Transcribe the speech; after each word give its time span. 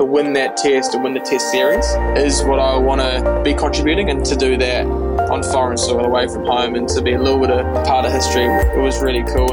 to 0.00 0.06
win 0.06 0.32
that 0.32 0.56
test 0.56 0.94
and 0.94 1.04
win 1.04 1.12
the 1.12 1.20
test 1.20 1.52
series 1.52 1.84
is 2.16 2.42
what 2.44 2.58
I 2.58 2.74
want 2.78 3.02
to 3.02 3.42
be 3.44 3.52
contributing 3.52 4.08
and 4.08 4.24
to 4.24 4.34
do 4.34 4.56
that 4.56 4.86
on 4.86 5.42
foreign 5.42 5.76
soil 5.76 6.06
away 6.06 6.26
from 6.26 6.46
home 6.46 6.74
and 6.74 6.88
to 6.88 7.02
be 7.02 7.12
a 7.12 7.20
little 7.20 7.38
bit 7.38 7.50
of 7.50 7.86
part 7.86 8.06
of 8.06 8.12
history. 8.12 8.44
It 8.44 8.80
was 8.80 9.02
really 9.02 9.22
cool. 9.24 9.52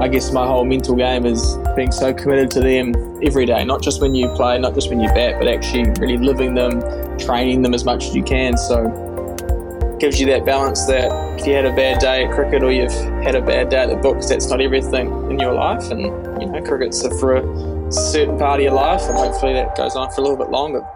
I 0.00 0.08
guess 0.08 0.32
my 0.32 0.46
whole 0.46 0.64
mental 0.64 0.96
game 0.96 1.26
is 1.26 1.58
being 1.76 1.92
so 1.92 2.14
committed 2.14 2.50
to 2.52 2.60
them 2.60 2.94
every 3.22 3.44
day, 3.44 3.62
not 3.62 3.82
just 3.82 4.00
when 4.00 4.14
you 4.14 4.30
play, 4.30 4.58
not 4.58 4.74
just 4.74 4.88
when 4.88 4.98
you 4.98 5.08
bat, 5.08 5.34
but 5.38 5.46
actually 5.46 5.90
really 6.00 6.16
living 6.16 6.54
them, 6.54 6.80
training 7.18 7.60
them 7.60 7.74
as 7.74 7.84
much 7.84 8.06
as 8.06 8.16
you 8.16 8.22
can. 8.22 8.56
So 8.56 8.88
gives 10.00 10.18
you 10.18 10.26
that 10.28 10.46
balance 10.46 10.86
that 10.86 11.38
if 11.38 11.46
you 11.46 11.52
had 11.52 11.66
a 11.66 11.76
bad 11.76 12.00
day 12.00 12.24
at 12.24 12.34
cricket 12.34 12.62
or 12.62 12.72
you've 12.72 12.90
had 13.22 13.34
a 13.34 13.42
bad 13.42 13.68
day 13.68 13.82
at 13.82 13.90
the 13.90 13.96
books, 13.96 14.30
that's 14.30 14.48
not 14.48 14.62
everything 14.62 15.08
in 15.30 15.38
your 15.38 15.52
life. 15.52 15.90
And, 15.90 16.00
you 16.40 16.46
know, 16.48 16.62
cricket's 16.62 17.06
for 17.20 17.36
a 17.36 17.79
certain 17.92 18.38
part 18.38 18.60
of 18.60 18.64
your 18.64 18.74
life, 18.74 19.02
and 19.02 19.16
hopefully 19.16 19.52
that 19.54 19.76
goes 19.76 19.96
on 19.96 20.10
for 20.10 20.20
a 20.20 20.24
little 20.24 20.38
bit 20.38 20.50
longer 20.50 20.86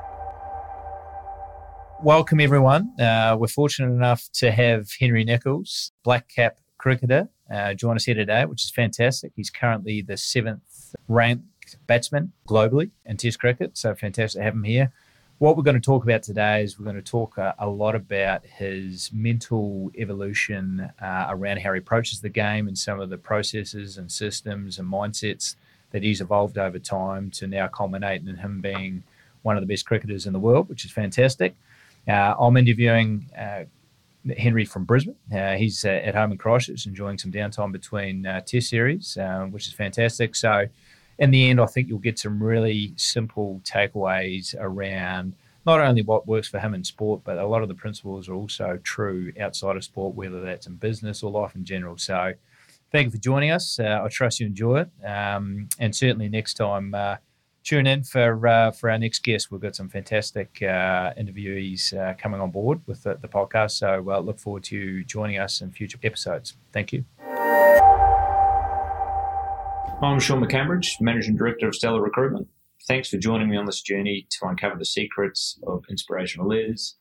welcome 2.05 2.39
everyone. 2.39 2.93
Uh, 3.01 3.35
we're 3.39 3.47
fortunate 3.47 3.91
enough 3.91 4.29
to 4.35 4.51
have 4.51 4.91
Henry 5.01 5.25
Nicholls, 5.25 5.91
black 6.03 6.29
cap 6.29 6.59
cricketer, 6.77 7.31
uh, 7.51 7.73
join 7.73 7.97
us 7.97 8.05
here 8.05 8.15
today, 8.15 8.45
which 8.45 8.63
is 8.63 8.71
fantastic. 8.71 9.33
He's 9.35 9.49
currently 9.49 10.03
the 10.03 10.19
seventh 10.19 10.95
ranked 11.09 11.77
batsman 11.87 12.33
globally 12.47 12.91
in 13.07 13.17
Test 13.17 13.41
cricket, 13.41 13.79
so 13.79 13.95
fantastic 13.95 14.41
to 14.41 14.45
have 14.45 14.53
him 14.53 14.65
here. 14.65 14.93
What 15.39 15.57
we're 15.57 15.63
going 15.63 15.81
to 15.81 15.81
talk 15.81 16.05
about 16.05 16.23
today 16.23 16.63
is 16.63 16.79
we're 16.79 16.85
going 16.85 16.97
to 16.97 17.03
talk 17.03 17.39
a, 17.39 17.55
a 17.59 17.69
lot 17.69 17.95
about 17.95 18.45
his 18.45 19.11
mental 19.11 19.91
evolution 19.97 20.91
uh, 21.01 21.27
around 21.31 21.61
how 21.61 21.73
he 21.73 21.79
approaches 21.79 22.21
the 22.21 22.29
game 22.29 22.69
and 22.69 22.77
some 22.77 23.01
of 23.01 23.09
the 23.09 23.19
processes 23.19 23.97
and 23.97 24.13
systems 24.13 24.79
and 24.79 24.93
mindsets 24.93 25.57
that 25.95 26.03
he's 26.03 26.21
evolved 26.21 26.59
over 26.59 26.81
time 26.81 27.31
to 27.31 27.47
now 27.47 27.69
culminate 27.69 28.27
in 28.27 28.35
him 28.35 28.61
being 28.61 29.05
one 29.43 29.57
of 29.57 29.63
the 29.63 29.67
best 29.67 29.87
cricketers 29.87 30.27
in 30.27 30.33
the 30.33 30.41
world, 30.41 30.69
which 30.69 30.85
is 30.85 30.91
fantastic. 30.91 31.55
Uh, 32.09 32.35
I'm 32.37 32.57
interviewing 32.57 33.27
uh, 33.39 33.63
Henry 34.37 34.65
from 34.65 34.85
Brisbane. 34.85 35.15
Uh, 35.33 35.53
he's 35.53 35.85
uh, 35.85 35.91
at 35.91 36.17
home 36.17 36.33
in 36.33 36.39
Christchurch, 36.39 36.87
enjoying 36.87 37.17
some 37.17 37.31
downtime 37.31 37.71
between 37.71 38.27
uh, 38.27 38.41
Test 38.41 38.71
series, 38.71 39.17
uh, 39.17 39.47
which 39.49 39.69
is 39.69 39.73
fantastic. 39.73 40.35
So, 40.35 40.67
in 41.21 41.31
the 41.31 41.49
end, 41.49 41.61
I 41.61 41.67
think 41.67 41.89
you'll 41.89 42.01
get 42.01 42.19
some 42.19 42.43
really 42.43 42.93
simple 42.97 43.61
takeaways 43.63 44.57
around 44.59 45.35
not 45.65 45.79
only 45.81 46.03
what 46.03 46.27
works 46.27 46.49
for 46.49 46.59
him 46.59 46.75
in 46.75 46.83
sport, 46.83 47.21
but 47.23 47.39
a 47.39 47.47
lot 47.47 47.63
of 47.63 47.69
the 47.69 47.75
principles 47.75 48.29
are 48.29 48.35
also 48.35 48.81
true 48.83 49.33
outside 49.39 49.77
of 49.77 49.85
sport, 49.85 50.17
whether 50.17 50.41
that's 50.41 50.67
in 50.67 50.75
business 50.75 51.23
or 51.23 51.31
life 51.31 51.55
in 51.55 51.65
general. 51.65 51.97
So, 51.99 52.35
thank 52.95 53.07
you 53.07 53.11
for 53.11 53.19
joining 53.19 53.51
us. 53.51 53.81
I 53.81 54.07
trust 54.09 54.39
you 54.39 54.47
enjoy 54.47 54.83
it, 54.83 54.91
um, 55.05 55.69
and 55.81 55.95
certainly 55.95 56.29
next 56.29 56.55
time 56.55 56.95
tune 57.65 57.87
in 57.87 58.05
for 58.05 58.47
uh, 58.47 58.71
for 58.71 58.91
our 58.91 58.99
next 58.99 59.25
guest. 59.25 59.51
We've 59.51 59.61
got 59.61 59.75
some 59.75 59.89
fantastic 59.89 60.59
uh, 60.63 61.13
interviewees 61.19 61.93
uh, 61.97 62.15
coming 62.15 62.41
on 62.41 62.51
board 62.51 62.83
with 62.87 63.03
the, 63.03 63.19
the 63.21 63.29
podcast. 63.29 63.73
So 63.73 64.05
uh, 64.09 64.21
look 64.21 64.39
forward 64.39 64.63
to 64.65 64.77
you 64.77 65.05
joining 65.05 65.39
us 65.39 65.61
in 65.61 65.73
future 65.73 65.99
episodes. 66.05 66.57
Thank 66.73 66.93
you. 66.93 67.05
I'm 70.03 70.21
Sean 70.21 70.45
McCambridge, 70.45 71.01
Managing 71.01 71.37
Director 71.37 71.69
of 71.69 71.75
Stellar 71.75 72.03
Recruitment. 72.03 72.49
Thanks 72.87 73.09
for 73.09 73.17
joining 73.17 73.49
me 73.49 73.57
on 73.57 73.65
this 73.65 73.81
journey 73.81 74.27
to 74.31 74.47
uncover 74.47 74.77
the 74.77 74.85
secrets 74.85 75.59
of 75.67 75.85
inspirational 75.89 76.47
leaders. 76.47 76.97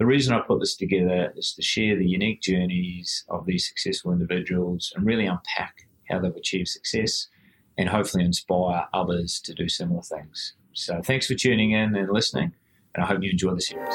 The 0.00 0.06
reason 0.06 0.34
I 0.34 0.40
put 0.40 0.58
this 0.58 0.76
together 0.76 1.32
is 1.36 1.54
to 1.54 1.62
share 1.62 1.96
the 1.96 2.06
unique 2.06 2.42
journeys 2.42 3.24
of 3.28 3.46
these 3.46 3.68
successful 3.68 4.12
individuals 4.12 4.92
and 4.96 5.06
really 5.06 5.26
unpack 5.26 5.86
how 6.10 6.18
they've 6.18 6.34
achieved 6.34 6.66
success 6.66 7.28
and 7.78 7.88
hopefully 7.88 8.24
inspire 8.24 8.88
others 8.92 9.40
to 9.44 9.54
do 9.54 9.68
similar 9.68 10.02
things. 10.02 10.54
So 10.72 11.00
thanks 11.00 11.28
for 11.28 11.34
tuning 11.34 11.70
in 11.70 11.94
and 11.94 12.10
listening, 12.12 12.52
and 12.94 13.04
I 13.04 13.06
hope 13.06 13.22
you 13.22 13.30
enjoy 13.30 13.54
the 13.54 13.60
series. 13.60 13.94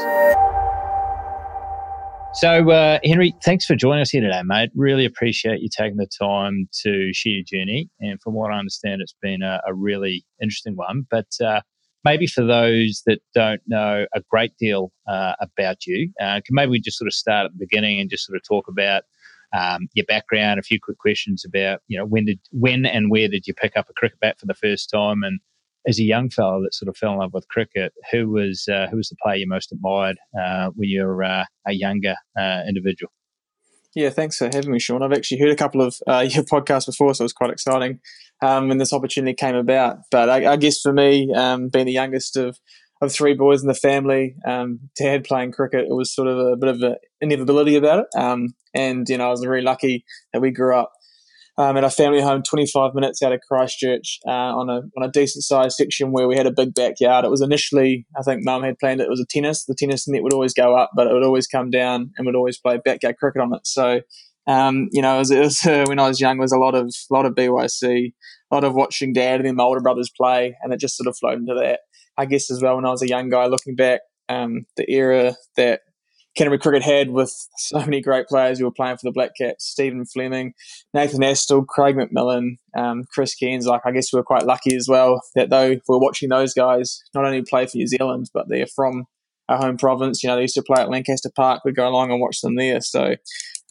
So, 2.31 2.71
uh, 2.71 2.99
Henry, 3.03 3.35
thanks 3.43 3.65
for 3.65 3.75
joining 3.75 4.01
us 4.01 4.11
here 4.11 4.21
today, 4.21 4.41
mate. 4.45 4.69
Really 4.75 5.03
appreciate 5.03 5.59
you 5.59 5.67
taking 5.67 5.97
the 5.97 6.07
time 6.07 6.69
to 6.83 7.11
share 7.11 7.33
your 7.33 7.43
journey. 7.43 7.89
And 7.99 8.21
from 8.21 8.35
what 8.35 8.53
I 8.53 8.59
understand, 8.59 9.01
it's 9.01 9.15
been 9.21 9.41
a, 9.41 9.59
a 9.67 9.73
really 9.73 10.23
interesting 10.41 10.77
one. 10.77 11.07
But 11.11 11.27
uh, 11.43 11.59
maybe 12.03 12.27
for 12.27 12.45
those 12.45 13.03
that 13.05 13.19
don't 13.33 13.61
know 13.67 14.05
a 14.13 14.21
great 14.29 14.55
deal 14.57 14.91
uh, 15.07 15.33
about 15.41 15.85
you, 15.85 16.11
uh, 16.21 16.41
can 16.45 16.55
maybe 16.55 16.71
we 16.71 16.79
just 16.79 16.97
sort 16.97 17.07
of 17.07 17.13
start 17.13 17.45
at 17.45 17.51
the 17.51 17.65
beginning 17.65 17.99
and 17.99 18.09
just 18.09 18.25
sort 18.25 18.37
of 18.37 18.43
talk 18.47 18.67
about 18.67 19.03
um, 19.57 19.87
your 19.93 20.05
background, 20.05 20.59
a 20.59 20.63
few 20.63 20.79
quick 20.81 20.97
questions 20.97 21.43
about 21.45 21.81
you 21.87 21.97
know 21.97 22.05
when 22.05 22.25
did 22.25 22.39
when 22.51 22.85
and 22.85 23.09
where 23.09 23.27
did 23.27 23.47
you 23.47 23.53
pick 23.53 23.75
up 23.75 23.89
a 23.89 23.93
cricket 23.93 24.19
bat 24.19 24.39
for 24.39 24.45
the 24.45 24.53
first 24.53 24.89
time, 24.89 25.23
and 25.23 25.39
as 25.87 25.99
a 25.99 26.03
young 26.03 26.29
fellow 26.29 26.61
that 26.61 26.73
sort 26.73 26.89
of 26.89 26.97
fell 26.97 27.13
in 27.13 27.19
love 27.19 27.33
with 27.33 27.47
cricket, 27.47 27.93
who 28.11 28.29
was 28.29 28.67
uh, 28.71 28.87
who 28.89 28.97
was 28.97 29.09
the 29.09 29.15
player 29.21 29.37
you 29.37 29.47
most 29.47 29.71
admired 29.71 30.17
uh, 30.39 30.69
when 30.75 30.89
you 30.89 31.03
were 31.03 31.23
uh, 31.23 31.45
a 31.67 31.73
younger 31.73 32.15
uh, 32.39 32.61
individual? 32.67 33.11
Yeah, 33.95 34.11
thanks 34.11 34.37
for 34.37 34.45
having 34.53 34.71
me, 34.71 34.77
Sean. 34.77 35.01
I've 35.01 35.13
actually 35.13 35.39
heard 35.39 35.49
a 35.49 35.55
couple 35.55 35.81
of 35.81 35.95
your 36.07 36.43
podcasts 36.43 36.85
before, 36.85 37.15
so 37.15 37.23
it 37.23 37.25
was 37.25 37.33
quite 37.33 37.49
exciting 37.49 37.99
um, 38.41 38.67
when 38.67 38.77
this 38.77 38.93
opportunity 38.93 39.33
came 39.33 39.55
about. 39.55 39.97
But 40.11 40.29
I, 40.29 40.53
I 40.53 40.55
guess 40.57 40.79
for 40.79 40.93
me, 40.93 41.33
um, 41.33 41.69
being 41.69 41.85
the 41.85 41.91
youngest 41.91 42.37
of 42.37 42.57
of 43.01 43.11
three 43.11 43.33
boys 43.33 43.61
in 43.61 43.67
the 43.67 43.73
family, 43.73 44.35
um, 44.45 44.79
dad 44.97 45.23
playing 45.23 45.51
cricket, 45.51 45.87
it 45.89 45.95
was 45.95 46.13
sort 46.13 46.27
of 46.27 46.37
a 46.37 46.57
bit 46.57 46.69
of 46.69 46.81
an 46.81 46.95
inevitability 47.21 47.75
about 47.75 47.99
it. 47.99 48.19
Um, 48.19 48.49
and, 48.73 49.07
you 49.07 49.17
know, 49.17 49.27
I 49.27 49.31
was 49.31 49.45
really 49.45 49.63
lucky 49.63 50.03
that 50.33 50.41
we 50.41 50.51
grew 50.51 50.75
up 50.75 50.91
um, 51.57 51.77
at 51.77 51.83
our 51.83 51.89
family 51.89 52.21
home 52.21 52.43
25 52.43 52.93
minutes 52.93 53.21
out 53.21 53.31
of 53.31 53.41
Christchurch 53.49 54.19
uh, 54.27 54.31
on, 54.31 54.69
a, 54.69 54.81
on 54.97 55.03
a 55.03 55.11
decent 55.11 55.43
sized 55.43 55.75
section 55.75 56.11
where 56.11 56.27
we 56.27 56.35
had 56.35 56.45
a 56.45 56.51
big 56.51 56.73
backyard. 56.73 57.25
It 57.25 57.31
was 57.31 57.41
initially, 57.41 58.05
I 58.17 58.23
think 58.23 58.43
mum 58.43 58.63
had 58.63 58.79
planned 58.79 59.01
it, 59.01 59.05
it 59.05 59.09
was 59.09 59.21
a 59.21 59.25
tennis. 59.25 59.65
The 59.65 59.75
tennis 59.75 60.07
net 60.07 60.23
would 60.23 60.33
always 60.33 60.53
go 60.53 60.75
up, 60.75 60.91
but 60.95 61.07
it 61.07 61.13
would 61.13 61.23
always 61.23 61.47
come 61.47 61.69
down 61.69 62.11
and 62.17 62.25
we'd 62.25 62.35
always 62.35 62.59
play 62.59 62.79
backyard 62.83 63.17
cricket 63.17 63.41
on 63.41 63.53
it. 63.53 63.65
So, 63.65 64.01
um, 64.49 64.89
you 64.91 65.03
know, 65.03 65.15
it 65.15 65.19
was, 65.19 65.31
it 65.31 65.39
was, 65.39 65.65
uh, 65.65 65.85
when 65.87 65.99
I 65.99 66.07
was 66.07 66.19
young, 66.19 66.39
was 66.39 66.51
a 66.51 66.57
lot 66.57 66.73
of, 66.73 66.93
lot 67.11 67.25
of 67.25 67.35
BYC, 67.35 68.13
a 68.51 68.55
lot 68.55 68.63
of 68.63 68.73
watching 68.73 69.13
dad 69.13 69.39
and 69.39 69.45
then 69.47 69.55
my 69.55 69.63
older 69.63 69.79
brothers 69.79 70.09
play, 70.09 70.57
and 70.63 70.73
it 70.73 70.79
just 70.79 70.97
sort 70.97 71.07
of 71.07 71.15
flowed 71.15 71.37
into 71.37 71.53
that. 71.53 71.81
I 72.17 72.25
guess 72.25 72.51
as 72.51 72.61
well 72.61 72.75
when 72.75 72.85
I 72.85 72.89
was 72.89 73.03
a 73.03 73.07
young 73.07 73.29
guy 73.29 73.45
looking 73.45 73.75
back, 73.75 74.01
um, 74.27 74.65
the 74.75 74.91
era 74.91 75.35
that 75.55 75.81
Canterbury 76.35 76.59
Cricket 76.59 76.83
had 76.83 77.11
with 77.11 77.31
so 77.57 77.79
many 77.79 78.01
great 78.01 78.27
players 78.27 78.59
who 78.59 78.65
were 78.65 78.71
playing 78.71 78.97
for 78.97 79.07
the 79.07 79.11
Black 79.11 79.31
Caps, 79.39 79.65
Stephen 79.65 80.05
Fleming, 80.05 80.53
Nathan 80.93 81.21
Astle, 81.21 81.65
Craig 81.65 81.95
McMillan, 81.95 82.57
um, 82.77 83.03
Chris 83.13 83.35
Cairns. 83.35 83.67
Like 83.67 83.81
I 83.85 83.91
guess 83.91 84.11
we 84.11 84.17
were 84.17 84.23
quite 84.23 84.45
lucky 84.45 84.75
as 84.75 84.87
well 84.89 85.21
that 85.35 85.49
though 85.49 85.69
we 85.69 85.81
we're 85.87 85.99
watching 85.99 86.29
those 86.29 86.53
guys 86.53 87.01
not 87.13 87.25
only 87.25 87.43
play 87.43 87.65
for 87.67 87.77
New 87.77 87.87
Zealand, 87.87 88.29
but 88.33 88.47
they're 88.49 88.67
from 88.67 89.05
our 89.49 89.57
home 89.57 89.77
province. 89.77 90.23
You 90.23 90.29
know, 90.29 90.35
they 90.35 90.43
used 90.43 90.55
to 90.55 90.63
play 90.63 90.81
at 90.81 90.89
Lancaster 90.89 91.31
Park. 91.35 91.63
We'd 91.65 91.75
go 91.75 91.87
along 91.87 92.11
and 92.11 92.21
watch 92.21 92.41
them 92.41 92.55
there. 92.55 92.79
So 92.81 93.15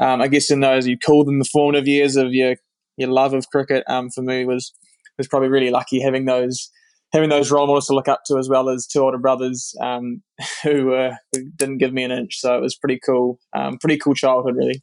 um, 0.00 0.20
I 0.20 0.28
guess 0.28 0.50
in 0.50 0.60
those 0.60 0.86
you 0.86 0.98
call 0.98 1.24
them 1.24 1.38
the 1.38 1.48
formative 1.50 1.88
years 1.88 2.16
of 2.16 2.32
your 2.32 2.56
your 2.96 3.08
love 3.08 3.32
of 3.32 3.48
cricket. 3.48 3.84
Um, 3.88 4.10
for 4.10 4.22
me 4.22 4.44
was 4.44 4.74
was 5.16 5.28
probably 5.28 5.48
really 5.48 5.70
lucky 5.70 6.00
having 6.00 6.26
those 6.26 6.70
having 7.12 7.30
those 7.30 7.50
role 7.50 7.66
models 7.66 7.86
to 7.86 7.94
look 7.94 8.08
up 8.08 8.20
to 8.26 8.36
as 8.36 8.48
well 8.48 8.68
as 8.68 8.86
two 8.86 9.00
older 9.00 9.18
brothers 9.18 9.74
um, 9.80 10.22
who, 10.62 10.94
uh, 10.94 11.14
who 11.32 11.50
didn't 11.56 11.78
give 11.78 11.92
me 11.92 12.04
an 12.04 12.10
inch. 12.10 12.38
So 12.38 12.56
it 12.56 12.60
was 12.60 12.76
pretty 12.76 13.00
cool, 13.04 13.38
um, 13.56 13.78
pretty 13.78 13.98
cool 13.98 14.14
childhood, 14.14 14.56
really. 14.56 14.82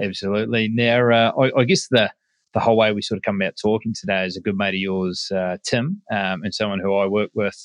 Absolutely. 0.00 0.68
Now, 0.70 1.10
uh, 1.10 1.32
I, 1.40 1.60
I, 1.60 1.64
guess 1.64 1.86
the 1.90 2.10
the 2.52 2.60
whole 2.60 2.76
way 2.76 2.92
we 2.92 3.00
sort 3.00 3.16
of 3.16 3.22
come 3.22 3.40
about 3.40 3.54
talking 3.60 3.94
today 3.98 4.26
is 4.26 4.36
a 4.36 4.42
good 4.42 4.56
mate 4.56 4.70
of 4.70 4.74
yours, 4.74 5.30
uh, 5.34 5.56
Tim, 5.64 6.02
um, 6.10 6.42
and 6.42 6.54
someone 6.54 6.80
who 6.80 6.94
I 6.94 7.06
work 7.06 7.30
with. 7.34 7.56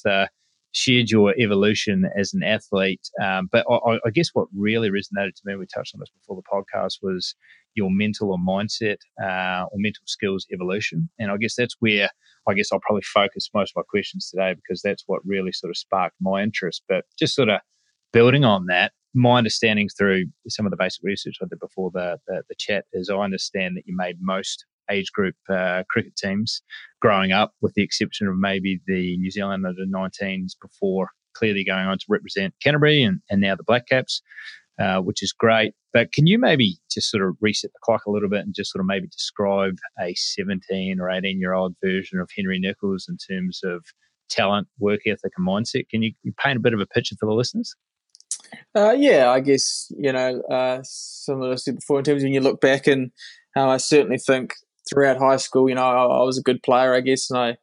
Shared 0.74 1.10
your 1.10 1.34
evolution 1.38 2.10
as 2.18 2.34
an 2.34 2.44
athlete, 2.44 3.10
um, 3.22 3.50
but 3.52 3.66
I, 3.70 4.00
I, 4.06 4.10
guess 4.10 4.30
what 4.32 4.48
really 4.56 4.90
resonated 4.90 5.36
to 5.36 5.42
me, 5.44 5.58
we 5.58 5.66
touched 5.66 5.94
on 5.94 6.00
this 6.00 6.10
before 6.10 6.38
the 6.38 6.44
podcast, 6.50 7.00
was 7.02 7.36
your 7.76 7.90
mental 7.92 8.32
or 8.32 8.38
mindset 8.38 8.98
uh, 9.22 9.66
or 9.66 9.76
mental 9.76 10.04
skills 10.06 10.46
evolution. 10.54 11.10
And 11.20 11.32
I 11.32 11.38
guess 11.38 11.56
that's 11.56 11.76
where 11.80 12.10
I 12.48 12.54
guess 12.54 12.72
I'll 12.72 12.80
probably 12.80 13.04
focus 13.04 13.50
most 13.54 13.72
of 13.72 13.82
my 13.82 13.84
questions 13.90 14.30
today 14.30 14.54
because 14.54 14.82
that's 14.82 15.04
what 15.08 15.22
really 15.26 15.52
sort 15.52 15.70
of 15.70 15.78
sparked 15.78 16.16
my 16.20 16.42
interest. 16.42 16.84
But 16.88 17.06
just 17.20 17.36
sort 17.36 17.50
of 17.50 17.60
building 18.14 18.44
on 18.44 18.66
that, 18.68 18.94
my 19.14 19.38
understanding 19.38 19.90
through 19.90 20.26
some 20.48 20.66
of 20.66 20.72
the 20.72 20.78
basic 20.78 21.04
research 21.04 21.36
I 21.42 21.46
did 21.50 21.60
before 21.60 21.92
the, 21.94 22.18
the, 22.28 22.44
the 22.50 22.56
chat 22.58 22.86
is 22.94 23.10
I 23.10 23.18
understand 23.18 23.78
that 23.78 23.84
you 23.86 23.96
made 23.96 24.18
most 24.22 24.66
age 24.92 25.12
group 25.12 25.36
uh, 25.50 25.84
cricket 25.90 26.16
teams 26.16 26.62
growing 27.02 27.32
up, 27.32 27.54
with 27.62 27.74
the 27.76 27.84
exception 27.84 28.28
of 28.28 28.38
maybe 28.38 28.82
the 28.86 29.18
New 29.18 29.32
Zealand 29.32 29.66
under 29.66 29.86
19s 29.86 30.52
before 30.62 31.10
clearly 31.34 31.64
going 31.64 31.88
on 31.88 31.98
to 31.98 32.06
represent 32.10 32.54
Canterbury 32.62 33.04
and, 33.04 33.22
and 33.30 33.42
now 33.42 33.56
the 33.56 33.64
Black 33.64 33.88
Caps. 33.88 34.22
Uh, 34.80 35.00
which 35.00 35.22
is 35.22 35.32
great. 35.32 35.74
But 35.94 36.12
can 36.12 36.26
you 36.26 36.40
maybe 36.40 36.78
just 36.90 37.12
sort 37.12 37.24
of 37.24 37.36
reset 37.40 37.72
the 37.72 37.80
clock 37.84 38.06
a 38.08 38.10
little 38.10 38.30
bit 38.30 38.40
and 38.40 38.56
just 38.56 38.72
sort 38.72 38.80
of 38.80 38.88
maybe 38.88 39.06
describe 39.08 39.76
a 40.02 40.16
17 40.16 41.00
or 41.00 41.12
18 41.12 41.40
year 41.40 41.54
old 41.54 41.76
version 41.84 42.20
of 42.20 42.32
Henry 42.36 42.58
Nicholls 42.58 43.06
in 43.08 43.18
terms 43.18 43.60
of 43.64 43.84
talent, 44.32 44.70
work 44.80 45.02
ethic, 45.06 45.34
and 45.38 45.48
mindset? 45.48 45.88
Can 45.90 46.02
you 46.02 46.14
paint 46.38 46.58
a 46.58 46.62
bit 46.62 46.74
of 46.74 46.80
a 46.80 46.88
picture 46.88 47.16
for 47.20 47.28
the 47.28 47.34
listeners? 47.34 47.76
Uh, 48.76 48.96
yeah, 48.98 49.30
I 49.30 49.40
guess, 49.40 49.92
you 49.96 50.12
know, 50.12 50.42
uh, 50.50 50.80
similar 50.84 51.58
to 51.58 51.74
before, 51.74 52.00
in 52.00 52.06
terms 52.06 52.24
of 52.24 52.26
when 52.26 52.34
you 52.34 52.42
look 52.42 52.60
back, 52.60 52.88
and 52.88 53.12
uh, 53.56 53.68
I 53.68 53.78
certainly 53.78 54.18
think 54.18 54.54
throughout 54.92 55.18
high 55.18 55.38
school, 55.38 55.70
you 55.70 55.76
know, 55.76 55.84
I, 55.84 56.04
I, 56.04 56.24
was 56.24 56.38
a 56.38 56.44
good 56.44 56.62
player, 56.64 56.94
I 56.94 57.02
guess, 57.02 57.30
and 57.30 57.40
I 57.40 57.58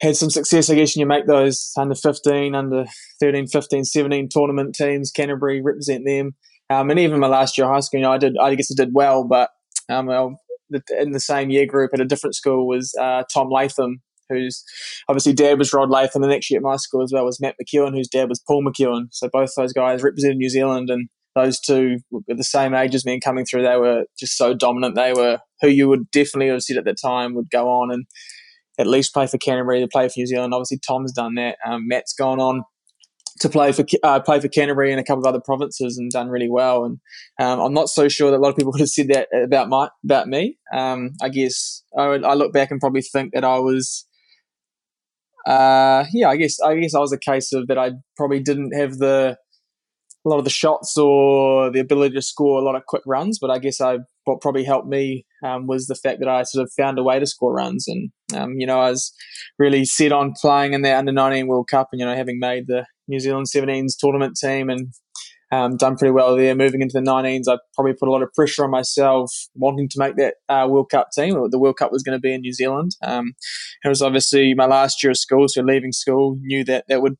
had 0.00 0.16
some 0.16 0.30
success, 0.30 0.70
I 0.70 0.74
guess, 0.74 0.94
and 0.94 1.00
you 1.00 1.06
make 1.06 1.26
those 1.26 1.72
under 1.76 1.94
15, 1.94 2.54
under 2.54 2.86
13, 3.20 3.46
15, 3.46 3.84
17 3.84 4.28
tournament 4.30 4.74
teams, 4.74 5.10
Canterbury 5.10 5.62
represent 5.62 6.04
them. 6.04 6.34
Um, 6.68 6.90
and 6.90 6.98
even 6.98 7.20
my 7.20 7.28
last 7.28 7.56
year 7.56 7.66
of 7.66 7.72
high 7.72 7.80
school, 7.80 8.00
you 8.00 8.06
know, 8.06 8.12
I 8.12 8.18
did, 8.18 8.36
I 8.40 8.54
guess 8.54 8.70
I 8.70 8.74
did 8.82 8.92
well, 8.92 9.24
but 9.24 9.50
um, 9.88 10.06
well, 10.06 10.40
in 10.98 11.12
the 11.12 11.20
same 11.20 11.50
year 11.50 11.66
group 11.66 11.92
at 11.94 12.00
a 12.00 12.04
different 12.04 12.34
school 12.34 12.66
was 12.66 12.92
uh, 13.00 13.22
Tom 13.32 13.50
Latham, 13.50 14.02
whose 14.28 14.64
obviously 15.08 15.32
dad 15.32 15.58
was 15.58 15.72
Rod 15.72 15.90
Latham, 15.90 16.22
and 16.22 16.32
actually 16.32 16.56
at 16.56 16.62
my 16.62 16.76
school 16.76 17.02
as 17.02 17.12
well 17.12 17.24
was 17.24 17.40
Matt 17.40 17.54
McEwen, 17.62 17.94
whose 17.94 18.08
dad 18.08 18.28
was 18.28 18.42
Paul 18.46 18.64
McEwen. 18.64 19.06
So 19.12 19.28
both 19.32 19.54
those 19.56 19.72
guys 19.72 20.02
represented 20.02 20.38
New 20.38 20.48
Zealand, 20.48 20.90
and 20.90 21.08
those 21.36 21.60
two 21.60 21.98
were 22.10 22.22
the 22.26 22.42
same 22.42 22.74
age 22.74 22.94
as 22.94 23.04
me 23.04 23.14
and 23.14 23.22
coming 23.22 23.44
through. 23.44 23.62
They 23.62 23.76
were 23.76 24.04
just 24.18 24.36
so 24.36 24.54
dominant. 24.54 24.96
They 24.96 25.12
were 25.12 25.38
who 25.60 25.68
you 25.68 25.88
would 25.88 26.10
definitely 26.10 26.48
have 26.48 26.62
said 26.62 26.76
at 26.76 26.84
the 26.84 26.94
time 26.94 27.34
would 27.34 27.50
go 27.50 27.68
on 27.68 27.92
and 27.92 28.06
at 28.78 28.86
least 28.86 29.14
play 29.14 29.26
for 29.26 29.38
Canterbury, 29.38 29.80
to 29.80 29.88
play 29.88 30.08
for 30.08 30.14
New 30.18 30.26
Zealand. 30.26 30.52
Obviously, 30.52 30.78
Tom's 30.86 31.12
done 31.12 31.34
that. 31.36 31.56
Um, 31.66 31.88
Matt's 31.88 32.12
gone 32.12 32.40
on 32.40 32.62
to 33.40 33.48
play 33.48 33.72
for 33.72 33.84
uh, 34.02 34.20
play 34.20 34.40
for 34.40 34.48
Canterbury 34.48 34.90
and 34.90 35.00
a 35.00 35.04
couple 35.04 35.22
of 35.22 35.26
other 35.26 35.40
provinces 35.44 35.98
and 35.98 36.10
done 36.10 36.28
really 36.28 36.50
well. 36.50 36.84
And 36.84 36.98
um, 37.40 37.60
I'm 37.60 37.74
not 37.74 37.88
so 37.88 38.08
sure 38.08 38.30
that 38.30 38.38
a 38.38 38.40
lot 38.40 38.50
of 38.50 38.56
people 38.56 38.72
would 38.74 38.80
have 38.80 38.88
said 38.88 39.08
that 39.08 39.28
about 39.34 39.68
my 39.68 39.88
about 40.04 40.28
me. 40.28 40.58
Um, 40.74 41.12
I 41.22 41.28
guess 41.28 41.82
I, 41.96 42.08
would, 42.08 42.24
I 42.24 42.34
look 42.34 42.52
back 42.52 42.70
and 42.70 42.80
probably 42.80 43.02
think 43.02 43.32
that 43.34 43.44
I 43.44 43.58
was. 43.58 44.06
Uh, 45.46 46.04
yeah, 46.12 46.28
I 46.28 46.36
guess 46.36 46.58
I 46.60 46.74
guess 46.74 46.94
I 46.94 46.98
was 46.98 47.12
a 47.12 47.18
case 47.18 47.52
of 47.52 47.68
that. 47.68 47.78
I 47.78 47.92
probably 48.16 48.40
didn't 48.40 48.72
have 48.76 48.98
the 48.98 49.36
a 50.26 50.28
lot 50.28 50.38
of 50.38 50.44
the 50.44 50.50
shots 50.50 50.98
or 50.98 51.70
the 51.70 51.78
ability 51.78 52.14
to 52.14 52.22
score 52.22 52.58
a 52.58 52.64
lot 52.64 52.74
of 52.74 52.84
quick 52.86 53.02
runs, 53.06 53.38
but 53.38 53.50
I 53.50 53.58
guess 53.58 53.80
I 53.80 53.98
what 54.24 54.40
probably 54.40 54.64
helped 54.64 54.88
me 54.88 55.24
um, 55.44 55.68
was 55.68 55.86
the 55.86 55.94
fact 55.94 56.18
that 56.18 56.28
I 56.28 56.42
sort 56.42 56.64
of 56.64 56.72
found 56.76 56.98
a 56.98 57.04
way 57.04 57.20
to 57.20 57.26
score 57.26 57.54
runs, 57.54 57.86
and 57.86 58.10
um, 58.34 58.54
you 58.58 58.66
know 58.66 58.80
I 58.80 58.90
was 58.90 59.12
really 59.58 59.84
set 59.84 60.12
on 60.12 60.34
playing 60.40 60.72
in 60.72 60.82
the 60.82 60.96
under 60.96 61.12
nineteen 61.12 61.46
World 61.46 61.68
Cup, 61.70 61.88
and 61.92 62.00
you 62.00 62.06
know 62.06 62.16
having 62.16 62.40
made 62.40 62.66
the 62.66 62.86
New 63.08 63.20
Zealand 63.20 63.46
17s 63.54 63.92
tournament 63.98 64.36
team 64.36 64.68
and 64.68 64.92
um, 65.52 65.76
done 65.76 65.96
pretty 65.96 66.12
well 66.12 66.36
there. 66.36 66.54
Moving 66.54 66.82
into 66.82 66.94
the 66.94 67.08
19s, 67.08 67.44
I 67.48 67.58
probably 67.74 67.94
put 67.94 68.08
a 68.08 68.10
lot 68.10 68.22
of 68.22 68.32
pressure 68.34 68.64
on 68.64 68.70
myself, 68.70 69.32
wanting 69.54 69.88
to 69.90 69.98
make 69.98 70.16
that 70.16 70.34
uh, 70.48 70.66
World 70.68 70.90
Cup 70.90 71.08
team. 71.14 71.34
The 71.50 71.58
World 71.58 71.76
Cup 71.76 71.92
was 71.92 72.02
going 72.02 72.16
to 72.16 72.20
be 72.20 72.34
in 72.34 72.40
New 72.40 72.52
Zealand. 72.52 72.96
Um, 73.02 73.34
it 73.84 73.88
was 73.88 74.02
obviously 74.02 74.54
my 74.54 74.66
last 74.66 75.02
year 75.02 75.12
of 75.12 75.18
school, 75.18 75.46
so 75.48 75.62
leaving 75.62 75.92
school, 75.92 76.36
knew 76.40 76.64
that 76.64 76.84
that 76.88 77.00
would 77.00 77.16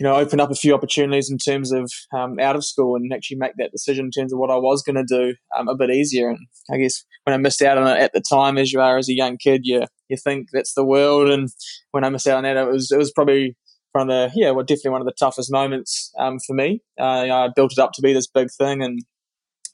you 0.00 0.04
know, 0.04 0.16
open 0.16 0.40
up 0.40 0.50
a 0.50 0.54
few 0.54 0.72
opportunities 0.72 1.30
in 1.30 1.36
terms 1.36 1.72
of 1.72 1.92
um, 2.16 2.38
out 2.40 2.56
of 2.56 2.64
school 2.64 2.96
and 2.96 3.12
actually 3.12 3.36
make 3.36 3.52
that 3.58 3.70
decision 3.70 4.06
in 4.06 4.10
terms 4.10 4.32
of 4.32 4.38
what 4.38 4.50
I 4.50 4.56
was 4.56 4.82
going 4.82 4.96
to 4.96 5.04
do 5.04 5.34
um, 5.58 5.68
a 5.68 5.76
bit 5.76 5.90
easier. 5.90 6.30
And 6.30 6.38
I 6.72 6.78
guess 6.78 7.04
when 7.24 7.34
I 7.34 7.36
missed 7.36 7.60
out 7.60 7.76
on 7.76 7.86
it 7.86 8.00
at 8.00 8.14
the 8.14 8.22
time, 8.22 8.56
as 8.56 8.72
you 8.72 8.80
are 8.80 8.96
as 8.96 9.10
a 9.10 9.14
young 9.14 9.36
kid, 9.36 9.60
you 9.64 9.82
you 10.08 10.16
think 10.16 10.48
that's 10.52 10.72
the 10.72 10.86
world. 10.86 11.28
And 11.28 11.50
when 11.90 12.02
I 12.02 12.08
missed 12.08 12.26
out 12.26 12.38
on 12.38 12.44
that, 12.44 12.56
it 12.56 12.66
was 12.66 12.90
it 12.90 12.96
was 12.96 13.12
probably 13.12 13.58
one 13.92 14.08
of 14.08 14.32
the 14.32 14.40
yeah, 14.40 14.52
well, 14.52 14.64
definitely 14.64 14.92
one 14.92 15.02
of 15.02 15.06
the 15.06 15.12
toughest 15.18 15.52
moments 15.52 16.10
um, 16.18 16.38
for 16.46 16.54
me. 16.54 16.80
Uh, 16.98 17.28
I 17.30 17.48
built 17.54 17.72
it 17.72 17.78
up 17.78 17.92
to 17.92 18.02
be 18.02 18.14
this 18.14 18.26
big 18.26 18.48
thing, 18.56 18.82
and 18.82 19.00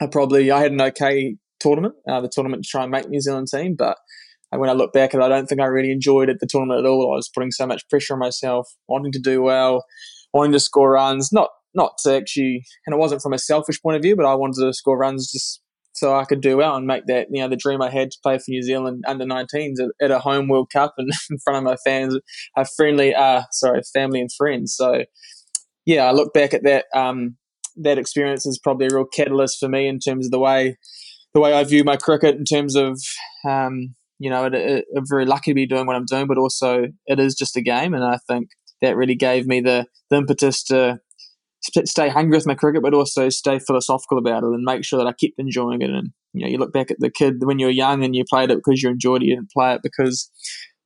I 0.02 0.08
probably 0.08 0.50
I 0.50 0.58
had 0.58 0.72
an 0.72 0.80
okay 0.80 1.36
tournament, 1.60 1.94
uh, 2.10 2.20
the 2.20 2.28
tournament 2.28 2.64
to 2.64 2.68
try 2.68 2.82
and 2.82 2.90
make 2.90 3.08
New 3.08 3.20
Zealand 3.20 3.46
team, 3.46 3.76
but 3.78 3.96
when 4.50 4.70
I 4.70 4.74
look 4.74 4.92
back 4.92 5.14
at 5.14 5.20
it, 5.20 5.24
I 5.24 5.28
don't 5.28 5.46
think 5.46 5.60
I 5.60 5.66
really 5.66 5.90
enjoyed 5.90 6.28
it, 6.28 6.38
the 6.40 6.46
tournament 6.46 6.80
at 6.80 6.88
all. 6.88 7.12
I 7.12 7.16
was 7.16 7.30
putting 7.32 7.50
so 7.50 7.66
much 7.66 7.88
pressure 7.88 8.14
on 8.14 8.20
myself, 8.20 8.68
wanting 8.88 9.12
to 9.12 9.18
do 9.18 9.42
well, 9.42 9.84
wanting 10.32 10.52
to 10.52 10.60
score 10.60 10.92
runs, 10.92 11.32
not 11.32 11.50
not 11.74 11.92
to 12.04 12.16
actually, 12.16 12.64
and 12.86 12.94
it 12.94 12.98
wasn't 12.98 13.20
from 13.20 13.34
a 13.34 13.38
selfish 13.38 13.80
point 13.82 13.96
of 13.96 14.02
view, 14.02 14.16
but 14.16 14.24
I 14.24 14.34
wanted 14.34 14.60
to 14.60 14.72
score 14.72 14.96
runs 14.96 15.30
just 15.30 15.60
so 15.94 16.14
I 16.14 16.24
could 16.24 16.40
do 16.40 16.58
well 16.58 16.76
and 16.76 16.86
make 16.86 17.06
that 17.06 17.28
you 17.30 17.40
know 17.40 17.48
the 17.48 17.56
dream 17.56 17.82
I 17.82 17.90
had 17.90 18.10
to 18.10 18.18
play 18.22 18.36
for 18.38 18.44
New 18.48 18.62
Zealand 18.62 19.04
under 19.06 19.24
19s 19.24 19.74
at, 19.80 19.88
at 20.00 20.10
a 20.10 20.18
home 20.18 20.48
World 20.48 20.70
Cup 20.72 20.94
and 20.98 21.10
in 21.30 21.38
front 21.38 21.58
of 21.58 21.64
my 21.64 21.76
fans, 21.84 22.18
a 22.56 22.66
friendly, 22.76 23.14
uh, 23.14 23.42
sorry, 23.52 23.80
family 23.92 24.20
and 24.20 24.30
friends. 24.36 24.74
So 24.76 25.04
yeah, 25.84 26.04
I 26.04 26.12
look 26.12 26.32
back 26.34 26.54
at 26.54 26.64
that 26.64 26.86
um, 26.94 27.36
that 27.76 27.98
experience 27.98 28.46
is 28.46 28.58
probably 28.62 28.86
a 28.86 28.94
real 28.94 29.06
catalyst 29.06 29.58
for 29.58 29.68
me 29.68 29.86
in 29.86 29.98
terms 29.98 30.26
of 30.26 30.32
the 30.32 30.38
way 30.38 30.76
the 31.34 31.40
way 31.40 31.52
I 31.52 31.64
view 31.64 31.84
my 31.84 31.96
cricket 31.96 32.36
in 32.36 32.44
terms 32.44 32.76
of 32.76 32.98
um, 33.48 33.94
you 34.18 34.30
know, 34.30 34.46
it, 34.46 34.54
it, 34.54 34.84
I'm 34.96 35.04
very 35.06 35.26
lucky 35.26 35.50
to 35.50 35.54
be 35.54 35.66
doing 35.66 35.86
what 35.86 35.96
I'm 35.96 36.06
doing, 36.06 36.26
but 36.26 36.38
also 36.38 36.86
it 37.06 37.20
is 37.20 37.34
just 37.34 37.56
a 37.56 37.62
game, 37.62 37.94
and 37.94 38.04
I 38.04 38.18
think 38.28 38.48
that 38.82 38.96
really 38.96 39.14
gave 39.14 39.46
me 39.46 39.60
the, 39.60 39.86
the 40.10 40.16
impetus 40.16 40.62
to 40.64 41.00
stay 41.84 42.08
hungry 42.08 42.36
with 42.36 42.46
my 42.46 42.54
cricket, 42.54 42.82
but 42.82 42.94
also 42.94 43.28
stay 43.28 43.58
philosophical 43.58 44.18
about 44.18 44.42
it 44.42 44.46
and 44.46 44.62
make 44.62 44.84
sure 44.84 44.98
that 44.98 45.08
I 45.08 45.12
kept 45.12 45.38
enjoying 45.38 45.82
it. 45.82 45.90
And 45.90 46.10
you 46.32 46.44
know, 46.44 46.50
you 46.50 46.58
look 46.58 46.72
back 46.72 46.90
at 46.90 46.98
the 47.00 47.10
kid 47.10 47.36
when 47.40 47.58
you 47.58 47.66
were 47.66 47.72
young 47.72 48.04
and 48.04 48.14
you 48.14 48.24
played 48.28 48.50
it 48.50 48.58
because 48.58 48.82
you 48.82 48.90
enjoyed 48.90 49.22
it. 49.22 49.26
You 49.26 49.36
didn't 49.36 49.50
play 49.50 49.74
it 49.74 49.80
because 49.82 50.30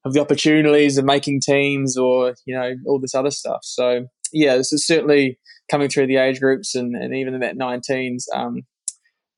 of 0.04 0.14
the 0.14 0.20
opportunities 0.20 0.96
of 0.96 1.04
making 1.04 1.40
teams 1.44 1.96
or 1.96 2.34
you 2.46 2.56
know 2.56 2.72
all 2.86 3.00
this 3.00 3.14
other 3.14 3.30
stuff. 3.30 3.60
So 3.62 4.06
yeah, 4.32 4.56
this 4.56 4.72
is 4.72 4.86
certainly 4.86 5.38
coming 5.70 5.88
through 5.88 6.06
the 6.06 6.16
age 6.16 6.40
groups 6.40 6.74
and, 6.74 6.94
and 6.94 7.14
even 7.14 7.34
in 7.34 7.40
that 7.40 7.58
19s. 7.58 8.24
Um, 8.34 8.62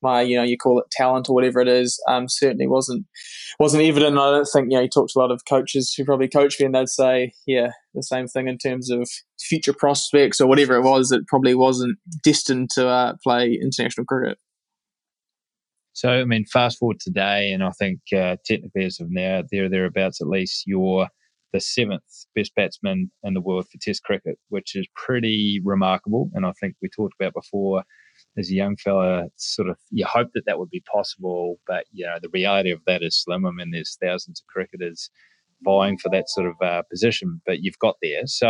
my 0.03 0.21
you 0.21 0.35
know 0.35 0.43
you 0.43 0.57
call 0.57 0.79
it 0.79 0.91
talent 0.91 1.29
or 1.29 1.33
whatever 1.33 1.59
it 1.59 1.67
is 1.67 2.01
um, 2.07 2.27
certainly 2.27 2.67
wasn't 2.67 3.05
wasn't 3.59 3.83
evident. 3.83 4.17
I 4.17 4.31
don't 4.31 4.47
think 4.51 4.67
you 4.69 4.77
know 4.77 4.83
you 4.83 4.89
talked 4.89 5.13
to 5.13 5.19
a 5.19 5.21
lot 5.21 5.31
of 5.31 5.41
coaches 5.47 5.93
who 5.95 6.05
probably 6.05 6.27
coached 6.27 6.59
me 6.59 6.67
and 6.67 6.75
they'd 6.75 6.89
say 6.89 7.33
yeah 7.47 7.71
the 7.93 8.03
same 8.03 8.27
thing 8.27 8.47
in 8.47 8.57
terms 8.57 8.89
of 8.91 9.09
future 9.39 9.73
prospects 9.73 10.39
or 10.39 10.47
whatever 10.47 10.75
it 10.75 10.83
was. 10.83 11.11
It 11.11 11.27
probably 11.27 11.55
wasn't 11.55 11.97
destined 12.23 12.69
to 12.71 12.87
uh, 12.87 13.13
play 13.23 13.57
international 13.61 14.05
cricket. 14.05 14.37
So 15.93 16.09
I 16.09 16.25
mean, 16.25 16.45
fast 16.45 16.79
forward 16.79 16.99
today, 16.99 17.51
and 17.51 17.63
I 17.63 17.69
think 17.71 17.99
uh, 18.15 18.37
technically 18.45 18.85
as 18.85 18.99
of 18.99 19.07
now, 19.09 19.43
there 19.51 19.69
thereabouts 19.69 20.21
at 20.21 20.27
least 20.27 20.63
you're 20.65 21.07
the 21.53 21.61
seventh 21.61 22.25
best 22.35 22.53
batsman 22.55 23.11
in 23.23 23.35
the 23.35 23.41
world 23.41 23.67
for 23.71 23.77
Test 23.79 24.03
cricket, 24.03 24.37
which 24.49 24.75
is 24.75 24.87
pretty 24.95 25.61
remarkable. 25.63 26.29
And 26.33 26.45
I 26.45 26.51
think 26.59 26.75
we 26.81 26.89
talked 26.89 27.13
about 27.19 27.33
before 27.33 27.83
as 28.37 28.49
a 28.49 28.53
young 28.53 28.75
fella, 28.77 29.25
sort 29.37 29.69
of 29.69 29.77
you 29.91 30.05
hope 30.05 30.29
that 30.33 30.43
that 30.45 30.59
would 30.59 30.69
be 30.69 30.83
possible, 30.91 31.59
but 31.67 31.85
you 31.91 32.05
know 32.05 32.17
the 32.21 32.29
reality 32.29 32.71
of 32.71 32.79
that 32.87 33.03
is 33.03 33.21
slim. 33.21 33.45
I 33.45 33.51
mean, 33.51 33.71
there's 33.71 33.97
thousands 34.01 34.41
of 34.41 34.47
cricketers 34.47 35.09
vying 35.63 35.97
for 35.97 36.09
that 36.09 36.29
sort 36.29 36.47
of 36.47 36.55
uh, 36.61 36.83
position, 36.89 37.41
but 37.45 37.59
you've 37.61 37.79
got 37.79 37.95
there. 38.01 38.23
So 38.25 38.47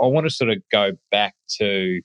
I 0.00 0.06
want 0.06 0.26
to 0.26 0.30
sort 0.30 0.50
of 0.50 0.58
go 0.70 0.92
back 1.10 1.34
to, 1.58 2.00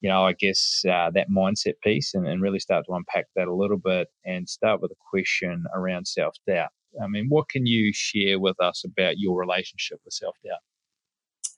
you 0.00 0.08
know, 0.08 0.24
I 0.24 0.34
guess 0.38 0.82
uh, 0.88 1.10
that 1.14 1.30
mindset 1.34 1.74
piece 1.82 2.14
and, 2.14 2.26
and 2.26 2.42
really 2.42 2.58
start 2.58 2.84
to 2.86 2.94
unpack 2.94 3.26
that 3.36 3.48
a 3.48 3.54
little 3.54 3.78
bit 3.78 4.08
and 4.24 4.48
start 4.48 4.80
with 4.80 4.90
a 4.90 4.96
question 5.10 5.64
around 5.74 6.06
self 6.06 6.36
doubt. 6.46 6.70
I 7.02 7.06
mean, 7.06 7.26
what 7.28 7.48
can 7.48 7.66
you 7.66 7.92
share 7.94 8.38
with 8.38 8.60
us 8.60 8.84
about 8.84 9.18
your 9.18 9.38
relationship 9.38 10.00
with 10.04 10.14
self 10.14 10.36
doubt? 10.44 10.60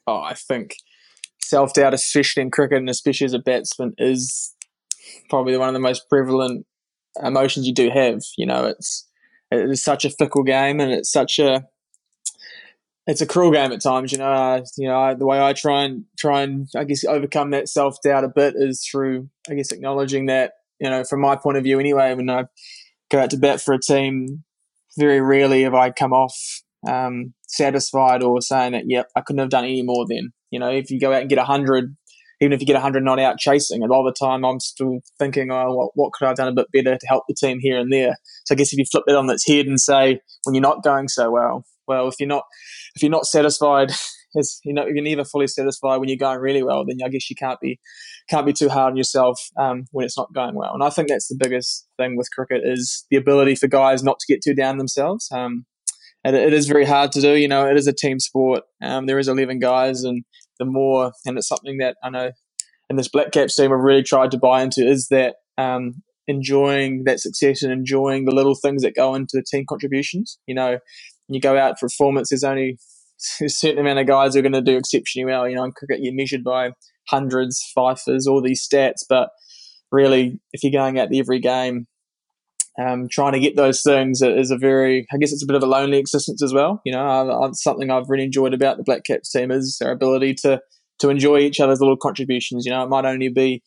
Oh, 0.06 0.20
I 0.20 0.34
think 0.34 0.76
self 1.40 1.72
doubt, 1.74 1.94
especially 1.94 2.42
in 2.42 2.50
cricket 2.50 2.78
and 2.78 2.90
especially 2.90 3.26
as 3.26 3.34
a 3.34 3.38
batsman, 3.38 3.94
is 3.98 4.54
probably 5.28 5.56
one 5.56 5.68
of 5.68 5.74
the 5.74 5.80
most 5.80 6.08
prevalent 6.08 6.66
emotions 7.22 7.66
you 7.66 7.74
do 7.74 7.90
have. 7.90 8.20
You 8.36 8.46
know, 8.46 8.66
it's 8.66 9.08
it 9.50 9.70
is 9.70 9.82
such 9.82 10.04
a 10.04 10.10
fickle 10.10 10.42
game, 10.42 10.80
and 10.80 10.92
it's 10.92 11.10
such 11.10 11.38
a 11.38 11.64
it's 13.06 13.20
a 13.20 13.26
cruel 13.26 13.50
game 13.50 13.72
at 13.72 13.82
times. 13.82 14.12
You 14.12 14.18
know, 14.18 14.62
you 14.76 14.88
know 14.88 15.00
I, 15.00 15.14
the 15.14 15.26
way 15.26 15.40
I 15.40 15.52
try 15.52 15.84
and 15.84 16.04
try 16.18 16.42
and 16.42 16.68
I 16.76 16.84
guess 16.84 17.04
overcome 17.04 17.50
that 17.50 17.68
self 17.68 17.96
doubt 18.02 18.24
a 18.24 18.28
bit 18.28 18.54
is 18.56 18.86
through 18.88 19.28
I 19.48 19.54
guess 19.54 19.72
acknowledging 19.72 20.26
that 20.26 20.52
you 20.80 20.88
know 20.88 21.04
from 21.04 21.20
my 21.20 21.36
point 21.36 21.56
of 21.56 21.64
view 21.64 21.80
anyway. 21.80 22.14
When 22.14 22.30
I 22.30 22.44
go 23.10 23.20
out 23.20 23.30
to 23.30 23.36
bat 23.36 23.60
for 23.60 23.74
a 23.74 23.80
team, 23.80 24.44
very 24.98 25.20
rarely 25.20 25.62
have 25.62 25.74
I 25.74 25.90
come 25.90 26.12
off 26.12 26.36
um, 26.88 27.34
satisfied 27.46 28.22
or 28.22 28.40
saying 28.40 28.72
that, 28.72 28.84
yep, 28.86 29.08
I 29.16 29.20
couldn't 29.20 29.40
have 29.40 29.50
done 29.50 29.64
any 29.64 29.82
more 29.82 30.06
then. 30.08 30.32
You 30.50 30.58
know, 30.58 30.70
if 30.70 30.90
you 30.90 30.98
go 30.98 31.12
out 31.12 31.20
and 31.20 31.30
get 31.30 31.38
a 31.38 31.42
100 31.42 31.96
even 32.40 32.52
if 32.52 32.60
you 32.60 32.66
get 32.66 32.74
100 32.74 33.04
not 33.04 33.20
out 33.20 33.38
chasing, 33.38 33.82
a 33.82 33.86
lot 33.86 34.06
of 34.06 34.14
the 34.14 34.26
time 34.26 34.44
I'm 34.44 34.60
still 34.60 35.00
thinking, 35.18 35.50
oh, 35.50 35.74
what, 35.74 35.90
what 35.94 36.12
could 36.12 36.24
I 36.24 36.28
have 36.28 36.36
done 36.36 36.48
a 36.48 36.52
bit 36.52 36.66
better 36.72 36.96
to 36.96 37.06
help 37.06 37.24
the 37.28 37.34
team 37.34 37.58
here 37.60 37.78
and 37.78 37.92
there? 37.92 38.16
So 38.44 38.54
I 38.54 38.56
guess 38.56 38.72
if 38.72 38.78
you 38.78 38.84
flip 38.90 39.04
it 39.06 39.14
on 39.14 39.28
its 39.28 39.46
head 39.46 39.66
and 39.66 39.78
say, 39.78 40.20
when 40.44 40.54
you're 40.54 40.62
not 40.62 40.82
going 40.82 41.08
so 41.08 41.30
well, 41.30 41.64
well, 41.86 42.08
if 42.08 42.14
you're 42.18 42.28
not 42.28 42.44
if 42.94 43.02
you're 43.02 43.10
not 43.10 43.26
satisfied, 43.26 43.90
as 44.38 44.60
you 44.64 44.72
know, 44.72 44.86
you're 44.86 45.02
never 45.02 45.24
fully 45.24 45.48
satisfied 45.48 45.98
when 45.98 46.08
you're 46.08 46.16
going 46.16 46.38
really 46.38 46.62
well, 46.62 46.84
then 46.86 46.98
I 47.04 47.08
guess 47.08 47.28
you 47.28 47.36
can't 47.36 47.60
be 47.60 47.78
can't 48.28 48.46
be 48.46 48.52
too 48.52 48.68
hard 48.68 48.92
on 48.92 48.96
yourself 48.96 49.40
um, 49.58 49.86
when 49.90 50.04
it's 50.04 50.16
not 50.16 50.32
going 50.32 50.54
well. 50.54 50.72
And 50.72 50.82
I 50.82 50.90
think 50.90 51.08
that's 51.08 51.28
the 51.28 51.38
biggest 51.38 51.86
thing 51.98 52.16
with 52.16 52.30
cricket 52.30 52.62
is 52.64 53.06
the 53.10 53.16
ability 53.16 53.56
for 53.56 53.66
guys 53.66 54.02
not 54.02 54.18
to 54.20 54.32
get 54.32 54.42
too 54.42 54.54
down 54.54 54.78
themselves. 54.78 55.28
Um, 55.32 55.66
and 56.22 56.36
it 56.36 56.52
is 56.52 56.68
very 56.68 56.84
hard 56.84 57.12
to 57.12 57.20
do. 57.20 57.34
You 57.34 57.48
know, 57.48 57.66
it 57.66 57.76
is 57.76 57.86
a 57.86 57.92
team 57.92 58.20
sport. 58.20 58.64
Um, 58.82 59.06
there 59.06 59.18
is 59.18 59.28
11 59.28 59.58
guys, 59.58 60.04
and 60.04 60.22
the 60.60 60.64
more, 60.64 61.12
and 61.26 61.36
it's 61.36 61.48
something 61.48 61.78
that 61.78 61.96
I 62.04 62.10
know 62.10 62.30
in 62.88 62.96
this 62.96 63.08
Black 63.08 63.32
Caps 63.32 63.56
team 63.56 63.70
have 63.70 63.80
really 63.80 64.04
tried 64.04 64.30
to 64.30 64.38
buy 64.38 64.62
into 64.62 64.86
is 64.86 65.08
that 65.08 65.36
um, 65.58 66.02
enjoying 66.28 67.04
that 67.04 67.18
success 67.18 67.62
and 67.62 67.72
enjoying 67.72 68.24
the 68.24 68.34
little 68.34 68.54
things 68.54 68.82
that 68.82 68.94
go 68.94 69.14
into 69.14 69.32
the 69.34 69.44
team 69.44 69.64
contributions. 69.68 70.38
You 70.46 70.54
know, 70.54 70.78
you 71.28 71.40
go 71.40 71.56
out 71.56 71.78
for 71.78 71.86
performance, 71.86 72.28
there's 72.30 72.44
only 72.44 72.78
a 73.42 73.48
certain 73.48 73.80
amount 73.80 73.98
of 73.98 74.06
guys 74.06 74.34
who 74.34 74.40
are 74.40 74.42
going 74.42 74.52
to 74.52 74.62
do 74.62 74.76
exceptionally 74.76 75.26
well. 75.26 75.48
You 75.48 75.56
know, 75.56 75.64
in 75.64 75.72
cricket, 75.72 76.00
you're 76.02 76.14
measured 76.14 76.44
by 76.44 76.70
hundreds, 77.08 77.60
fifers, 77.74 78.26
all 78.26 78.42
these 78.42 78.66
stats, 78.66 79.04
but 79.08 79.30
really, 79.90 80.40
if 80.52 80.62
you're 80.62 80.72
going 80.72 80.98
out 80.98 81.08
every 81.12 81.40
game 81.40 81.86
um, 82.80 83.08
trying 83.10 83.32
to 83.32 83.40
get 83.40 83.56
those 83.56 83.82
things 83.82 84.22
is 84.22 84.50
a 84.50 84.56
very, 84.56 85.06
I 85.12 85.18
guess 85.18 85.32
it's 85.32 85.42
a 85.42 85.46
bit 85.46 85.56
of 85.56 85.62
a 85.62 85.66
lonely 85.66 85.98
existence 85.98 86.42
as 86.42 86.54
well. 86.54 86.80
You 86.84 86.92
know, 86.92 87.04
I, 87.04 87.46
I, 87.46 87.50
something 87.52 87.90
I've 87.90 88.08
really 88.08 88.24
enjoyed 88.24 88.54
about 88.54 88.76
the 88.76 88.84
Black 88.84 89.04
Caps 89.04 89.30
team 89.30 89.50
is 89.50 89.76
their 89.80 89.92
ability 89.92 90.34
to 90.42 90.60
to 91.00 91.08
enjoy 91.08 91.38
each 91.38 91.60
other's 91.60 91.80
little 91.80 91.96
contributions. 91.96 92.66
You 92.66 92.72
know, 92.72 92.82
it 92.82 92.88
might 92.88 93.06
only 93.06 93.30
be 93.30 93.62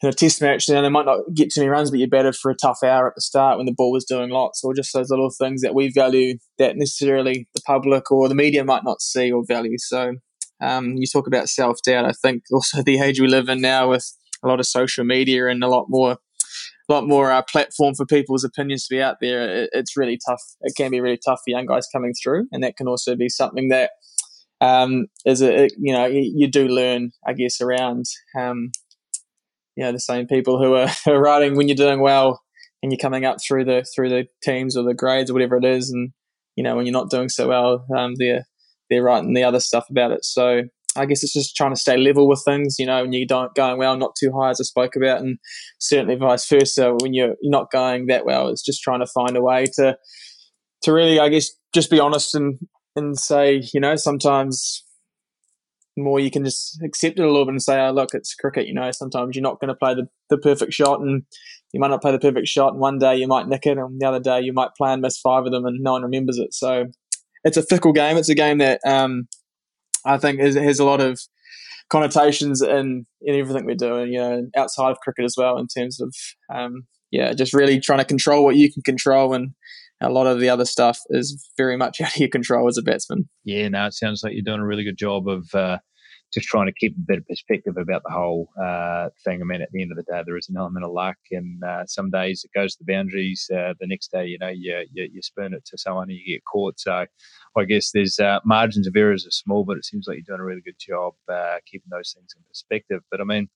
in 0.00 0.08
a 0.08 0.12
test 0.12 0.40
match, 0.40 0.66
then 0.66 0.84
they 0.84 0.88
might 0.88 1.06
not 1.06 1.20
get 1.34 1.52
too 1.52 1.60
many 1.60 1.70
runs, 1.70 1.90
but 1.90 1.98
you're 1.98 2.08
better 2.08 2.32
for 2.32 2.52
a 2.52 2.56
tough 2.56 2.78
hour 2.84 3.08
at 3.08 3.14
the 3.16 3.20
start 3.20 3.56
when 3.56 3.66
the 3.66 3.74
ball 3.76 3.90
was 3.90 4.04
doing 4.04 4.30
lots, 4.30 4.62
or 4.62 4.72
just 4.72 4.92
those 4.92 5.10
little 5.10 5.30
things 5.36 5.60
that 5.62 5.74
we 5.74 5.90
value 5.90 6.38
that 6.58 6.76
necessarily 6.76 7.48
the 7.54 7.60
public 7.66 8.10
or 8.12 8.28
the 8.28 8.34
media 8.34 8.64
might 8.64 8.84
not 8.84 9.00
see 9.00 9.32
or 9.32 9.42
value. 9.46 9.76
So 9.78 10.14
um, 10.60 10.94
you 10.96 11.06
talk 11.12 11.26
about 11.26 11.48
self 11.48 11.78
doubt. 11.84 12.04
I 12.04 12.12
think 12.12 12.44
also 12.52 12.82
the 12.82 13.00
age 13.00 13.20
we 13.20 13.26
live 13.26 13.48
in 13.48 13.60
now 13.60 13.90
with 13.90 14.06
a 14.44 14.48
lot 14.48 14.60
of 14.60 14.66
social 14.66 15.04
media 15.04 15.48
and 15.48 15.64
a 15.64 15.68
lot 15.68 15.86
more 15.88 16.18
lot 16.92 17.06
more 17.06 17.30
uh, 17.30 17.42
platform 17.42 17.94
for 17.94 18.06
people's 18.06 18.44
opinions 18.44 18.86
to 18.86 18.94
be 18.94 19.02
out 19.02 19.16
there. 19.20 19.64
It, 19.64 19.70
it's 19.72 19.96
really 19.96 20.18
tough. 20.26 20.42
It 20.62 20.74
can 20.76 20.90
be 20.90 21.00
really 21.00 21.18
tough 21.22 21.40
for 21.44 21.50
young 21.50 21.66
guys 21.66 21.86
coming 21.92 22.12
through, 22.22 22.46
and 22.52 22.62
that 22.62 22.76
can 22.76 22.88
also 22.88 23.14
be 23.14 23.28
something 23.28 23.68
that 23.68 23.90
um, 24.60 25.06
is 25.24 25.42
a 25.42 25.68
you 25.78 25.92
know 25.92 26.06
you, 26.06 26.32
you, 26.34 26.50
do 26.50 26.66
learn, 26.68 27.12
I 27.26 27.32
guess, 27.32 27.60
around 27.60 28.06
um, 28.38 28.72
you 29.76 29.84
know 29.84 29.92
the 29.92 30.00
same 30.00 30.26
people 30.26 30.62
who 30.62 30.74
are, 30.74 30.88
are 31.06 31.20
writing 31.20 31.56
when 31.56 31.68
you're 31.68 31.76
doing 31.76 32.00
well 32.00 32.42
and 32.82 32.92
you're 32.92 32.98
coming 32.98 33.24
up 33.24 33.38
through 33.46 33.64
the 33.64 33.86
through 33.94 34.08
the 34.08 34.26
teams 34.42 34.76
or 34.76 34.84
the 34.84 34.94
grades 34.94 35.30
or 35.30 35.34
whatever 35.34 35.56
it 35.56 35.64
is, 35.64 35.90
and 35.90 36.10
you 36.56 36.64
know 36.64 36.76
when 36.76 36.86
you're 36.86 36.92
not 36.92 37.10
doing 37.10 37.28
so 37.28 37.48
well, 37.48 37.86
um, 37.96 38.14
they're 38.18 38.44
they're 38.90 39.02
writing 39.02 39.34
the 39.34 39.44
other 39.44 39.60
stuff 39.60 39.86
about 39.90 40.12
it. 40.12 40.24
So 40.24 40.62
I 40.96 41.06
guess 41.06 41.22
it's 41.22 41.32
just 41.32 41.54
trying 41.54 41.72
to 41.74 41.80
stay 41.80 41.96
level 41.96 42.28
with 42.28 42.42
things, 42.44 42.76
you 42.78 42.86
know, 42.86 43.02
when 43.02 43.12
you 43.12 43.26
don't 43.26 43.54
going 43.54 43.78
well, 43.78 43.96
not 43.96 44.16
too 44.18 44.32
high 44.36 44.50
as 44.50 44.60
I 44.60 44.64
spoke 44.64 44.96
about, 44.96 45.20
and 45.20 45.38
certainly 45.78 46.16
vice 46.16 46.48
versa 46.48 46.94
when 47.00 47.14
you're, 47.14 47.36
not 47.42 47.70
going 47.70 48.06
that 48.06 48.24
well. 48.24 48.48
It's 48.48 48.64
just 48.64 48.82
trying 48.82 49.00
to 49.00 49.06
find 49.06 49.36
a 49.36 49.42
way 49.42 49.66
to 49.76 49.96
to 50.82 50.92
really, 50.92 51.18
I 51.18 51.28
guess, 51.28 51.50
just 51.74 51.90
be 51.90 52.00
honest 52.00 52.34
and 52.34 52.58
and 52.96 53.18
say, 53.18 53.62
you 53.72 53.80
know, 53.80 53.96
sometimes 53.96 54.84
more 55.96 56.20
you 56.20 56.30
can 56.30 56.44
just 56.44 56.80
accept 56.82 57.18
it 57.18 57.22
a 57.22 57.26
little 57.26 57.44
bit 57.44 57.52
and 57.52 57.62
say, 57.62 57.80
oh, 57.80 57.92
look, 57.92 58.10
it's 58.12 58.34
cricket, 58.34 58.66
you 58.66 58.74
know, 58.74 58.90
sometimes 58.90 59.34
you're 59.34 59.42
not 59.42 59.60
going 59.60 59.68
to 59.68 59.74
play 59.74 59.94
the, 59.94 60.08
the 60.30 60.38
perfect 60.38 60.72
shot 60.72 61.00
and 61.00 61.22
you 61.72 61.80
might 61.80 61.88
not 61.90 62.00
play 62.00 62.12
the 62.12 62.18
perfect 62.18 62.48
shot 62.48 62.72
and 62.72 62.80
one 62.80 62.98
day 62.98 63.16
you 63.16 63.26
might 63.26 63.48
nick 63.48 63.66
it 63.66 63.78
and 63.78 64.00
the 64.00 64.06
other 64.06 64.20
day 64.20 64.40
you 64.40 64.52
might 64.52 64.70
play 64.76 64.92
and 64.92 65.02
miss 65.02 65.18
five 65.18 65.44
of 65.44 65.52
them 65.52 65.66
and 65.66 65.80
no 65.80 65.92
one 65.92 66.02
remembers 66.02 66.38
it. 66.38 66.54
So 66.54 66.86
it's 67.44 67.56
a 67.56 67.62
fickle 67.62 67.92
game. 67.92 68.16
It's 68.16 68.28
a 68.28 68.34
game 68.34 68.58
that 68.58 68.80
um, 68.86 69.28
I 70.04 70.18
think 70.18 70.40
is, 70.40 70.56
has 70.56 70.78
a 70.78 70.84
lot 70.84 71.00
of 71.00 71.18
connotations 71.90 72.62
in, 72.62 73.06
in 73.22 73.34
everything 73.34 73.64
we're 73.64 73.74
doing, 73.74 74.12
you 74.12 74.18
know, 74.18 74.46
outside 74.56 74.90
of 74.90 75.00
cricket 75.00 75.24
as 75.24 75.34
well, 75.36 75.58
in 75.58 75.66
terms 75.66 76.00
of, 76.00 76.14
um, 76.54 76.82
yeah, 77.10 77.32
just 77.32 77.54
really 77.54 77.80
trying 77.80 77.98
to 77.98 78.04
control 78.04 78.44
what 78.44 78.56
you 78.56 78.72
can 78.72 78.82
control. 78.82 79.34
And 79.34 79.50
a 80.00 80.10
lot 80.10 80.26
of 80.26 80.40
the 80.40 80.48
other 80.48 80.64
stuff 80.64 80.98
is 81.10 81.48
very 81.56 81.76
much 81.76 82.00
out 82.00 82.14
of 82.14 82.20
your 82.20 82.28
control 82.28 82.68
as 82.68 82.78
a 82.78 82.82
batsman. 82.82 83.28
Yeah, 83.44 83.68
no, 83.68 83.86
it 83.86 83.94
sounds 83.94 84.22
like 84.22 84.34
you're 84.34 84.42
doing 84.44 84.60
a 84.60 84.66
really 84.66 84.84
good 84.84 84.98
job 84.98 85.28
of 85.28 85.48
uh, 85.54 85.78
just 86.32 86.46
trying 86.46 86.66
to 86.66 86.72
keep 86.72 86.94
a 86.96 87.06
bit 87.06 87.18
of 87.18 87.26
perspective 87.26 87.76
about 87.76 88.02
the 88.04 88.12
whole 88.12 88.48
uh, 88.60 89.08
thing. 89.24 89.40
I 89.40 89.44
mean, 89.44 89.62
at 89.62 89.70
the 89.72 89.82
end 89.82 89.90
of 89.90 89.96
the 89.96 90.02
day, 90.02 90.22
there 90.24 90.36
is 90.36 90.48
an 90.48 90.56
element 90.56 90.84
of 90.84 90.92
luck, 90.92 91.16
and 91.30 91.62
uh, 91.64 91.86
some 91.86 92.10
days 92.10 92.44
it 92.44 92.56
goes 92.56 92.74
to 92.74 92.84
the 92.84 92.92
boundaries. 92.92 93.50
Uh, 93.50 93.74
the 93.80 93.86
next 93.86 94.12
day, 94.12 94.26
you 94.26 94.38
know, 94.38 94.48
you, 94.48 94.84
you, 94.92 95.08
you 95.12 95.22
spoon 95.22 95.54
it 95.54 95.64
to 95.66 95.78
someone 95.78 96.10
and 96.10 96.18
you 96.18 96.34
get 96.34 96.44
caught. 96.44 96.78
So 96.78 97.06
I 97.56 97.64
guess 97.64 97.90
there's 97.92 98.18
uh, 98.18 98.40
margins 98.44 98.86
of 98.86 98.96
errors 98.96 99.26
are 99.26 99.30
small, 99.30 99.64
but 99.64 99.78
it 99.78 99.84
seems 99.84 100.06
like 100.06 100.16
you're 100.16 100.36
doing 100.36 100.40
a 100.40 100.44
really 100.44 100.62
good 100.62 100.78
job 100.78 101.14
uh, 101.32 101.56
keeping 101.66 101.88
those 101.90 102.12
things 102.12 102.34
in 102.36 102.42
perspective. 102.48 103.02
But 103.10 103.20
I 103.20 103.24
mean, 103.24 103.48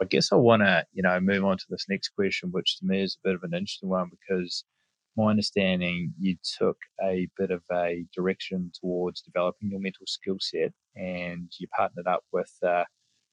I 0.00 0.06
guess 0.06 0.32
I 0.32 0.36
want 0.36 0.62
to, 0.62 0.86
you 0.92 1.02
know, 1.02 1.20
move 1.20 1.44
on 1.44 1.58
to 1.58 1.64
this 1.68 1.86
next 1.88 2.10
question, 2.10 2.50
which 2.52 2.78
to 2.78 2.86
me 2.86 3.02
is 3.02 3.16
a 3.16 3.28
bit 3.28 3.34
of 3.34 3.42
an 3.42 3.54
interesting 3.54 3.88
one 3.88 4.10
because– 4.10 4.64
my 5.18 5.30
understanding, 5.30 6.14
you 6.18 6.36
took 6.58 6.76
a 7.02 7.28
bit 7.36 7.50
of 7.50 7.62
a 7.72 8.06
direction 8.14 8.70
towards 8.80 9.20
developing 9.20 9.70
your 9.70 9.80
mental 9.80 10.06
skill 10.06 10.36
set 10.40 10.72
and 10.94 11.50
you 11.58 11.66
partnered 11.76 12.06
up 12.06 12.22
with 12.32 12.52
uh, 12.64 12.84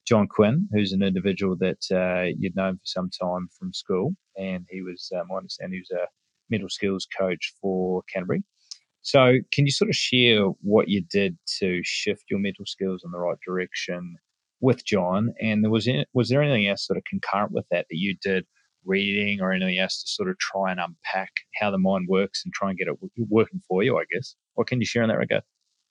John 0.06 0.26
Quinn, 0.26 0.68
who's 0.72 0.92
an 0.92 1.02
individual 1.02 1.56
that 1.60 1.84
uh, 1.92 2.32
you'd 2.36 2.56
known 2.56 2.74
for 2.74 2.86
some 2.86 3.08
time 3.10 3.48
from 3.56 3.72
school. 3.72 4.14
And 4.36 4.66
he 4.68 4.82
was, 4.82 5.10
uh, 5.16 5.22
my 5.28 5.36
understanding, 5.36 5.74
he 5.74 5.80
was 5.80 6.02
a 6.02 6.08
mental 6.50 6.68
skills 6.68 7.06
coach 7.16 7.54
for 7.62 8.02
Canterbury. 8.12 8.42
So, 9.02 9.38
can 9.52 9.66
you 9.66 9.70
sort 9.70 9.88
of 9.88 9.94
share 9.94 10.46
what 10.62 10.88
you 10.88 11.04
did 11.08 11.38
to 11.60 11.80
shift 11.84 12.24
your 12.28 12.40
mental 12.40 12.66
skills 12.66 13.02
in 13.04 13.12
the 13.12 13.18
right 13.18 13.38
direction 13.46 14.16
with 14.60 14.84
John? 14.84 15.32
And 15.40 15.62
there 15.62 15.70
was 15.70 15.88
was 16.12 16.28
there 16.28 16.42
anything 16.42 16.66
else 16.66 16.84
sort 16.84 16.96
of 16.96 17.04
concurrent 17.04 17.52
with 17.52 17.66
that 17.70 17.86
that 17.88 17.96
you 17.96 18.16
did 18.20 18.44
reading 18.86 19.40
or 19.40 19.52
anything 19.52 19.78
else 19.78 20.02
to 20.02 20.08
sort 20.08 20.30
of 20.30 20.38
try 20.38 20.70
and 20.70 20.80
unpack 20.80 21.30
how 21.60 21.70
the 21.70 21.78
mind 21.78 22.06
works 22.08 22.42
and 22.44 22.54
try 22.54 22.70
and 22.70 22.78
get 22.78 22.88
it 22.88 22.96
working 23.28 23.60
for 23.68 23.82
you, 23.82 23.98
I 23.98 24.04
guess. 24.12 24.34
What 24.54 24.66
can 24.66 24.80
you 24.80 24.86
share 24.86 25.02
in 25.02 25.08
that 25.08 25.18
regard? 25.18 25.42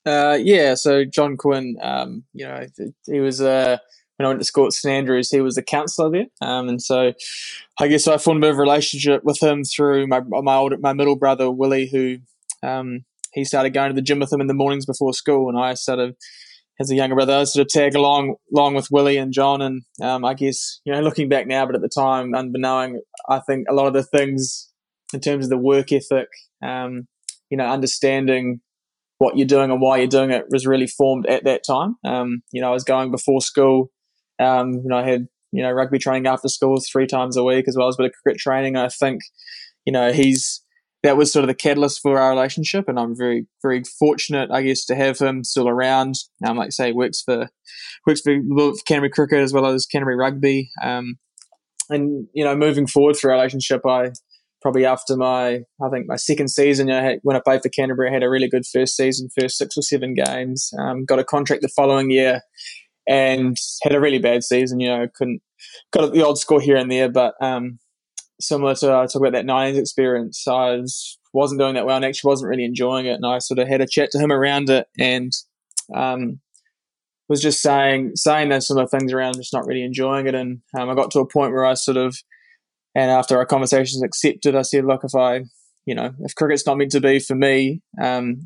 Uh, 0.06 0.38
yeah, 0.40 0.76
so 0.76 1.04
John 1.04 1.36
Quinn, 1.36 1.78
um, 1.82 2.24
you 2.34 2.46
know, 2.46 2.66
he 3.08 3.20
was 3.20 3.42
uh, 3.42 3.78
when 4.18 4.26
I 4.26 4.30
went 4.30 4.40
to 4.40 4.46
school 4.46 4.68
at 4.68 4.74
St 4.74 4.92
Andrews, 4.92 5.32
he 5.32 5.42
was 5.42 5.56
the 5.56 5.64
counsellor 5.64 6.12
there, 6.12 6.28
um, 6.42 6.70
and 6.70 6.82
so 6.82 7.14
I 7.80 7.88
guess 7.88 8.08
I 8.08 8.18
formed 8.18 8.44
a 8.44 8.48
bit 8.48 8.52
of 8.52 8.58
a 8.58 8.62
relationship 8.62 9.24
with 9.24 9.42
him 9.42 9.64
through 9.64 10.08
my 10.08 10.22
my 10.22 10.56
older, 10.56 10.78
my 10.78 10.94
middle 10.94 11.16
brother 11.16 11.50
Willie, 11.50 11.90
who 11.92 12.18
um, 12.62 13.04
he 13.34 13.44
started 13.44 13.72
going 13.72 13.90
to 13.90 13.96
the 13.96 14.02
gym 14.02 14.20
with 14.20 14.32
him 14.32 14.42
in 14.42 14.48
the 14.48 14.54
mornings 14.54 14.86
before 14.86 15.14
school, 15.14 15.50
and 15.50 15.58
I 15.58 15.74
started 15.74 16.16
as 16.80 16.92
a 16.92 16.96
younger 16.96 17.16
brother, 17.16 17.34
I 17.34 17.44
sort 17.46 17.66
of 17.66 17.70
tag 17.70 17.96
along 17.96 18.36
along 18.54 18.76
with 18.76 18.92
Willie 18.92 19.18
and 19.18 19.34
John, 19.34 19.62
and 19.62 19.84
um, 20.02 20.26
I 20.26 20.34
guess 20.34 20.82
you 20.86 20.94
know, 20.94 21.02
looking 21.02 21.30
back 21.30 21.48
now, 21.48 21.66
but 21.66 21.76
at 21.76 21.82
the 21.82 21.90
time, 21.90 22.34
unbeknown, 22.34 23.00
I 23.30 23.40
think 23.40 23.68
a 23.70 23.74
lot 23.74 23.88
of 23.88 23.94
the 23.94 24.04
things 24.04 24.72
in 25.14 25.20
terms 25.20 25.46
of 25.46 25.50
the 25.50 25.58
work 25.58 25.92
ethic, 25.92 26.28
um, 26.64 27.08
you 27.50 27.58
know, 27.58 27.66
understanding 27.66 28.60
what 29.18 29.38
you're 29.38 29.48
doing 29.48 29.72
and 29.72 29.80
why 29.80 29.98
you're 29.98 30.08
doing 30.08 30.32
it 30.32 30.46
was 30.50 30.68
really 30.68 30.88
formed 30.88 31.26
at 31.28 31.46
that 31.46 31.64
time. 31.66 31.96
Um, 32.04 32.42
you 32.52 32.62
know, 32.62 32.70
I 32.70 32.74
was 32.74 32.84
going 32.84 33.12
before 33.12 33.40
school. 33.40 33.92
Um, 34.40 34.74
you 34.74 34.90
know, 34.90 34.98
I 34.98 35.08
had 35.08 35.28
you 35.52 35.64
know 35.64 35.72
rugby 35.72 36.00
training 36.00 36.28
after 36.28 36.50
school 36.50 36.82
three 36.82 37.08
times 37.08 37.38
a 37.38 37.44
week 37.44 37.68
as 37.68 37.78
well 37.78 37.88
as 37.88 37.96
a 37.96 38.04
bit 38.04 38.08
of 38.08 38.14
cricket 38.22 38.40
training. 38.40 38.76
I 38.76 38.90
think 38.90 39.22
you 39.86 39.94
know 39.94 40.12
he's 40.12 40.62
that 41.06 41.18
was 41.18 41.32
sort 41.32 41.44
of 41.44 41.48
the 41.48 41.54
catalyst 41.54 42.02
for 42.02 42.20
our 42.20 42.32
relationship, 42.32 42.86
and 42.90 43.00
I'm 43.00 43.16
very, 43.16 43.46
very 43.62 43.84
fortunate, 44.00 44.50
I 44.50 44.64
guess, 44.64 44.86
to 44.86 44.96
have 44.96 45.20
him 45.20 45.44
still 45.44 45.70
around. 45.70 46.16
Um, 46.44 46.58
like 46.58 46.68
I 46.68 46.70
say, 46.72 46.92
works 46.94 47.22
for 47.22 47.48
works 48.08 48.22
for 48.22 48.34
Canterbury 48.88 49.12
Cricket 49.12 49.40
as 49.40 49.54
well 49.54 49.68
as 49.68 49.86
Canterbury 49.86 50.16
Rugby. 50.16 50.72
Um, 50.82 51.18
and 51.92 52.28
you 52.34 52.44
know, 52.44 52.56
moving 52.56 52.88
forward 52.88 53.16
through 53.16 53.32
our 53.32 53.38
relationship, 53.38 53.86
I 53.86 54.14
probably 54.64 54.84
after 54.84 55.16
my, 55.16 55.60
I 55.80 55.90
think 55.92 56.08
my 56.08 56.16
second 56.16 56.48
season, 56.48 56.88
you 56.88 56.96
know, 56.96 57.20
when 57.22 57.36
I 57.36 57.42
played 57.46 57.62
for 57.62 57.70
Canterbury, 57.70 58.10
I 58.10 58.14
had 58.14 58.24
a 58.24 58.30
really 58.30 58.50
good 58.50 58.66
first 58.66 58.96
season, 58.98 59.30
first 59.40 59.60
six 59.60 59.78
or 59.78 59.84
seven 59.84 60.16
games. 60.16 60.72
Um, 60.80 61.06
got 61.06 61.20
a 61.20 61.24
contract 61.24 61.62
the 61.62 61.68
following 61.68 62.10
year, 62.10 62.42
and 63.08 63.56
had 63.84 63.94
a 63.94 64.00
really 64.00 64.18
bad 64.18 64.44
season. 64.44 64.80
You 64.80 64.88
know, 64.88 65.08
couldn't 65.14 65.44
got 65.94 66.12
the 66.12 66.26
odd 66.26 66.40
score 66.40 66.62
here 66.62 66.78
and 66.78 66.92
there, 66.92 67.10
but 67.10 67.36
um, 67.42 67.78
similar 68.40 68.76
to 68.76 68.88
I 68.88 69.04
uh, 69.04 69.08
talk 69.08 69.22
about 69.22 69.34
that 69.34 69.46
'90s 69.46 69.80
experience. 69.80 70.48
I 70.48 70.76
was, 70.76 71.18
wasn't 71.34 71.60
doing 71.60 71.76
that 71.76 71.86
well 71.86 71.96
and 71.96 72.06
actually 72.06 72.30
wasn't 72.30 72.50
really 72.50 72.66
enjoying 72.66 73.06
it. 73.06 73.14
And 73.14 73.26
I 73.26 73.40
sort 73.40 73.60
of 73.60 73.68
had 73.68 73.82
a 73.82 73.88
chat 73.88 74.12
to 74.12 74.20
him 74.20 74.32
around 74.32 74.70
it 74.70 74.88
and 75.00 75.32
um, 75.94 76.40
was 77.28 77.42
just 77.42 77.62
saying 77.62 78.12
saying 78.16 78.50
those 78.50 78.68
similar 78.68 78.88
things 78.88 79.12
around 79.12 79.36
just 79.36 79.54
not 79.54 79.66
really 79.66 79.84
enjoying 79.84 80.28
it. 80.28 80.36
And 80.36 80.62
um, 80.78 80.90
I 80.90 80.96
got 80.96 81.12
to 81.12 81.20
a 81.20 81.28
point 81.28 81.52
where 81.52 81.66
I 81.66 81.74
sort 81.74 81.98
of, 81.98 82.18
and 82.94 83.12
after 83.12 83.38
our 83.38 83.46
conversations 83.46 84.04
accepted, 84.04 84.56
I 84.56 84.62
said, 84.62 84.86
look, 84.86 85.04
if 85.04 85.16
I, 85.16 85.42
you 85.86 85.96
know, 85.96 86.12
if 86.20 86.36
cricket's 86.36 86.66
not 86.66 86.78
meant 86.78 86.92
to 86.92 87.02
be 87.02 87.20
for 87.20 87.36
me, 87.36 87.82
um, 88.02 88.44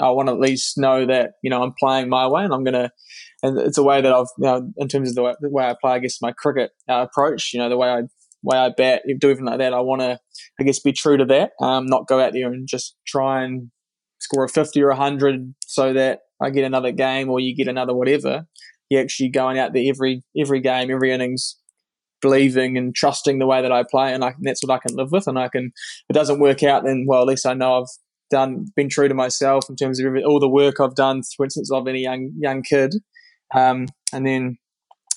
I 0.00 0.10
want 0.10 0.28
to 0.28 0.32
at 0.32 0.40
least 0.40 0.76
know 0.76 1.06
that 1.06 1.32
you 1.42 1.50
know 1.50 1.62
I'm 1.62 1.74
playing 1.78 2.08
my 2.08 2.26
way, 2.26 2.44
and 2.44 2.52
I'm 2.52 2.64
gonna. 2.64 2.90
And 3.42 3.58
it's 3.58 3.76
a 3.76 3.82
way 3.82 4.00
that 4.00 4.12
I've, 4.12 4.26
you 4.38 4.44
know, 4.44 4.72
in 4.78 4.88
terms 4.88 5.10
of 5.10 5.14
the 5.14 5.22
way, 5.22 5.34
the 5.38 5.50
way 5.50 5.64
I 5.64 5.74
play, 5.78 5.92
I 5.92 5.98
guess 5.98 6.22
my 6.22 6.32
cricket 6.32 6.70
uh, 6.88 7.06
approach. 7.08 7.52
You 7.52 7.60
know, 7.60 7.68
the 7.68 7.76
way 7.76 7.88
I 7.88 8.02
way 8.44 8.58
I 8.58 8.68
bat, 8.68 9.02
do 9.18 9.28
anything 9.28 9.46
like 9.46 9.58
that, 9.58 9.74
I 9.74 9.80
want 9.80 10.02
to, 10.02 10.20
I 10.60 10.62
guess, 10.62 10.78
be 10.78 10.92
true 10.92 11.16
to 11.16 11.24
that. 11.26 11.52
Um, 11.60 11.86
not 11.86 12.06
go 12.06 12.20
out 12.20 12.32
there 12.32 12.46
and 12.46 12.68
just 12.68 12.94
try 13.06 13.42
and 13.42 13.70
score 14.20 14.44
a 14.44 14.48
50 14.48 14.80
or 14.82 14.90
a 14.90 14.96
100 14.96 15.54
so 15.66 15.92
that 15.92 16.20
I 16.40 16.50
get 16.50 16.64
another 16.64 16.92
game 16.92 17.28
or 17.30 17.40
you 17.40 17.56
get 17.56 17.68
another 17.68 17.94
whatever. 17.94 18.46
You're 18.90 19.02
actually 19.02 19.30
going 19.30 19.58
out 19.58 19.72
there 19.72 19.84
every 19.88 20.22
every 20.38 20.60
game, 20.60 20.90
every 20.90 21.10
innings, 21.10 21.56
believing 22.20 22.76
and 22.76 22.94
trusting 22.94 23.38
the 23.38 23.46
way 23.46 23.62
that 23.62 23.72
I 23.72 23.84
play, 23.88 24.12
and, 24.12 24.24
I, 24.24 24.34
that's 24.40 24.62
what 24.62 24.74
I 24.74 24.78
can 24.78 24.96
live 24.96 25.10
with. 25.10 25.26
And 25.26 25.38
I 25.38 25.48
can, 25.48 25.66
if 25.66 26.04
it 26.10 26.12
doesn't 26.14 26.40
work 26.40 26.62
out, 26.62 26.84
then 26.84 27.04
well, 27.06 27.22
at 27.22 27.28
least 27.28 27.46
I 27.46 27.54
know 27.54 27.80
I've 27.80 27.88
done, 28.30 28.66
been 28.76 28.88
true 28.88 29.08
to 29.08 29.14
myself 29.14 29.64
in 29.68 29.76
terms 29.76 30.00
of 30.00 30.06
all 30.26 30.40
the 30.40 30.48
work 30.48 30.80
I've 30.80 30.94
done, 30.94 31.22
for 31.36 31.44
instance, 31.44 31.70
I've 31.72 31.84
been 31.84 31.96
a 31.96 31.98
young 31.98 32.32
young 32.38 32.62
kid, 32.62 32.94
um, 33.54 33.86
and 34.12 34.26
then 34.26 34.58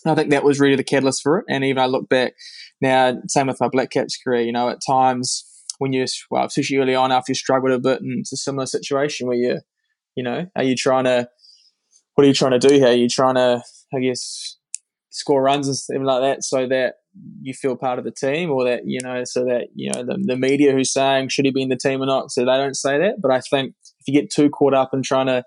I 0.10 0.16
think 0.16 0.32
that 0.32 0.44
was 0.44 0.60
really 0.60 0.76
the 0.76 0.84
catalyst 0.84 1.22
for 1.24 1.40
it. 1.40 1.46
And 1.50 1.64
even 1.64 1.82
I 1.82 1.86
look 1.86 2.10
back 2.10 2.34
now, 2.82 3.18
same 3.28 3.48
with 3.48 3.60
my 3.60 3.70
Black 3.70 3.92
Caps 3.92 4.18
career, 4.18 4.42
you 4.42 4.52
know, 4.52 4.70
at 4.70 4.80
times 4.86 5.46
when 5.80 5.94
you, 5.94 6.06
well, 6.30 6.46
especially 6.46 6.78
early 6.78 6.96
on 6.96 7.12
after 7.12 7.32
you 7.32 7.36
struggled 7.36 7.72
a 7.72 7.80
bit 7.80 8.02
and 8.02 8.20
it's 8.20 8.34
a 8.34 8.38
similar 8.38 8.66
situation 8.66 9.28
where 9.28 9.38
you, 9.38 9.60
you 10.16 10.24
know, 10.24 10.48
are 10.56 10.64
you 10.64 10.76
trying 10.76 11.06
to, 11.06 11.28
what 12.16 12.24
are 12.24 12.28
you 12.28 12.34
trying 12.34 12.60
to 12.60 12.68
do 12.68 12.74
here? 12.74 12.88
Are 12.88 12.94
you 12.94 13.10
trying 13.10 13.36
to, 13.36 13.62
I 13.94 14.00
guess, 14.00 14.58
score 15.18 15.42
runs 15.42 15.68
and 15.68 15.78
something 15.78 16.04
like 16.04 16.22
that 16.22 16.44
so 16.44 16.68
that 16.68 16.96
you 17.42 17.54
feel 17.54 17.76
part 17.76 17.98
of 17.98 18.06
the 18.06 18.12
team 18.12 18.52
or 18.52 18.64
that 18.64 18.82
you 18.86 19.00
know 19.02 19.24
so 19.24 19.44
that 19.44 19.70
you 19.74 19.92
know 19.92 20.04
the, 20.04 20.16
the 20.24 20.38
media 20.38 20.72
who's 20.72 20.94
saying 20.94 21.28
should 21.28 21.46
he 21.46 21.52
be 21.52 21.64
in 21.64 21.70
the 21.70 21.76
team 21.76 22.04
or 22.04 22.06
not 22.06 22.30
so 22.30 22.42
they 22.42 22.58
don't 22.58 22.76
say 22.76 23.00
that 23.00 23.16
but 23.20 23.32
i 23.32 23.40
think 23.40 23.74
if 24.00 24.08
you 24.08 24.14
get 24.14 24.30
too 24.30 24.50
caught 24.50 24.76
up 24.76 24.94
in 24.94 25.02
trying 25.02 25.26
to 25.26 25.44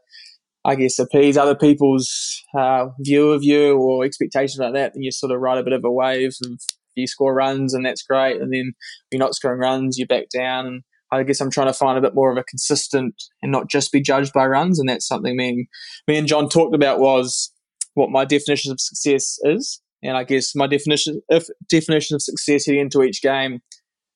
i 0.65 0.75
guess 0.75 0.99
appease 0.99 1.37
other 1.37 1.55
people's 1.55 2.43
uh, 2.59 2.87
view 3.01 3.31
of 3.31 3.43
you 3.43 3.77
or 3.77 4.05
expectations 4.05 4.59
like 4.59 4.75
that 4.75 4.93
then 4.95 5.03
you 5.03 5.11
sort 5.11 5.33
of 5.33 5.41
ride 5.41 5.59
a 5.59 5.65
bit 5.65 5.73
of 5.73 5.85
a 5.85 5.91
wave 5.91 6.33
of 6.47 6.61
you 6.97 7.07
score 7.07 7.35
runs 7.35 7.73
and 7.73 7.85
that's 7.85 8.03
great 8.03 8.41
and 8.41 8.53
then 8.53 8.73
you're 9.11 9.21
not 9.21 9.35
scoring 9.35 9.61
runs 9.61 9.97
you're 9.99 10.07
back 10.07 10.29
down 10.33 10.67
and 10.67 10.83
I 11.13 11.23
guess 11.25 11.41
I'm 11.41 11.51
trying 11.51 11.67
to 11.67 11.73
find 11.73 11.99
a 11.99 12.01
bit 12.01 12.15
more 12.15 12.31
of 12.31 12.39
a 12.39 12.45
consistent 12.45 13.15
and 13.43 13.51
not 13.51 13.69
just 13.69 13.91
be 13.91 14.01
judged 14.01 14.33
by 14.33 14.47
runs. 14.47 14.79
And 14.79 14.89
that's 14.89 15.07
something 15.07 15.37
me 15.37 15.49
and, 15.49 15.67
me 16.07 16.19
and 16.19 16.29
John 16.29 16.49
talked 16.49 16.75
about 16.75 17.01
was 17.01 17.53
what 17.95 18.11
my 18.11 18.25
definition 18.25 18.71
of 18.71 18.81
success 18.81 19.39
is. 19.43 19.81
And 20.03 20.17
I 20.17 20.25
guess 20.25 20.55
my 20.55 20.67
definition 20.67 21.21
if 21.29 21.47
definition 21.69 22.15
of 22.15 22.23
success 22.23 22.65
heading 22.65 22.81
into 22.81 23.03
each 23.03 23.23
game 23.23 23.61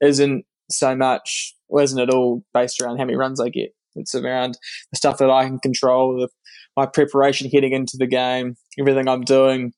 isn't 0.00 0.44
so 0.70 0.96
much, 0.96 1.54
well, 1.68 1.84
isn't 1.84 2.00
at 2.00 2.10
all 2.10 2.42
based 2.54 2.80
around 2.80 2.98
how 2.98 3.04
many 3.04 3.16
runs 3.16 3.40
I 3.40 3.48
get. 3.48 3.74
It's 3.96 4.14
around 4.14 4.58
the 4.90 4.96
stuff 4.96 5.18
that 5.18 5.30
I 5.30 5.44
can 5.44 5.58
control, 5.58 6.18
the, 6.18 6.28
my 6.76 6.86
preparation 6.86 7.50
heading 7.50 7.72
into 7.72 7.96
the 7.98 8.06
game, 8.06 8.56
everything 8.78 9.08
I'm 9.08 9.22
doing 9.22 9.72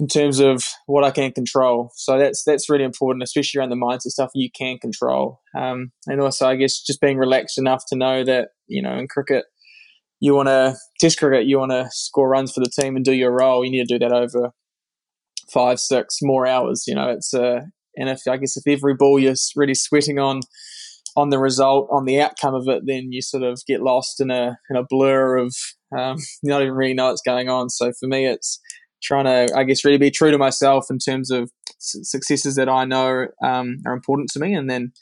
in 0.00 0.08
terms 0.08 0.40
of 0.40 0.64
what 0.86 1.04
I 1.04 1.10
can 1.10 1.32
control. 1.32 1.90
So 1.94 2.18
that's 2.18 2.42
that's 2.44 2.68
really 2.68 2.84
important, 2.84 3.22
especially 3.22 3.60
around 3.60 3.70
the 3.70 3.76
mindset 3.76 4.10
stuff 4.10 4.30
you 4.34 4.50
can 4.50 4.78
control. 4.78 5.40
Um, 5.56 5.92
and 6.06 6.20
also, 6.20 6.48
I 6.48 6.56
guess 6.56 6.80
just 6.80 7.00
being 7.00 7.18
relaxed 7.18 7.58
enough 7.58 7.84
to 7.88 7.96
know 7.96 8.24
that 8.24 8.48
you 8.66 8.82
know 8.82 8.96
in 8.96 9.08
cricket, 9.08 9.44
you 10.20 10.34
want 10.34 10.48
to 10.48 10.76
test 11.00 11.18
cricket, 11.18 11.46
you 11.46 11.58
want 11.58 11.72
to 11.72 11.88
score 11.90 12.28
runs 12.28 12.52
for 12.52 12.60
the 12.60 12.70
team 12.70 12.96
and 12.96 13.04
do 13.04 13.12
your 13.12 13.32
role. 13.32 13.64
You 13.64 13.70
need 13.70 13.86
to 13.86 13.98
do 13.98 14.04
that 14.04 14.12
over 14.12 14.50
five, 15.52 15.78
six 15.78 16.18
more 16.22 16.46
hours. 16.46 16.84
You 16.86 16.94
know, 16.96 17.08
it's 17.10 17.32
uh, 17.32 17.60
and 17.96 18.08
if 18.08 18.20
I 18.28 18.36
guess 18.36 18.56
if 18.56 18.66
every 18.66 18.94
ball 18.94 19.18
you're 19.18 19.34
really 19.56 19.74
sweating 19.74 20.18
on 20.18 20.40
on 21.16 21.30
the 21.30 21.38
result, 21.38 21.88
on 21.90 22.04
the 22.04 22.20
outcome 22.20 22.54
of 22.54 22.68
it, 22.68 22.82
then 22.86 23.12
you 23.12 23.22
sort 23.22 23.42
of 23.42 23.60
get 23.66 23.82
lost 23.82 24.20
in 24.20 24.30
a 24.30 24.58
in 24.70 24.76
a 24.76 24.84
blur 24.88 25.36
of 25.36 25.54
um, 25.96 26.16
you 26.42 26.50
don't 26.50 26.62
even 26.62 26.74
really 26.74 26.94
know 26.94 27.08
what's 27.08 27.22
going 27.22 27.48
on. 27.48 27.70
So 27.70 27.92
for 27.98 28.06
me, 28.06 28.26
it's 28.26 28.60
trying 29.02 29.24
to, 29.24 29.54
I 29.56 29.64
guess, 29.64 29.84
really 29.84 29.98
be 29.98 30.10
true 30.10 30.30
to 30.30 30.38
myself 30.38 30.86
in 30.90 30.98
terms 30.98 31.30
of 31.30 31.50
successes 31.78 32.56
that 32.56 32.68
I 32.68 32.84
know 32.84 33.26
um, 33.42 33.76
are 33.86 33.92
important 33.92 34.30
to 34.30 34.40
me, 34.40 34.54
and 34.54 34.68
then 34.68 34.92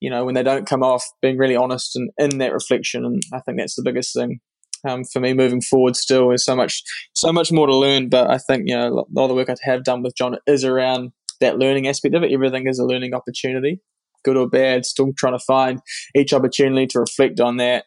you 0.00 0.10
know 0.10 0.24
when 0.24 0.34
they 0.34 0.42
don't 0.42 0.66
come 0.66 0.82
off, 0.82 1.04
being 1.22 1.38
really 1.38 1.56
honest 1.56 1.96
and 1.96 2.10
in 2.18 2.38
that 2.38 2.52
reflection. 2.52 3.04
And 3.04 3.22
I 3.32 3.40
think 3.40 3.58
that's 3.58 3.76
the 3.76 3.82
biggest 3.82 4.14
thing 4.14 4.40
um, 4.88 5.04
for 5.04 5.20
me 5.20 5.34
moving 5.34 5.60
forward. 5.60 5.96
Still, 5.96 6.28
there's 6.28 6.44
so 6.44 6.56
much, 6.56 6.82
so 7.14 7.32
much 7.32 7.50
more 7.50 7.66
to 7.66 7.76
learn. 7.76 8.08
But 8.08 8.30
I 8.30 8.38
think 8.38 8.64
you 8.66 8.76
know 8.76 8.88
a 8.88 8.94
lot 8.94 9.24
of 9.24 9.28
the 9.28 9.34
work 9.34 9.50
I 9.50 9.56
have 9.62 9.84
done 9.84 10.02
with 10.02 10.14
John 10.16 10.36
is 10.46 10.64
around 10.64 11.12
that 11.40 11.58
learning 11.58 11.88
aspect 11.88 12.14
of 12.14 12.22
it. 12.22 12.32
Everything 12.32 12.66
is 12.66 12.78
a 12.78 12.84
learning 12.84 13.14
opportunity, 13.14 13.80
good 14.26 14.36
or 14.36 14.48
bad. 14.48 14.84
Still 14.84 15.12
trying 15.16 15.38
to 15.38 15.44
find 15.46 15.80
each 16.14 16.34
opportunity 16.34 16.86
to 16.88 17.00
reflect 17.00 17.40
on 17.40 17.56
that, 17.56 17.84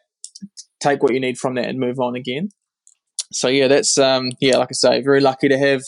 take 0.82 1.02
what 1.02 1.14
you 1.14 1.20
need 1.20 1.38
from 1.38 1.54
that, 1.54 1.66
and 1.66 1.78
move 1.78 2.00
on 2.00 2.16
again 2.16 2.48
so 3.32 3.48
yeah, 3.48 3.68
that's 3.68 3.96
um, 3.98 4.32
yeah, 4.40 4.56
like 4.56 4.68
I 4.70 4.74
say, 4.74 5.02
very 5.02 5.20
lucky 5.20 5.48
to 5.48 5.58
have 5.58 5.82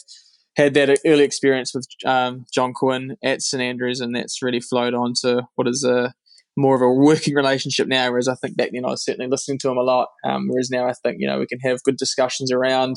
had 0.57 0.75
that 0.75 0.99
early 1.07 1.25
experience 1.25 1.73
with 1.75 1.87
um, 2.05 2.45
John 2.53 2.73
Quinn 2.73 3.17
at 3.25 3.43
St 3.43 3.63
Andrews, 3.63 4.01
and 4.01 4.15
that's 4.15 4.43
really 4.43 4.61
flowed 4.61 4.95
on 4.95 5.15
to 5.23 5.43
what 5.57 5.69
is 5.69 5.85
a 5.85 6.13
more 6.57 6.77
of 6.77 6.83
a 6.83 6.93
working 6.93 7.35
relationship 7.35 7.89
now. 7.89 8.11
Whereas 8.11 8.29
I 8.29 8.35
think 8.37 8.57
back 8.57 8.71
then 8.73 8.85
I 8.85 8.91
was 8.91 9.05
certainly 9.05 9.31
listening 9.31 9.59
to 9.61 9.71
him 9.71 9.79
a 9.79 9.83
lot. 9.83 10.09
Um, 10.25 10.49
whereas 10.49 10.71
now 10.71 10.87
I 10.87 10.93
think 11.03 11.17
you 11.19 11.27
know 11.27 11.41
we 11.41 11.47
can 11.47 11.61
have 11.61 11.83
good 11.83 11.97
discussions 11.97 12.53
around 12.53 12.97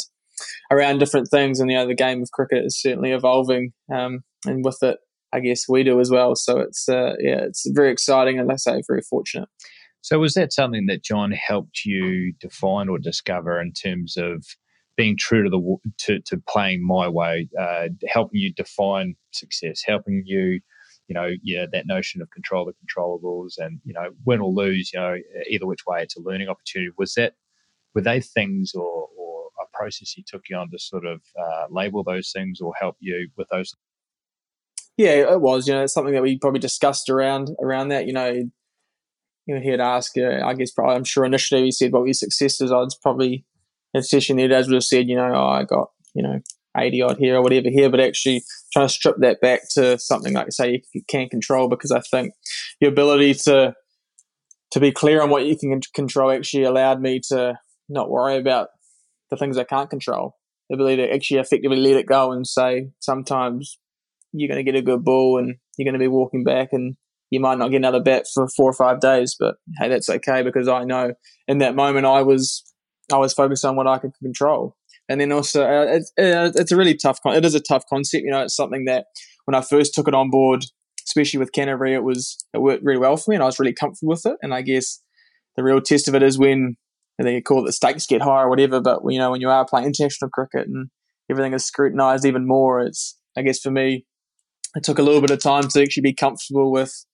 around 0.72 1.00
different 1.00 1.30
things, 1.32 1.60
and 1.60 1.72
you 1.72 1.78
know 1.78 1.88
the 1.88 1.96
game 1.96 2.22
of 2.22 2.32
cricket 2.32 2.66
is 2.66 2.80
certainly 2.80 3.12
evolving, 3.12 3.72
um, 3.94 4.20
and 4.46 4.64
with 4.64 4.78
it, 4.84 4.98
I 5.36 5.40
guess 5.42 5.68
we 5.68 5.84
do 5.84 6.00
as 6.00 6.10
well. 6.10 6.36
So 6.36 6.60
it's 6.60 6.88
uh, 6.88 7.14
yeah, 7.20 7.42
it's 7.42 7.70
very 7.72 7.92
exciting, 7.92 8.40
and 8.40 8.52
I 8.52 8.56
say, 8.56 8.82
very 8.88 9.02
fortunate. 9.02 9.50
So, 10.02 10.20
was 10.20 10.36
that 10.36 10.54
something 10.54 10.86
that 10.86 11.04
John 11.04 11.32
helped 11.32 11.84
you 11.84 12.34
define 12.40 12.90
or 12.90 13.00
discover 13.00 13.60
in 13.60 13.74
terms 13.74 14.18
of 14.18 14.46
being 14.96 15.18
true 15.18 15.44
to 15.44 15.50
the 15.50 15.78
to, 16.06 16.20
to 16.28 16.42
playing 16.48 16.86
my 16.86 17.10
way, 17.10 17.50
uh, 17.60 17.88
helping 18.08 18.40
you 18.40 18.54
define 18.54 19.16
success, 19.32 19.82
helping 19.86 20.24
you, 20.26 20.62
you 21.08 21.14
know, 21.14 21.32
yeah, 21.44 21.66
that 21.72 21.88
notion 21.88 22.22
of 22.22 22.30
control 22.30 22.66
the 22.66 22.74
controllables, 22.74 23.54
and 23.58 23.80
you 23.84 23.94
know, 23.94 24.10
win 24.26 24.42
or 24.42 24.52
lose, 24.52 24.92
you 24.94 25.00
know, 25.00 25.18
either 25.50 25.66
which 25.66 25.86
way, 25.86 26.04
it's 26.04 26.16
a 26.16 26.22
learning 26.22 26.48
opportunity. 26.48 26.92
Was 26.98 27.16
that 27.16 27.34
were 27.94 28.02
they 28.02 28.22
things 28.22 28.74
or, 28.76 29.10
or 29.18 29.48
a 29.60 29.78
process 29.78 30.12
he 30.12 30.24
took 30.26 30.44
you 30.50 30.56
on 30.56 30.70
to 30.70 30.80
sort 30.80 31.06
of 31.06 31.22
uh, 31.38 31.66
label 31.70 32.04
those 32.04 32.32
things 32.32 32.62
or 32.62 32.74
help 32.80 32.96
you 33.00 33.30
with 33.38 33.48
those? 33.52 33.74
Yeah, 34.98 35.32
it 35.34 35.42
was. 35.42 35.68
You 35.68 35.74
know, 35.74 35.84
it's 35.84 35.94
something 35.94 36.14
that 36.14 36.22
we 36.22 36.40
probably 36.40 36.60
discussed 36.60 37.10
around 37.10 37.50
around 37.62 37.90
that. 37.90 38.08
You 38.08 38.14
know, 38.14 38.50
you 39.46 39.56
know, 39.56 39.62
he'd 39.62 39.80
ask, 39.80 40.18
uh, 40.18 40.44
I 40.44 40.54
guess, 40.54 40.72
probably, 40.72 40.96
I'm 40.96 41.04
sure 41.04 41.26
initially 41.26 41.64
he 41.64 41.72
said, 41.72 41.92
what 41.92 42.02
were 42.02 42.08
your 42.08 42.14
successes? 42.14 42.72
I'd 42.72 42.88
probably, 43.02 43.46
in 43.94 44.02
session, 44.02 44.38
he'd 44.38 44.52
as 44.52 44.68
would 44.68 44.76
have 44.76 44.84
said, 44.84 45.08
you 45.08 45.16
know, 45.16 45.32
oh, 45.34 45.48
I 45.48 45.64
got, 45.64 45.92
you 46.14 46.24
know, 46.24 46.40
80 46.76 47.02
odd 47.04 47.18
here 47.18 47.36
or 47.36 47.42
whatever 47.42 47.70
here, 47.70 47.90
but 47.90 48.00
actually 48.00 48.44
trying 48.74 48.88
to 48.88 48.94
strip 48.94 49.18
that 49.20 49.42
back 49.42 49.62
to 49.74 50.00
something 50.00 50.34
like, 50.34 50.52
say, 50.52 50.82
you 50.94 51.02
can't 51.08 51.32
control, 51.32 51.70
because 51.70 51.92
I 51.92 52.00
think 52.00 52.34
your 52.82 52.92
ability 52.92 53.36
to, 53.46 53.76
to 54.72 54.80
be 54.80 54.92
clear 54.92 55.22
on 55.22 55.30
what 55.30 55.46
you 55.46 55.58
can 55.58 55.80
control 55.94 56.32
actually 56.32 56.64
allowed 56.64 57.00
me 57.00 57.22
to 57.30 57.58
not 57.88 58.10
worry 58.10 58.38
about 58.38 58.70
the 59.30 59.38
things 59.38 59.58
I 59.58 59.64
can't 59.64 59.90
control. 59.90 60.36
The 60.70 60.76
ability 60.76 60.98
to 60.98 61.14
actually 61.14 61.40
effectively 61.40 61.78
let 61.78 61.98
it 61.98 62.08
go 62.08 62.32
and 62.32 62.48
say, 62.48 62.90
sometimes 63.00 63.78
you're 64.40 64.50
going 64.50 64.64
to 64.64 64.72
get 64.72 64.78
a 64.78 64.84
good 64.84 65.04
ball 65.04 65.38
and 65.38 65.56
you're 65.78 65.86
going 65.86 66.00
to 66.00 66.04
be 66.04 66.08
walking 66.08 66.44
back 66.44 66.70
and 66.72 66.96
you 67.32 67.40
might 67.40 67.58
not 67.58 67.70
get 67.70 67.78
another 67.78 68.02
bet 68.02 68.26
for 68.34 68.48
four 68.56 68.70
or 68.70 68.74
five 68.74 69.00
days, 69.00 69.36
but 69.40 69.56
hey, 69.80 69.90
that's 69.90 70.10
okay 70.10 70.44
because 70.44 70.68
I 70.68 70.84
know 70.84 71.14
in 71.48 71.58
that 71.60 71.76
moment 71.76 72.06
I 72.06 72.22
was 72.22 72.64
I 73.12 73.18
was 73.18 73.34
focused 73.34 73.66
on 73.66 73.76
what 73.76 73.88
I 73.88 73.98
could 73.98 74.12
control. 74.22 74.76
And 75.08 75.22
then 75.22 75.32
also, 75.32 75.64
uh, 75.64 75.86
it's, 75.88 76.12
uh, 76.18 76.52
it's 76.56 76.72
a 76.72 76.76
really 76.76 76.96
tough. 76.96 77.20
Con- 77.22 77.36
it 77.36 77.46
is 77.46 77.54
a 77.54 77.60
tough 77.60 77.84
concept. 77.88 78.24
You 78.24 78.32
know, 78.32 78.42
it's 78.42 78.56
something 78.56 78.86
that 78.86 79.06
when 79.46 79.54
I 79.54 79.62
first 79.62 79.94
took 79.94 80.08
it 80.08 80.16
on 80.16 80.32
board, 80.32 80.66
especially 81.08 81.40
with 81.40 81.52
Canterbury, 81.52 81.94
it 81.94 82.04
was 82.04 82.44
it 82.54 82.62
worked 82.62 82.84
really 82.84 83.00
well 83.00 83.18
for 83.18 83.32
me, 83.32 83.36
and 83.36 83.44
I 83.44 83.46
was 83.46 83.60
really 83.60 83.74
comfortable 83.74 84.12
with 84.12 84.26
it. 84.26 84.38
And 84.42 84.54
I 84.54 84.62
guess 84.62 85.02
the 85.56 85.64
real 85.64 85.82
test 85.82 86.08
of 86.08 86.16
it 86.16 86.24
is 86.24 86.40
when 86.40 86.76
they 87.20 87.40
call 87.42 87.64
it 87.64 87.68
the 87.68 87.72
stakes 87.72 88.08
get 88.08 88.22
higher 88.22 88.48
or 88.48 88.50
whatever. 88.50 88.82
But 88.82 89.02
you 89.08 89.20
know, 89.20 89.32
when 89.32 89.42
you 89.42 89.50
are 89.50 89.66
playing 89.66 89.88
international 89.88 90.32
cricket 90.32 90.68
and 90.68 90.90
everything 91.30 91.54
is 91.54 91.66
scrutinised 91.66 92.26
even 92.26 92.48
more, 92.48 92.82
it's 92.82 93.18
I 93.38 93.44
guess 93.44 93.60
for 93.60 93.72
me, 93.72 94.06
it 94.76 94.84
took 94.84 95.00
a 95.00 95.04
little 95.04 95.22
bit 95.22 95.32
of 95.32 95.40
time 95.40 95.68
to 95.68 95.82
actually 95.82 96.02
be 96.02 96.14
comfortable 96.14 96.72
with 96.72 97.06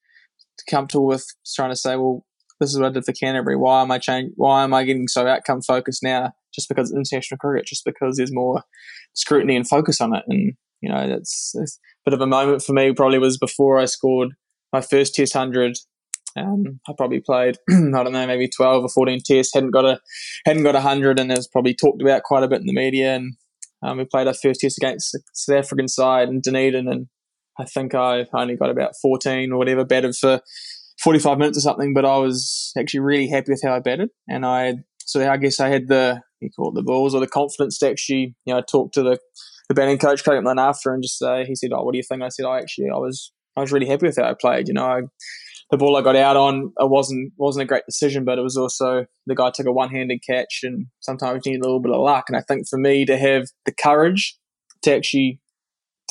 comfortable 0.70 1.08
with 1.08 1.26
trying 1.56 1.72
to 1.72 1.76
say, 1.76 1.96
well, 1.96 2.24
this 2.60 2.72
is 2.72 2.80
what 2.80 2.88
I 2.88 2.92
did 2.92 3.06
for 3.06 3.14
Canterbury. 3.14 3.56
Why 3.56 3.82
am 3.82 3.92
I 3.92 3.98
change? 3.98 4.34
Why 4.36 4.64
am 4.64 4.74
I 4.74 4.84
getting 4.84 5.08
so 5.08 5.26
outcome 5.28 5.62
focused 5.62 6.04
now? 6.04 6.34
Just 6.54 6.70
because 6.70 6.92
it's 6.92 6.98
international 6.98 7.40
cricket, 7.40 7.66
just 7.66 7.86
because 7.86 8.18
there's 8.18 8.34
more 8.34 8.64
scrutiny 9.14 9.56
and 9.56 9.68
focus 9.68 10.02
on 10.02 10.16
it. 10.16 10.24
And 10.28 10.54
you 10.82 10.90
know, 10.90 11.08
that's, 11.08 11.56
a 11.56 11.66
bit 12.06 12.14
of 12.14 12.22
a 12.22 12.28
moment 12.28 12.64
for 12.64 12.74
me. 12.74 12.94
Probably 12.94 13.20
was 13.20 13.38
before 13.38 13.80
I 13.80 13.86
scored 13.86 14.30
my 14.74 14.82
first 14.82 15.16
Test 15.16 15.34
hundred. 15.34 15.78
Um, 16.36 16.80
I 16.88 16.94
probably 16.96 17.20
played, 17.20 17.58
I 17.70 17.74
don't 18.04 18.14
know, 18.14 18.28
maybe 18.28 18.48
twelve 18.48 18.84
or 18.84 18.90
fourteen 18.90 19.20
tests. 19.24 19.54
hadn't 19.54 19.72
got 19.72 19.86
a 19.86 20.00
hadn't 20.46 20.64
got 20.64 20.76
a 20.76 20.82
hundred, 20.82 21.20
and 21.20 21.32
it 21.32 21.38
was 21.38 21.48
probably 21.48 21.74
talked 21.74 22.02
about 22.02 22.24
quite 22.24 22.44
a 22.44 22.48
bit 22.48 22.62
in 22.62 22.68
the 22.68 22.74
media. 22.74 23.16
And 23.16 23.36
um, 23.84 23.98
we 23.98 24.06
played 24.06 24.28
our 24.28 24.34
first 24.34 24.62
test 24.62 24.78
against 24.78 25.14
the 25.14 25.22
South 25.34 25.58
African 25.58 25.88
side 25.88 26.30
in 26.30 26.42
Dunedin, 26.42 26.88
and 26.88 27.08
I 27.62 27.66
think 27.66 27.94
I 27.94 28.26
only 28.34 28.56
got 28.56 28.72
about 28.72 28.94
14 29.02 29.52
or 29.52 29.58
whatever 29.58 29.86
batted 29.86 30.16
for 30.16 30.42
45 31.04 31.38
minutes 31.38 31.58
or 31.60 31.62
something, 31.62 31.94
but 31.94 32.06
I 32.06 32.18
was 32.18 32.72
actually 32.78 33.02
really 33.02 33.28
happy 33.28 33.52
with 33.52 33.62
how 33.64 33.76
I 33.76 33.80
batted. 33.80 34.10
And 34.28 34.46
I, 34.46 34.76
so 35.00 35.30
I 35.30 35.38
guess 35.38 35.60
I 35.60 35.70
had 35.70 35.88
the, 35.88 36.22
you 36.40 36.50
call 36.56 36.70
it 36.70 36.76
the 36.76 36.84
balls 36.84 37.14
or 37.14 37.20
the 37.20 37.28
confidence 37.28 37.78
to 37.80 37.90
actually, 37.90 38.36
you 38.46 38.54
know, 38.54 38.62
talk 38.62 38.94
to 38.94 39.04
the, 39.04 39.20
the 39.70 39.76
batting 39.76 40.00
coach, 40.00 40.24
Craig 40.24 40.44
McMillan 40.44 40.60
after 40.60 40.94
and 40.94 41.04
just 41.04 41.20
say, 41.20 41.46
he 41.46 41.56
said, 41.56 41.72
oh, 41.74 41.84
what 41.84 41.92
do 41.92 41.98
you 41.98 42.04
think? 42.04 42.24
I 42.24 42.30
said, 42.30 42.46
I 42.46 42.58
actually, 42.60 42.90
I 42.90 42.98
was, 42.98 43.32
I 43.56 43.62
was 43.62 43.72
really 43.72 43.88
happy 43.88 44.08
with 44.08 44.18
how 44.18 44.24
I 44.24 44.34
played. 44.40 44.68
You 44.68 44.74
know, 44.74 44.86
I, 44.86 45.02
the 45.70 45.78
ball 45.78 45.96
I 45.96 46.02
got 46.02 46.16
out 46.16 46.36
on, 46.36 46.74
it 46.78 46.90
wasn't, 46.90 47.32
wasn't 47.38 47.64
a 47.64 47.68
great 47.68 47.86
decision, 47.88 48.26
but 48.26 48.40
it 48.40 48.44
was 48.44 48.58
also, 48.58 49.06
the 49.28 49.36
guy 49.36 49.52
took 49.54 49.68
a 49.68 49.72
one-handed 49.72 50.22
catch 50.28 50.62
and 50.64 50.88
sometimes 51.00 51.46
you 51.46 51.54
need 51.54 51.62
a 51.62 51.64
little 51.64 51.80
bit 51.80 51.94
of 51.94 52.02
luck. 52.02 52.26
And 52.28 52.38
I 52.38 52.42
think 52.42 52.68
for 52.68 52.80
me 52.80 53.06
to 53.06 53.18
have 53.18 53.46
the 53.66 53.74
courage 53.74 54.38
to 54.84 54.96
actually 54.96 55.40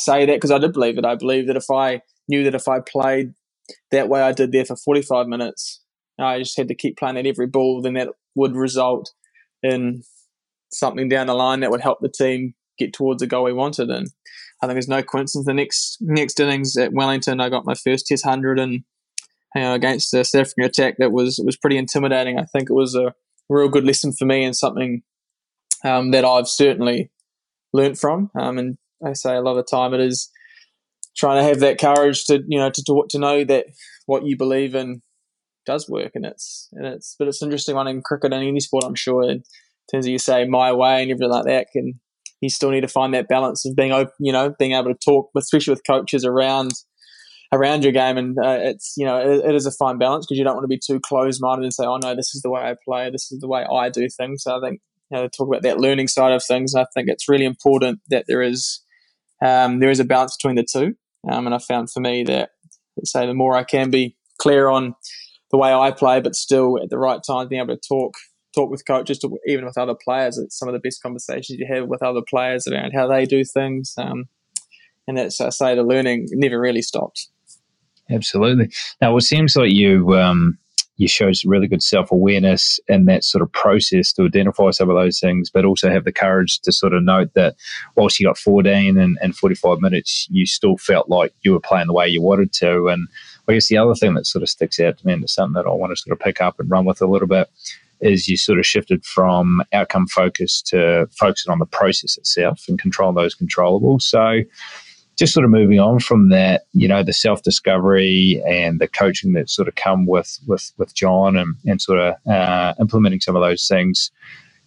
say 0.04 0.26
that 0.26 0.36
because 0.36 0.50
I 0.50 0.58
did 0.58 0.72
believe 0.72 0.98
it. 0.98 1.04
I 1.04 1.14
believe 1.14 1.46
that 1.46 1.56
if 1.56 1.70
I 1.70 2.02
knew 2.28 2.44
that 2.44 2.54
if 2.54 2.68
I 2.68 2.80
played 2.80 3.34
that 3.90 4.08
way 4.08 4.22
I 4.22 4.32
did 4.32 4.52
there 4.52 4.64
for 4.64 4.76
45 4.76 5.26
minutes, 5.26 5.82
I 6.18 6.38
just 6.38 6.56
had 6.56 6.68
to 6.68 6.74
keep 6.74 6.98
playing 6.98 7.16
at 7.16 7.26
every 7.26 7.46
ball, 7.46 7.80
then 7.80 7.94
that 7.94 8.08
would 8.34 8.54
result 8.54 9.12
in 9.62 10.02
something 10.72 11.08
down 11.08 11.26
the 11.26 11.34
line 11.34 11.60
that 11.60 11.70
would 11.70 11.80
help 11.80 11.98
the 12.00 12.08
team 12.08 12.54
get 12.78 12.92
towards 12.92 13.20
the 13.20 13.26
goal 13.26 13.44
we 13.44 13.52
wanted. 13.52 13.90
And 13.90 14.08
I 14.62 14.66
think 14.66 14.74
there's 14.74 14.88
no 14.88 15.02
coincidence. 15.02 15.46
The 15.46 15.54
next 15.54 15.98
next 16.00 16.40
innings 16.40 16.76
at 16.76 16.92
Wellington, 16.92 17.40
I 17.40 17.48
got 17.48 17.64
my 17.64 17.74
first 17.74 18.06
Test 18.06 18.24
hundred, 18.24 18.58
and 18.58 18.84
you 19.54 19.60
know, 19.60 19.74
against 19.74 20.10
the 20.12 20.24
South 20.24 20.42
African 20.42 20.64
attack, 20.64 20.96
that 20.98 21.12
was 21.12 21.40
was 21.44 21.56
pretty 21.56 21.78
intimidating. 21.78 22.38
I 22.38 22.44
think 22.44 22.68
it 22.68 22.74
was 22.74 22.94
a 22.94 23.14
real 23.48 23.68
good 23.68 23.84
lesson 23.84 24.12
for 24.12 24.26
me 24.26 24.44
and 24.44 24.56
something 24.56 25.02
um, 25.84 26.10
that 26.10 26.24
I've 26.24 26.48
certainly 26.48 27.10
learnt 27.72 27.98
from. 27.98 28.30
Um, 28.38 28.58
and 28.58 28.78
I 29.04 29.12
say 29.14 29.34
a 29.34 29.40
lot 29.40 29.58
of 29.58 29.66
time 29.70 29.94
it 29.94 30.00
is 30.00 30.30
trying 31.16 31.42
to 31.42 31.48
have 31.48 31.60
that 31.60 31.78
courage 31.78 32.24
to 32.26 32.42
you 32.46 32.58
know 32.58 32.70
to, 32.70 32.82
to 32.84 33.04
to 33.10 33.18
know 33.18 33.44
that 33.44 33.66
what 34.06 34.24
you 34.24 34.36
believe 34.36 34.74
in 34.74 35.02
does 35.66 35.88
work, 35.88 36.12
and 36.14 36.24
it's 36.24 36.68
and 36.72 36.86
it's 36.86 37.16
but 37.18 37.28
it's 37.28 37.42
interesting 37.42 37.74
one 37.74 37.88
in 37.88 38.02
cricket 38.02 38.32
and 38.32 38.44
any 38.44 38.60
sport, 38.60 38.84
I'm 38.84 38.94
sure. 38.94 39.22
In 39.22 39.42
terms 39.90 40.06
of 40.06 40.10
you 40.10 40.18
say 40.18 40.46
my 40.46 40.72
way 40.72 41.02
and 41.02 41.10
everything 41.10 41.30
like 41.30 41.46
that, 41.46 41.68
can 41.72 42.00
you 42.40 42.48
still 42.48 42.70
need 42.70 42.80
to 42.80 42.88
find 42.88 43.12
that 43.14 43.28
balance 43.28 43.66
of 43.66 43.76
being 43.76 43.92
open, 43.92 44.12
you 44.18 44.32
know, 44.32 44.54
being 44.58 44.72
able 44.72 44.92
to 44.92 44.98
talk, 45.04 45.30
especially 45.36 45.72
with 45.72 45.86
coaches 45.86 46.24
around 46.24 46.72
around 47.52 47.82
your 47.82 47.92
game, 47.92 48.16
and 48.16 48.38
uh, 48.38 48.58
it's 48.60 48.94
you 48.96 49.04
know 49.04 49.18
it, 49.18 49.44
it 49.44 49.54
is 49.54 49.66
a 49.66 49.72
fine 49.72 49.98
balance 49.98 50.26
because 50.26 50.38
you 50.38 50.44
don't 50.44 50.54
want 50.54 50.64
to 50.64 50.68
be 50.68 50.80
too 50.84 51.00
closed 51.00 51.40
minded 51.42 51.64
and 51.64 51.74
say, 51.74 51.84
oh 51.84 51.98
no, 51.98 52.14
this 52.14 52.34
is 52.34 52.42
the 52.42 52.50
way 52.50 52.62
I 52.62 52.76
play, 52.84 53.10
this 53.10 53.32
is 53.32 53.40
the 53.40 53.48
way 53.48 53.64
I 53.64 53.88
do 53.88 54.08
things. 54.08 54.44
So 54.44 54.56
I 54.56 54.60
think 54.60 54.80
you 55.10 55.18
know 55.18 55.28
talk 55.28 55.48
about 55.48 55.62
that 55.62 55.80
learning 55.80 56.08
side 56.08 56.32
of 56.32 56.44
things. 56.44 56.74
I 56.74 56.86
think 56.94 57.08
it's 57.08 57.28
really 57.28 57.44
important 57.44 58.00
that 58.08 58.24
there 58.28 58.42
is 58.42 58.80
um, 59.40 59.80
there 59.80 59.90
is 59.90 60.00
a 60.00 60.04
balance 60.04 60.36
between 60.36 60.56
the 60.56 60.64
two, 60.64 60.94
um, 61.28 61.46
and 61.46 61.54
I 61.54 61.58
found 61.58 61.90
for 61.90 62.00
me 62.00 62.24
that 62.24 62.50
say 63.04 63.26
the 63.26 63.34
more 63.34 63.56
I 63.56 63.64
can 63.64 63.90
be 63.90 64.16
clear 64.38 64.68
on 64.68 64.94
the 65.50 65.58
way 65.58 65.72
I 65.72 65.90
play, 65.90 66.20
but 66.20 66.34
still 66.34 66.78
at 66.82 66.90
the 66.90 66.98
right 66.98 67.20
time 67.26 67.48
being 67.48 67.62
able 67.62 67.76
to 67.76 67.88
talk 67.88 68.14
talk 68.54 68.70
with 68.70 68.86
coaches, 68.86 69.18
to, 69.20 69.38
even 69.46 69.64
with 69.64 69.78
other 69.78 69.94
players. 69.94 70.36
It's 70.36 70.58
some 70.58 70.68
of 70.68 70.72
the 70.72 70.80
best 70.80 71.02
conversations 71.02 71.58
you 71.58 71.66
have 71.72 71.86
with 71.86 72.02
other 72.02 72.22
players 72.28 72.66
around 72.66 72.92
how 72.92 73.06
they 73.06 73.24
do 73.24 73.44
things. 73.44 73.94
Um, 73.96 74.24
and 75.06 75.16
that's 75.16 75.40
I 75.40 75.50
say 75.50 75.74
the 75.74 75.82
learning 75.82 76.28
never 76.32 76.60
really 76.60 76.82
stops. 76.82 77.30
Absolutely. 78.10 78.70
Now, 79.00 79.16
it 79.16 79.22
seems 79.22 79.54
like 79.54 79.70
you 79.70 80.18
um, 80.18 80.58
you 81.00 81.08
show 81.08 81.32
really 81.46 81.66
good 81.66 81.82
self 81.82 82.12
awareness 82.12 82.78
in 82.86 83.06
that 83.06 83.24
sort 83.24 83.40
of 83.40 83.50
process 83.52 84.12
to 84.12 84.24
identify 84.24 84.70
some 84.70 84.90
of 84.90 84.96
those 84.96 85.18
things, 85.18 85.48
but 85.48 85.64
also 85.64 85.88
have 85.88 86.04
the 86.04 86.12
courage 86.12 86.60
to 86.60 86.70
sort 86.72 86.92
of 86.92 87.02
note 87.02 87.32
that 87.32 87.56
whilst 87.96 88.20
you 88.20 88.26
got 88.26 88.36
14 88.36 88.98
and, 88.98 89.16
and 89.22 89.34
45 89.34 89.80
minutes, 89.80 90.28
you 90.30 90.44
still 90.44 90.76
felt 90.76 91.08
like 91.08 91.32
you 91.40 91.52
were 91.52 91.60
playing 91.60 91.86
the 91.86 91.94
way 91.94 92.06
you 92.06 92.20
wanted 92.20 92.52
to. 92.52 92.88
And 92.88 93.08
I 93.48 93.54
guess 93.54 93.68
the 93.68 93.78
other 93.78 93.94
thing 93.94 94.12
that 94.12 94.26
sort 94.26 94.42
of 94.42 94.50
sticks 94.50 94.78
out 94.78 94.98
to 94.98 95.06
me, 95.06 95.14
and 95.14 95.22
it's 95.22 95.32
something 95.32 95.54
that 95.54 95.66
I 95.66 95.72
want 95.72 95.92
to 95.92 95.96
sort 95.96 96.12
of 96.12 96.22
pick 96.22 96.42
up 96.42 96.60
and 96.60 96.70
run 96.70 96.84
with 96.84 97.00
a 97.00 97.06
little 97.06 97.28
bit, 97.28 97.48
is 98.02 98.28
you 98.28 98.36
sort 98.36 98.58
of 98.58 98.66
shifted 98.66 99.02
from 99.02 99.62
outcome 99.72 100.06
focus 100.06 100.60
to 100.62 101.08
focusing 101.18 101.50
on 101.50 101.60
the 101.60 101.66
process 101.66 102.18
itself 102.18 102.64
and 102.68 102.78
control 102.78 103.14
those 103.14 103.34
controllables. 103.34 104.02
So, 104.02 104.42
just 105.20 105.34
sort 105.34 105.44
of 105.44 105.50
moving 105.50 105.78
on 105.78 106.00
from 106.00 106.30
that, 106.30 106.62
you 106.72 106.88
know, 106.88 107.02
the 107.02 107.12
self 107.12 107.42
discovery 107.42 108.42
and 108.46 108.80
the 108.80 108.88
coaching 108.88 109.34
that 109.34 109.50
sort 109.50 109.68
of 109.68 109.74
come 109.74 110.06
with 110.06 110.40
with 110.46 110.72
with 110.78 110.94
John 110.94 111.36
and, 111.36 111.56
and 111.66 111.80
sort 111.80 111.98
of 111.98 112.14
uh, 112.26 112.72
implementing 112.80 113.20
some 113.20 113.36
of 113.36 113.42
those 113.42 113.68
things. 113.68 114.10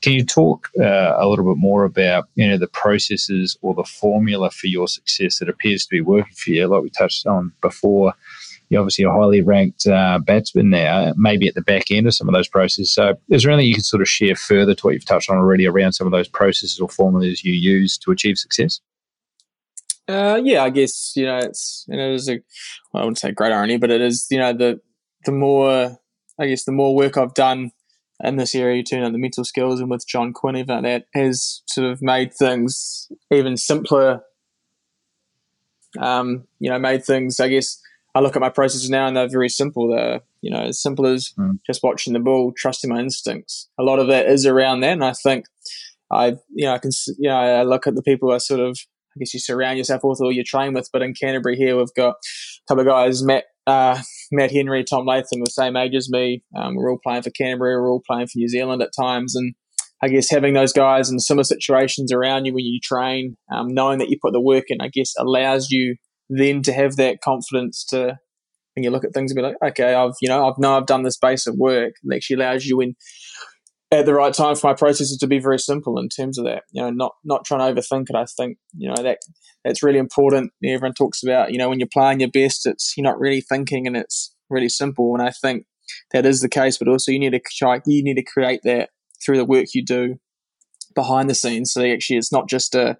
Can 0.03 0.13
you 0.13 0.23
talk 0.23 0.69
uh, 0.79 1.15
a 1.17 1.27
little 1.27 1.45
bit 1.45 1.59
more 1.59 1.85
about 1.85 2.25
you 2.35 2.47
know 2.47 2.59
the 2.59 2.67
processes 2.67 3.57
or 3.63 3.73
the 3.73 3.83
formula 3.83 4.51
for 4.51 4.67
your 4.67 4.87
success 4.87 5.39
that 5.39 5.49
appears 5.49 5.85
to 5.85 5.89
be 5.89 6.01
working 6.01 6.35
for 6.35 6.51
you? 6.51 6.67
Like 6.67 6.83
we 6.83 6.91
touched 6.91 7.25
on 7.25 7.51
before, 7.59 8.13
you're 8.69 8.81
obviously 8.81 9.05
a 9.05 9.11
highly 9.11 9.41
ranked 9.41 9.87
uh, 9.87 10.19
batsman 10.19 10.69
now, 10.69 11.13
maybe 11.17 11.47
at 11.47 11.55
the 11.55 11.63
back 11.63 11.89
end 11.89 12.05
of 12.05 12.13
some 12.13 12.29
of 12.29 12.35
those 12.35 12.47
processes. 12.47 12.93
So, 12.93 13.15
is 13.29 13.41
there 13.41 13.51
anything 13.51 13.69
you 13.69 13.73
can 13.73 13.83
sort 13.83 14.03
of 14.03 14.07
share 14.07 14.35
further 14.35 14.75
to 14.75 14.85
what 14.85 14.93
you've 14.93 15.05
touched 15.05 15.31
on 15.31 15.37
already 15.37 15.65
around 15.65 15.93
some 15.93 16.05
of 16.05 16.11
those 16.11 16.27
processes 16.27 16.79
or 16.79 16.89
formulas 16.89 17.43
you 17.43 17.53
use 17.53 17.97
to 17.97 18.11
achieve 18.11 18.37
success? 18.37 18.79
Uh, 20.07 20.39
yeah, 20.43 20.63
I 20.63 20.69
guess 20.69 21.13
you 21.15 21.25
know 21.25 21.37
it's 21.37 21.85
you 21.87 21.95
know 21.95 22.09
it 22.11 22.15
is 22.15 22.29
a 22.29 22.39
well, 22.91 23.03
I 23.03 23.05
wouldn't 23.05 23.19
say 23.19 23.31
great 23.31 23.53
irony, 23.53 23.77
but 23.77 23.91
it 23.91 24.01
is 24.01 24.27
you 24.29 24.37
know 24.37 24.53
the 24.53 24.81
the 25.25 25.31
more 25.31 25.97
I 26.39 26.47
guess 26.47 26.65
the 26.65 26.71
more 26.71 26.95
work 26.95 27.17
I've 27.17 27.33
done 27.33 27.71
in 28.21 28.35
this 28.35 28.53
area, 28.53 28.83
you 28.85 28.99
know 28.99 29.11
the 29.11 29.17
mental 29.17 29.45
skills 29.45 29.79
and 29.79 29.89
with 29.89 30.07
John 30.07 30.33
Quinn, 30.33 30.57
even 30.57 30.83
that 30.83 31.05
has 31.13 31.61
sort 31.67 31.89
of 31.89 32.01
made 32.01 32.33
things 32.33 33.09
even 33.31 33.55
simpler. 33.57 34.23
Um, 35.99 36.47
you 36.59 36.71
know, 36.71 36.79
made 36.79 37.05
things. 37.05 37.39
I 37.39 37.49
guess 37.49 37.79
I 38.15 38.19
look 38.19 38.35
at 38.35 38.41
my 38.41 38.49
processes 38.49 38.89
now 38.89 39.07
and 39.07 39.15
they're 39.15 39.29
very 39.29 39.49
simple. 39.49 39.89
They're 39.89 40.21
you 40.41 40.51
know 40.51 40.63
as 40.63 40.81
simple 40.81 41.07
as 41.07 41.33
mm. 41.37 41.59
just 41.65 41.81
watching 41.81 42.13
the 42.13 42.19
ball, 42.19 42.51
trusting 42.55 42.89
my 42.89 42.99
instincts. 42.99 43.69
A 43.79 43.83
lot 43.83 43.99
of 43.99 44.07
that 44.07 44.27
is 44.27 44.45
around 44.45 44.81
that, 44.81 44.93
and 44.93 45.05
I 45.05 45.13
think 45.13 45.45
I 46.11 46.35
you 46.53 46.65
know 46.65 46.73
I 46.73 46.79
can 46.79 46.91
you 47.17 47.29
know 47.29 47.37
I 47.37 47.63
look 47.63 47.87
at 47.87 47.95
the 47.95 48.03
people 48.03 48.31
I 48.31 48.39
sort 48.39 48.59
of 48.59 48.77
I 49.15 49.19
guess 49.19 49.33
you 49.33 49.39
surround 49.39 49.77
yourself 49.77 50.01
with 50.03 50.21
or 50.21 50.31
you 50.31 50.43
train 50.43 50.73
with. 50.73 50.89
But 50.91 51.01
in 51.01 51.13
Canterbury 51.13 51.55
here, 51.55 51.77
we've 51.77 51.93
got 51.95 52.15
a 52.15 52.67
couple 52.67 52.81
of 52.81 52.87
guys, 52.87 53.23
Matt, 53.23 53.45
uh, 53.67 54.01
Matt 54.31 54.51
Henry, 54.51 54.83
Tom 54.83 55.05
Latham, 55.05 55.41
the 55.43 55.51
same 55.51 55.75
age 55.75 55.95
as 55.95 56.09
me. 56.09 56.43
Um, 56.57 56.75
we're 56.75 56.91
all 56.91 56.99
playing 57.03 57.23
for 57.23 57.29
Canterbury. 57.31 57.75
We're 57.75 57.91
all 57.91 58.03
playing 58.05 58.27
for 58.27 58.37
New 58.37 58.49
Zealand 58.49 58.81
at 58.81 58.89
times. 58.99 59.35
And 59.35 59.53
I 60.01 60.09
guess 60.09 60.29
having 60.29 60.53
those 60.53 60.73
guys 60.73 61.09
in 61.09 61.19
similar 61.19 61.43
situations 61.43 62.11
around 62.11 62.45
you 62.45 62.53
when 62.53 62.65
you 62.65 62.79
train, 62.83 63.37
um, 63.53 63.73
knowing 63.73 63.99
that 63.99 64.09
you 64.09 64.17
put 64.21 64.33
the 64.33 64.41
work 64.41 64.65
in, 64.67 64.81
I 64.81 64.89
guess 64.89 65.13
allows 65.17 65.69
you 65.69 65.95
then 66.29 66.61
to 66.63 66.73
have 66.73 66.95
that 66.95 67.21
confidence 67.21 67.85
to 67.89 68.17
when 68.75 68.83
you 68.83 68.89
look 68.89 69.03
at 69.03 69.13
things 69.13 69.31
and 69.31 69.35
be 69.37 69.43
like, 69.43 69.55
okay, 69.63 69.93
I've 69.93 70.13
you 70.21 70.29
know 70.29 70.47
I've 70.47 70.57
now 70.57 70.77
I've 70.77 70.87
done 70.87 71.03
this 71.03 71.17
base 71.17 71.47
of 71.47 71.55
work. 71.57 71.93
It 72.03 72.15
actually 72.15 72.37
allows 72.37 72.65
you 72.65 72.77
when 72.77 72.95
at 73.93 74.05
the 74.05 74.13
right 74.13 74.33
time 74.33 74.55
for 74.55 74.67
my 74.67 74.73
processes 74.73 75.17
to 75.17 75.27
be 75.27 75.39
very 75.39 75.59
simple 75.59 75.99
in 75.99 76.09
terms 76.09 76.37
of 76.37 76.45
that. 76.45 76.63
You 76.71 76.81
know, 76.81 76.89
not 76.89 77.13
not 77.23 77.45
trying 77.45 77.75
to 77.75 77.81
overthink 77.81 78.09
it. 78.09 78.15
I 78.15 78.25
think 78.25 78.57
you 78.75 78.89
know 78.89 79.01
that 79.01 79.19
that's 79.63 79.83
really 79.83 79.99
important. 79.99 80.51
Everyone 80.63 80.93
talks 80.93 81.21
about 81.23 81.51
you 81.51 81.57
know 81.57 81.69
when 81.69 81.79
you're 81.79 81.89
playing 81.91 82.19
your 82.19 82.31
best, 82.31 82.65
it's 82.65 82.93
you're 82.97 83.03
not 83.03 83.19
really 83.19 83.41
thinking 83.41 83.85
and 83.87 83.95
it's 83.95 84.35
really 84.49 84.69
simple. 84.69 85.13
And 85.13 85.21
I 85.21 85.31
think 85.31 85.65
that 86.11 86.25
is 86.25 86.41
the 86.41 86.49
case. 86.49 86.77
But 86.77 86.87
also 86.87 87.11
you 87.11 87.19
need 87.19 87.33
to 87.33 87.41
try 87.55 87.79
you 87.85 88.03
need 88.03 88.15
to 88.15 88.23
create 88.23 88.61
that 88.63 88.89
through 89.23 89.37
the 89.37 89.45
work 89.45 89.67
you 89.73 89.85
do 89.85 90.15
behind 90.95 91.29
the 91.29 91.35
scenes. 91.35 91.71
So 91.71 91.83
actually, 91.83 92.17
it's 92.17 92.31
not 92.31 92.49
just 92.49 92.75
uh, 92.75 92.95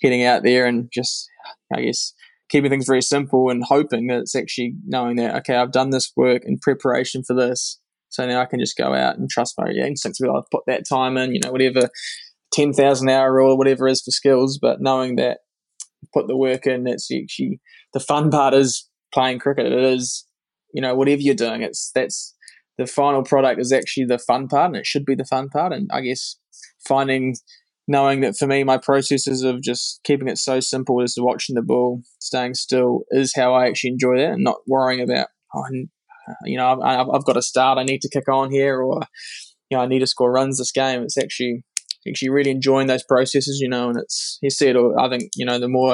getting 0.00 0.24
out 0.24 0.42
there 0.44 0.66
and 0.66 0.88
just 0.92 1.28
I 1.74 1.82
guess 1.82 2.14
keeping 2.48 2.70
things 2.70 2.86
very 2.86 3.02
simple 3.02 3.50
and 3.50 3.62
hoping 3.62 4.06
that 4.06 4.20
it's 4.20 4.34
actually 4.34 4.76
knowing 4.86 5.16
that 5.16 5.36
okay, 5.36 5.56
I've 5.56 5.72
done 5.72 5.90
this 5.90 6.10
work 6.16 6.42
in 6.46 6.58
preparation 6.58 7.22
for 7.22 7.34
this 7.34 7.78
so 8.08 8.26
now 8.26 8.40
I 8.40 8.46
can 8.46 8.60
just 8.60 8.76
go 8.76 8.94
out 8.94 9.18
and 9.18 9.28
trust 9.28 9.54
my 9.58 9.70
instincts. 9.70 10.20
I've 10.20 10.50
put 10.50 10.64
that 10.66 10.88
time 10.88 11.16
in, 11.16 11.34
you 11.34 11.40
know, 11.44 11.52
whatever 11.52 11.88
10,000 12.52 13.08
hour 13.08 13.32
rule, 13.32 13.58
whatever 13.58 13.88
is 13.88 14.02
for 14.02 14.10
skills, 14.10 14.58
but 14.60 14.80
knowing 14.80 15.16
that 15.16 15.38
put 16.14 16.26
the 16.26 16.36
work 16.36 16.66
in, 16.66 16.86
it's 16.86 17.10
actually 17.12 17.60
the 17.92 18.00
fun 18.00 18.30
part 18.30 18.54
is 18.54 18.88
playing 19.12 19.38
cricket. 19.38 19.66
It 19.66 19.84
is, 19.84 20.26
you 20.72 20.82
know, 20.82 20.94
whatever 20.94 21.20
you're 21.20 21.34
doing, 21.34 21.62
it's 21.62 21.90
that's 21.94 22.34
the 22.78 22.86
final 22.86 23.22
product 23.22 23.60
is 23.60 23.72
actually 23.72 24.06
the 24.06 24.18
fun 24.18 24.48
part 24.48 24.68
and 24.68 24.76
it 24.76 24.86
should 24.86 25.04
be 25.04 25.14
the 25.14 25.24
fun 25.24 25.48
part. 25.48 25.72
And 25.72 25.90
I 25.92 26.00
guess 26.00 26.36
finding, 26.86 27.34
knowing 27.88 28.20
that 28.20 28.36
for 28.36 28.46
me, 28.46 28.62
my 28.64 28.78
processes 28.78 29.42
of 29.42 29.60
just 29.60 30.00
keeping 30.04 30.28
it 30.28 30.38
so 30.38 30.60
simple 30.60 31.02
as 31.02 31.16
watching 31.18 31.56
the 31.56 31.62
ball, 31.62 32.02
staying 32.20 32.54
still 32.54 33.00
is 33.10 33.32
how 33.34 33.52
I 33.52 33.66
actually 33.66 33.90
enjoy 33.90 34.18
that 34.18 34.32
and 34.32 34.44
not 34.44 34.58
worrying 34.66 35.00
about, 35.00 35.28
oh, 35.54 35.64
you 36.44 36.56
know, 36.56 36.80
I've, 36.82 37.08
I've 37.08 37.24
got 37.24 37.34
to 37.34 37.42
start. 37.42 37.78
I 37.78 37.84
need 37.84 38.00
to 38.02 38.10
kick 38.10 38.28
on 38.28 38.50
here, 38.50 38.80
or 38.80 39.02
you 39.70 39.76
know, 39.76 39.82
I 39.82 39.86
need 39.86 40.00
to 40.00 40.06
score 40.06 40.32
runs 40.32 40.58
this 40.58 40.72
game. 40.72 41.02
It's 41.02 41.18
actually 41.18 41.64
actually 42.08 42.30
really 42.30 42.50
enjoying 42.50 42.86
those 42.86 43.04
processes, 43.04 43.58
you 43.60 43.68
know, 43.68 43.88
and 43.88 43.98
it's 43.98 44.38
you 44.42 44.50
see 44.50 44.68
it. 44.68 44.76
I 44.76 45.08
think 45.08 45.30
you 45.36 45.44
know 45.44 45.58
the 45.58 45.68
more 45.68 45.92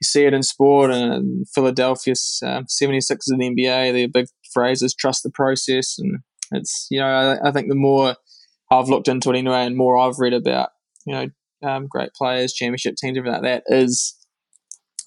you 0.00 0.04
see 0.04 0.24
it 0.24 0.34
in 0.34 0.42
sport 0.42 0.90
and 0.90 1.46
Philadelphia's 1.54 2.40
uh, 2.44 2.62
76ers 2.62 3.30
in 3.30 3.38
the 3.38 3.50
NBA, 3.50 3.92
their 3.92 4.08
big 4.08 4.26
phrase 4.52 4.82
is 4.82 4.94
trust 4.94 5.22
the 5.22 5.30
process, 5.30 5.96
and 5.98 6.18
it's 6.52 6.86
you 6.90 6.98
know 6.98 7.06
I, 7.06 7.48
I, 7.48 7.52
think 7.52 7.68
the 7.68 7.74
more 7.74 8.16
I've 8.70 8.88
looked 8.88 9.08
into 9.08 9.30
it 9.30 9.38
anyway, 9.38 9.64
and 9.64 9.76
more 9.76 9.98
I've 9.98 10.18
read 10.18 10.34
about 10.34 10.70
you 11.06 11.14
know 11.14 11.28
um, 11.68 11.86
great 11.88 12.10
players, 12.14 12.52
championship 12.52 12.96
teams, 12.96 13.18
everything 13.18 13.42
like 13.42 13.64
that 13.64 13.64
is 13.68 14.16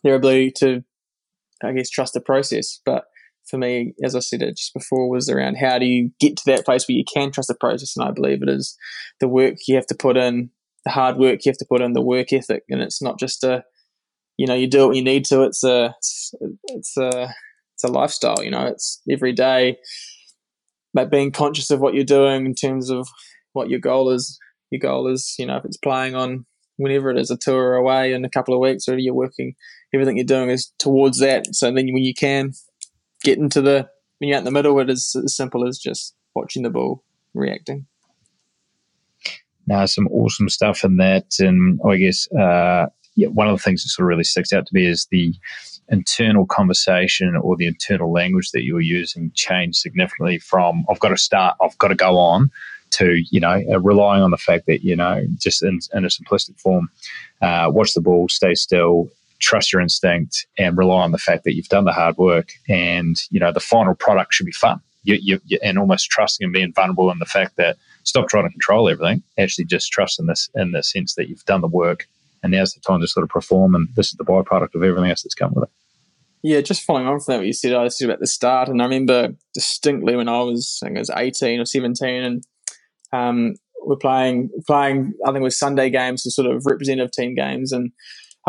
their 0.03 0.15
ability 0.15 0.51
to 0.57 0.83
I 1.63 1.73
guess 1.73 1.89
trust 1.89 2.13
the 2.13 2.21
process, 2.21 2.79
but 2.85 3.05
for 3.49 3.57
me, 3.57 3.93
as 4.03 4.15
I 4.15 4.19
said 4.19 4.41
it 4.41 4.57
just 4.57 4.73
before, 4.73 5.09
was 5.09 5.29
around 5.29 5.55
how 5.55 5.79
do 5.79 5.85
you 5.85 6.11
get 6.19 6.37
to 6.37 6.43
that 6.47 6.65
place 6.65 6.87
where 6.87 6.97
you 6.97 7.03
can 7.11 7.31
trust 7.31 7.47
the 7.47 7.55
process, 7.55 7.95
and 7.97 8.07
I 8.07 8.11
believe 8.11 8.41
it 8.41 8.49
is 8.49 8.77
the 9.19 9.27
work 9.27 9.55
you 9.67 9.75
have 9.75 9.87
to 9.87 9.95
put 9.95 10.17
in, 10.17 10.51
the 10.85 10.91
hard 10.91 11.17
work 11.17 11.45
you 11.45 11.49
have 11.49 11.57
to 11.57 11.65
put 11.69 11.81
in, 11.81 11.93
the 11.93 12.01
work 12.01 12.31
ethic, 12.31 12.63
and 12.69 12.81
it's 12.81 13.01
not 13.01 13.19
just 13.19 13.43
a, 13.43 13.63
you 14.37 14.47
know, 14.47 14.53
you 14.53 14.67
do 14.67 14.87
what 14.87 14.95
you 14.95 15.03
need 15.03 15.25
to. 15.25 15.43
It's 15.43 15.63
a, 15.63 15.95
it's, 15.99 16.95
a, 16.97 17.29
it's 17.75 17.83
a 17.83 17.87
lifestyle. 17.87 18.43
You 18.43 18.51
know, 18.51 18.67
it's 18.67 19.01
every 19.09 19.33
day, 19.33 19.77
but 20.93 21.11
being 21.11 21.31
conscious 21.31 21.71
of 21.71 21.81
what 21.81 21.93
you're 21.93 22.03
doing 22.03 22.45
in 22.45 22.55
terms 22.55 22.89
of 22.89 23.07
what 23.53 23.69
your 23.69 23.79
goal 23.79 24.09
is. 24.11 24.39
Your 24.71 24.79
goal 24.79 25.07
is, 25.07 25.35
you 25.39 25.47
know, 25.47 25.57
if 25.57 25.65
it's 25.65 25.77
playing 25.77 26.13
on 26.15 26.45
whenever 26.77 27.09
it 27.09 27.17
is 27.17 27.31
a 27.31 27.37
tour 27.37 27.73
away 27.73 28.13
in 28.13 28.23
a 28.23 28.29
couple 28.29 28.53
of 28.53 28.61
weeks, 28.61 28.87
or 28.87 28.97
you're 28.97 29.13
working, 29.13 29.55
everything 29.93 30.15
you're 30.15 30.25
doing 30.25 30.49
is 30.49 30.71
towards 30.79 31.19
that. 31.19 31.53
So 31.53 31.65
then 31.67 31.91
when 31.91 32.03
you 32.03 32.13
can 32.13 32.53
get 33.23 33.39
to 33.51 33.61
the 33.61 33.89
when 34.19 34.27
you're 34.27 34.37
out 34.37 34.39
in 34.39 34.45
the 34.45 34.51
middle, 34.51 34.79
it 34.79 34.89
is 34.89 35.15
as 35.23 35.35
simple 35.35 35.67
as 35.67 35.77
just 35.77 36.13
watching 36.35 36.63
the 36.63 36.69
ball, 36.69 37.03
reacting. 37.33 37.85
Now, 39.65 39.85
some 39.85 40.07
awesome 40.07 40.49
stuff 40.49 40.83
in 40.83 40.97
that, 40.97 41.35
and 41.39 41.79
I 41.87 41.97
guess 41.97 42.27
uh, 42.31 42.87
yeah, 43.15 43.27
one 43.27 43.47
of 43.47 43.57
the 43.57 43.63
things 43.63 43.83
that 43.83 43.89
sort 43.89 44.05
of 44.05 44.09
really 44.09 44.23
sticks 44.23 44.53
out 44.53 44.65
to 44.65 44.73
me 44.73 44.85
is 44.85 45.07
the 45.11 45.33
internal 45.89 46.45
conversation 46.45 47.35
or 47.35 47.55
the 47.57 47.67
internal 47.67 48.11
language 48.11 48.51
that 48.51 48.63
you're 48.63 48.81
using 48.81 49.31
changed 49.35 49.77
significantly 49.77 50.39
from 50.39 50.85
"I've 50.89 50.99
got 50.99 51.09
to 51.09 51.17
start, 51.17 51.57
I've 51.61 51.77
got 51.77 51.89
to 51.89 51.95
go 51.95 52.17
on." 52.17 52.51
To 52.91 53.21
you 53.29 53.39
know, 53.39 53.61
uh, 53.71 53.79
relying 53.79 54.23
on 54.23 54.31
the 54.31 54.37
fact 54.37 54.65
that 54.65 54.83
you 54.83 54.95
know, 54.95 55.23
just 55.37 55.61
in, 55.61 55.79
in 55.93 56.05
a 56.05 56.07
simplistic 56.07 56.59
form, 56.59 56.89
uh, 57.39 57.69
watch 57.71 57.93
the 57.93 58.01
ball, 58.01 58.27
stay 58.29 58.55
still, 58.55 59.09
trust 59.39 59.71
your 59.71 59.81
instinct 59.81 60.45
and 60.57 60.77
rely 60.77 61.01
on 61.01 61.11
the 61.11 61.17
fact 61.17 61.43
that 61.43 61.55
you've 61.55 61.67
done 61.69 61.85
the 61.85 61.93
hard 61.93 62.17
work 62.17 62.49
and 62.67 63.23
you 63.29 63.39
know 63.39 63.51
the 63.51 63.59
final 63.59 63.95
product 63.95 64.33
should 64.33 64.45
be 64.45 64.51
fun. 64.51 64.79
You, 65.03 65.17
you, 65.21 65.39
you, 65.45 65.57
and 65.63 65.79
almost 65.79 66.09
trusting 66.09 66.43
and 66.43 66.53
being 66.53 66.73
vulnerable 66.73 67.09
in 67.09 67.19
the 67.19 67.25
fact 67.25 67.55
that 67.55 67.77
stop 68.03 68.27
trying 68.27 68.43
to 68.43 68.51
control 68.51 68.89
everything. 68.89 69.23
Actually 69.37 69.65
just 69.65 69.91
trust 69.91 70.19
in 70.19 70.25
this 70.27 70.49
in 70.55 70.71
the 70.71 70.83
sense 70.83 71.15
that 71.15 71.29
you've 71.29 71.45
done 71.45 71.61
the 71.61 71.67
work 71.67 72.07
and 72.43 72.51
now's 72.51 72.73
the 72.73 72.81
time 72.81 73.01
to 73.01 73.07
sort 73.07 73.23
of 73.23 73.29
perform 73.29 73.75
and 73.75 73.87
this 73.95 74.07
is 74.07 74.13
the 74.13 74.25
byproduct 74.25 74.75
of 74.75 74.83
everything 74.83 75.09
else 75.09 75.23
that's 75.23 75.35
come 75.35 75.53
with 75.53 75.63
it. 75.63 75.69
Yeah, 76.41 76.61
just 76.61 76.83
following 76.83 77.07
on 77.07 77.19
from 77.19 77.33
that, 77.33 77.37
what 77.39 77.47
you 77.47 77.53
said, 77.53 77.73
I 77.73 77.89
said 77.89 78.09
about 78.09 78.21
the 78.21 78.27
start, 78.27 78.69
and 78.69 78.81
I 78.81 78.85
remember 78.85 79.35
distinctly 79.53 80.15
when 80.15 80.29
I 80.29 80.41
was, 80.41 80.79
I 80.81 80.87
think 80.87 80.95
it 80.95 80.99
was 80.99 81.11
eighteen 81.17 81.59
or 81.59 81.65
seventeen, 81.65 82.23
and 82.23 82.43
um, 83.11 83.55
we're 83.83 83.97
playing, 83.97 84.49
playing, 84.65 85.13
I 85.25 85.31
think 85.31 85.41
it 85.41 85.43
was 85.43 85.59
Sunday 85.59 85.89
games, 85.89 86.23
the 86.23 86.31
sort 86.31 86.49
of 86.49 86.65
representative 86.65 87.11
team 87.11 87.35
games, 87.35 87.73
and 87.73 87.91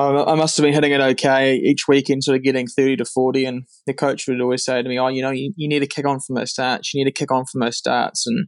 Um, 0.01 0.17
I 0.27 0.35
must 0.35 0.57
have 0.57 0.65
been 0.65 0.73
hitting 0.73 0.93
it 0.93 1.01
okay 1.03 1.57
each 1.57 1.87
weekend, 1.87 2.25
sort 2.25 2.39
of 2.39 2.43
getting 2.43 2.67
30 2.67 2.97
to 2.97 3.05
40. 3.05 3.45
And 3.45 3.67
the 3.87 3.93
coach 3.93 4.27
would 4.27 4.41
always 4.41 4.65
say 4.65 4.83
to 4.83 4.89
me, 4.89 4.99
Oh, 4.99 5.09
you 5.09 5.21
know, 5.21 5.31
you, 5.31 5.53
you 5.57 5.69
need 5.69 5.81
to 5.81 5.87
kick 5.87 6.07
on 6.07 6.21
from 6.21 6.37
those 6.37 6.53
starts. 6.53 6.95
You 6.95 7.05
need 7.05 7.11
to 7.11 7.19
kick 7.19 7.31
on 7.31 7.45
from 7.45 7.61
those 7.61 7.77
starts. 7.77 8.27
And, 8.27 8.47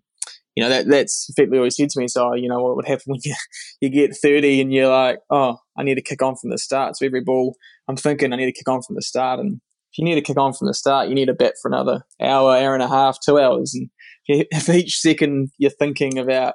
you 0.57 0.63
know, 0.63 0.71
that 0.71 0.89
that's 0.89 1.27
effectively 1.29 1.63
he 1.63 1.71
said 1.71 1.91
to 1.91 2.01
me. 2.01 2.09
So, 2.09 2.33
you 2.35 2.49
know, 2.49 2.59
what 2.61 2.77
would 2.77 2.89
happen 2.89 3.05
when 3.07 3.21
you, 3.23 3.35
you 3.83 3.91
get 3.91 4.17
30 4.17 4.63
and 4.63 4.73
you're 4.73 4.89
like, 4.89 5.19
Oh, 5.29 5.59
I 5.77 5.83
need 5.83 5.97
to 5.97 6.03
kick 6.03 6.23
on 6.23 6.37
from 6.37 6.51
the 6.51 6.59
start. 6.59 6.97
So 6.97 7.05
every 7.05 7.21
ball, 7.21 7.55
I'm 7.87 7.97
thinking 7.97 8.33
I 8.33 8.37
need 8.37 8.47
to 8.47 8.53
kick 8.53 8.69
on 8.69 8.81
from 8.81 8.97
the 8.97 9.03
start. 9.03 9.39
And 9.39 9.61
if 9.93 9.99
you 9.99 10.07
need 10.07 10.15
to 10.15 10.23
kick 10.23 10.39
on 10.39 10.55
from 10.55 10.69
the 10.69 10.75
start, 10.75 11.09
you 11.09 11.15
need 11.15 11.27
to 11.27 11.35
bet 11.35 11.55
for 11.61 11.69
another 11.69 12.01
hour, 12.19 12.57
hour 12.57 12.73
and 12.73 12.83
a 12.83 12.89
half, 12.89 13.19
two 13.23 13.39
hours. 13.39 13.75
And 13.75 13.91
if 14.27 14.69
each 14.71 15.01
second 15.01 15.51
you're 15.59 15.71
thinking 15.71 16.19
about 16.19 16.55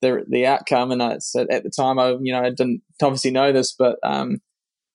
the 0.00 0.24
the 0.28 0.46
outcome. 0.46 0.90
And 0.90 1.02
I, 1.02 1.18
said 1.18 1.48
at 1.50 1.62
the 1.62 1.70
time, 1.70 1.98
I 1.98 2.10
you 2.20 2.32
know 2.32 2.40
I 2.40 2.50
didn't 2.50 2.82
obviously 3.02 3.30
know 3.30 3.52
this, 3.52 3.74
but 3.76 3.96
um, 4.02 4.38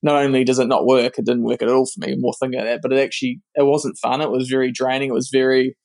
not 0.02 0.22
only 0.22 0.44
does 0.44 0.58
it 0.58 0.68
not 0.68 0.86
work, 0.86 1.18
it 1.18 1.26
didn't 1.26 1.44
work 1.44 1.62
at 1.62 1.68
all 1.68 1.86
for 1.86 2.06
me. 2.06 2.16
More 2.16 2.34
thinking 2.38 2.60
of 2.60 2.66
that, 2.66 2.80
but 2.82 2.92
it 2.92 3.02
actually 3.02 3.40
it 3.54 3.64
wasn't 3.64 3.98
fun. 3.98 4.20
It 4.20 4.30
was 4.30 4.48
very 4.48 4.70
draining. 4.70 5.10
It 5.10 5.14
was 5.14 5.30
very 5.32 5.76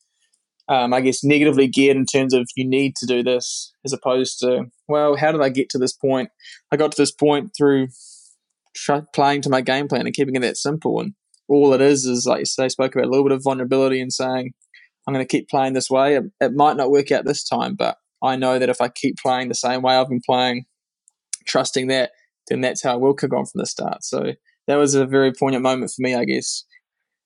um, 0.68 0.94
I 0.94 1.00
guess 1.00 1.24
negatively 1.24 1.66
geared 1.66 1.96
in 1.96 2.06
terms 2.06 2.34
of 2.34 2.48
you 2.56 2.66
need 2.66 2.96
to 2.96 3.06
do 3.06 3.22
this 3.22 3.72
as 3.84 3.92
opposed 3.92 4.38
to 4.40 4.66
well, 4.88 5.16
how 5.16 5.32
did 5.32 5.42
I 5.42 5.48
get 5.48 5.68
to 5.70 5.78
this 5.78 5.92
point? 5.92 6.30
I 6.70 6.76
got 6.76 6.92
to 6.92 7.02
this 7.02 7.12
point 7.12 7.50
through 7.56 7.88
playing 9.14 9.42
to 9.42 9.50
my 9.50 9.60
game 9.60 9.88
plan 9.88 10.06
and 10.06 10.14
keeping 10.14 10.36
it 10.36 10.40
that 10.40 10.56
simple. 10.56 11.00
And 11.00 11.14
all 11.48 11.74
it 11.74 11.80
is 11.80 12.04
is 12.04 12.26
like 12.26 12.40
you 12.40 12.44
say, 12.46 12.68
spoke 12.68 12.94
about 12.94 13.06
a 13.06 13.10
little 13.10 13.24
bit 13.24 13.32
of 13.32 13.42
vulnerability 13.44 14.00
and 14.00 14.12
saying, 14.12 14.52
I'm 15.06 15.14
going 15.14 15.26
to 15.26 15.28
keep 15.28 15.48
playing 15.48 15.72
this 15.72 15.90
way. 15.90 16.18
It, 16.40 16.54
might 16.54 16.76
not 16.76 16.90
work 16.90 17.10
out 17.10 17.24
this 17.24 17.44
time, 17.44 17.74
but 17.74 17.96
I 18.22 18.36
know 18.36 18.58
that 18.58 18.68
if 18.68 18.80
I 18.80 18.88
keep 18.88 19.16
playing 19.18 19.48
the 19.48 19.54
same 19.54 19.82
way 19.82 19.96
I've 19.96 20.08
been 20.08 20.22
playing, 20.24 20.64
trusting 21.46 21.88
that, 21.88 22.12
then 22.48 22.60
that's 22.60 22.82
how 22.82 22.92
I 22.92 22.96
will 22.96 23.14
kick 23.14 23.32
on 23.34 23.46
from 23.46 23.60
the 23.60 23.66
start. 23.66 24.04
So 24.04 24.32
that 24.66 24.76
was 24.76 24.94
a 24.94 25.06
very 25.06 25.32
poignant 25.32 25.62
moment 25.62 25.90
for 25.90 26.02
me, 26.02 26.14
I 26.14 26.24
guess. 26.24 26.64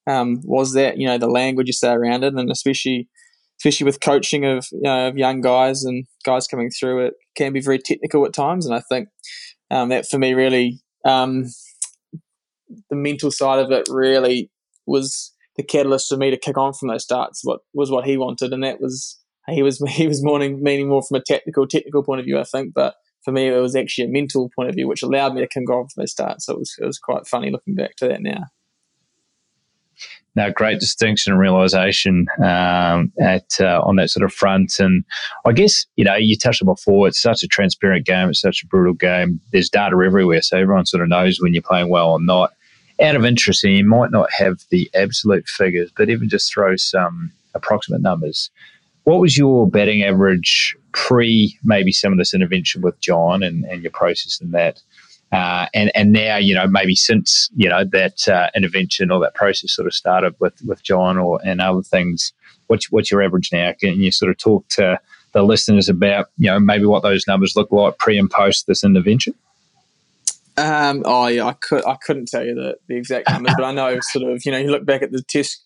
Um, 0.09 0.41
was 0.45 0.73
that 0.75 0.99
you 0.99 1.07
know 1.07 1.19
the 1.19 1.29
language 1.29 1.67
you 1.67 1.73
say 1.73 1.91
around 1.91 2.23
it, 2.23 2.35
and 2.35 2.51
especially 2.51 3.09
especially 3.59 3.85
with 3.85 4.01
coaching 4.01 4.45
of 4.45 4.67
you 4.71 4.83
know, 4.83 5.09
of 5.09 5.19
young 5.19 5.41
guys 5.41 5.83
and 5.85 6.07
guys 6.25 6.47
coming 6.47 6.71
through, 6.71 7.07
it 7.07 7.15
can 7.37 7.53
be 7.53 7.61
very 7.61 7.79
technical 7.79 8.25
at 8.25 8.33
times, 8.33 8.67
and 8.67 8.75
I 8.75 8.83
think 8.89 9.09
um, 9.71 9.89
that 9.89 10.07
for 10.07 10.19
me 10.19 10.35
really 10.35 10.81
um, 11.05 11.47
the 12.89 12.97
mental 12.97 13.31
side 13.31 13.59
of 13.59 13.73
it 13.73 13.89
really 13.91 14.51
was 14.87 15.33
the 15.57 15.65
catalyst 15.65 16.09
for 16.09 16.17
me 16.17 16.31
to 16.31 16.37
kick 16.37 16.57
on 16.57 16.73
from 16.73 16.89
those 16.89 17.03
starts. 17.03 17.41
What 17.43 17.61
was 17.75 17.91
what 17.91 18.05
he 18.05 18.17
wanted, 18.17 18.53
and 18.53 18.63
that 18.63 18.81
was 18.81 19.19
he 19.49 19.63
was 19.63 19.79
he 19.89 20.07
was 20.07 20.23
meaning 20.23 20.63
meaning 20.63 20.89
more 20.89 21.03
from 21.03 21.17
a 21.17 21.23
technical 21.23 21.67
technical 21.67 22.03
point 22.03 22.21
of 22.21 22.27
view, 22.27 22.39
I 22.39 22.45
think. 22.45 22.75
But 22.75 22.95
for 23.25 23.33
me, 23.33 23.49
it 23.49 23.61
was 23.61 23.75
actually 23.75 24.05
a 24.05 24.09
mental 24.09 24.51
point 24.55 24.69
of 24.69 24.75
view, 24.75 24.87
which 24.89 25.03
allowed 25.03 25.35
me 25.35 25.41
to 25.41 25.49
kick 25.49 25.65
from 25.67 25.87
the 25.97 26.07
start. 26.07 26.43
So 26.43 26.55
it 26.55 26.59
was 26.59 26.77
it 26.81 26.85
was 26.85 26.99
quite 26.99 27.27
funny 27.27 27.51
looking 27.51 27.75
back 27.75 27.97
to 27.97 28.09
that 28.09 28.23
now. 28.23 28.45
Now, 30.37 30.51
great 30.51 30.81
distinction 30.81 31.33
and 31.33 31.41
realization 31.41 32.27
um, 32.45 33.11
at 33.19 33.59
uh, 33.59 33.81
on 33.83 33.97
that 33.97 34.11
sort 34.11 34.23
of 34.23 34.35
front, 34.35 34.79
and 34.79 35.03
I 35.47 35.53
guess 35.53 35.87
you 35.97 36.05
know 36.05 36.15
you 36.15 36.37
touched 36.37 36.61
on 36.61 36.67
before. 36.67 37.09
It's 37.09 37.21
such 37.21 37.43
a 37.43 37.49
transparent 37.49 38.05
game. 38.05 38.29
It's 38.29 38.43
such 38.43 38.63
a 38.63 38.67
brutal 38.67 38.93
game. 38.93 39.41
There's 39.53 39.71
data 39.71 39.97
everywhere, 40.05 40.43
so 40.43 40.59
everyone 40.59 40.85
sort 40.85 41.03
of 41.03 41.09
knows 41.09 41.39
when 41.41 41.55
you're 41.55 41.63
playing 41.63 41.89
well 41.89 42.13
or 42.13 42.21
not. 42.21 42.53
Out 43.01 43.17
of 43.17 43.25
interest, 43.25 43.65
and 43.65 43.73
you 43.73 43.85
might 43.87 44.11
not 44.11 44.31
have 44.31 44.59
the 44.71 44.91
absolute 44.95 45.49
figures, 45.49 45.91
but 45.97 46.11
even 46.11 46.29
just 46.29 46.53
throw 46.53 46.77
some 46.77 47.33
approximate 47.55 48.03
numbers. 48.03 48.51
What 49.07 49.21
was 49.21 49.39
your 49.39 49.71
batting 49.71 50.03
average 50.03 50.77
pre 50.91 51.57
maybe 51.63 51.93
some 51.93 52.11
of 52.11 52.19
this 52.19 52.35
intervention 52.35 52.83
with 52.83 52.99
John 52.99 53.45
and, 53.45 53.65
and 53.65 53.81
your 53.81 53.93
process 53.93 54.41
in 54.41 54.51
that? 54.51 54.83
Uh, 55.31 55.67
and 55.75 55.93
and 55.95 56.11
now 56.11 56.39
you 56.39 56.53
know 56.53 56.67
maybe 56.67 56.97
since 56.97 57.49
you 57.55 57.69
know 57.69 57.85
that 57.85 58.27
uh, 58.27 58.51
intervention 58.57 59.13
or 59.13 59.21
that 59.21 59.37
process 59.37 59.73
sort 59.73 59.87
of 59.87 59.95
started 59.95 60.35
with 60.41 60.61
with 60.67 60.83
John 60.83 61.19
or 61.19 61.39
and 61.45 61.61
other 61.61 61.83
things, 61.83 62.33
what's 62.67 62.91
what's 62.91 63.13
your 63.13 63.23
average 63.23 63.51
now? 63.53 63.73
Can 63.79 64.01
you 64.01 64.11
sort 64.11 64.33
of 64.33 64.39
talk 64.39 64.67
to 64.71 64.99
the 65.31 65.45
listeners 65.45 65.89
about 65.89 66.27
you 66.37 66.51
know 66.51 66.59
maybe 66.59 66.85
what 66.85 67.05
those 67.05 67.29
numbers 67.29 67.55
look 67.55 67.71
like 67.71 67.99
pre 67.99 68.19
and 68.19 68.29
post 68.29 68.67
this 68.67 68.83
intervention? 68.83 69.35
Um, 70.57 71.05
oh 71.05 71.29
yeah, 71.29 71.47
I 71.47 71.53
could 71.53 71.87
I 71.87 71.95
couldn't 71.95 72.27
tell 72.27 72.45
you 72.45 72.57
the, 72.57 72.77
the 72.89 72.97
exact 72.97 73.31
numbers, 73.31 73.55
but 73.57 73.65
I 73.65 73.71
know 73.71 74.01
sort 74.01 74.29
of 74.29 74.45
you 74.45 74.51
know 74.51 74.59
you 74.59 74.73
look 74.73 74.85
back 74.85 75.03
at 75.03 75.13
the 75.13 75.23
test 75.23 75.63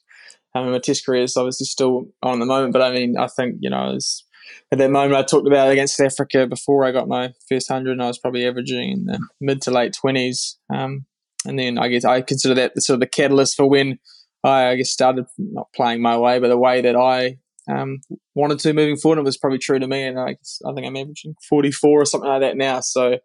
I 0.54 0.62
mean, 0.62 0.72
my 0.72 0.78
test 0.78 1.06
career 1.06 1.22
is 1.22 1.36
obviously 1.36 1.66
still 1.66 2.06
on 2.22 2.34
at 2.34 2.40
the 2.40 2.46
moment, 2.46 2.72
but 2.72 2.82
I 2.82 2.92
mean, 2.92 3.16
I 3.16 3.28
think, 3.28 3.56
you 3.60 3.70
know, 3.70 3.92
was, 3.92 4.24
at 4.72 4.78
that 4.78 4.90
moment 4.90 5.14
I 5.14 5.22
talked 5.22 5.46
about 5.46 5.70
against 5.70 6.00
Africa 6.00 6.46
before 6.46 6.84
I 6.84 6.92
got 6.92 7.08
my 7.08 7.32
first 7.48 7.70
100, 7.70 7.92
and 7.92 8.02
I 8.02 8.08
was 8.08 8.18
probably 8.18 8.46
averaging 8.46 8.90
in 8.90 9.04
the 9.06 9.20
mid 9.40 9.62
to 9.62 9.70
late 9.70 9.96
20s. 10.04 10.56
Um, 10.72 11.06
and 11.46 11.58
then 11.58 11.78
I 11.78 11.88
guess 11.88 12.04
I 12.04 12.20
consider 12.20 12.54
that 12.54 12.72
sort 12.82 12.96
of 12.96 13.00
the 13.00 13.06
catalyst 13.06 13.56
for 13.56 13.68
when 13.68 13.98
I, 14.44 14.68
I 14.68 14.76
guess, 14.76 14.90
started 14.90 15.26
not 15.38 15.68
playing 15.74 16.02
my 16.02 16.18
way, 16.18 16.38
but 16.38 16.48
the 16.48 16.58
way 16.58 16.80
that 16.80 16.96
I 16.96 17.38
um, 17.70 18.00
wanted 18.34 18.58
to 18.60 18.72
moving 18.72 18.96
forward. 18.96 19.18
It 19.18 19.24
was 19.24 19.38
probably 19.38 19.58
true 19.58 19.78
to 19.78 19.86
me, 19.86 20.02
and 20.04 20.18
I, 20.18 20.32
guess, 20.32 20.60
I 20.66 20.72
think 20.72 20.86
I'm 20.86 20.96
averaging 20.96 21.34
44 21.48 22.00
or 22.00 22.04
something 22.04 22.28
like 22.28 22.40
that 22.40 22.56
now. 22.56 22.80
So, 22.80 23.18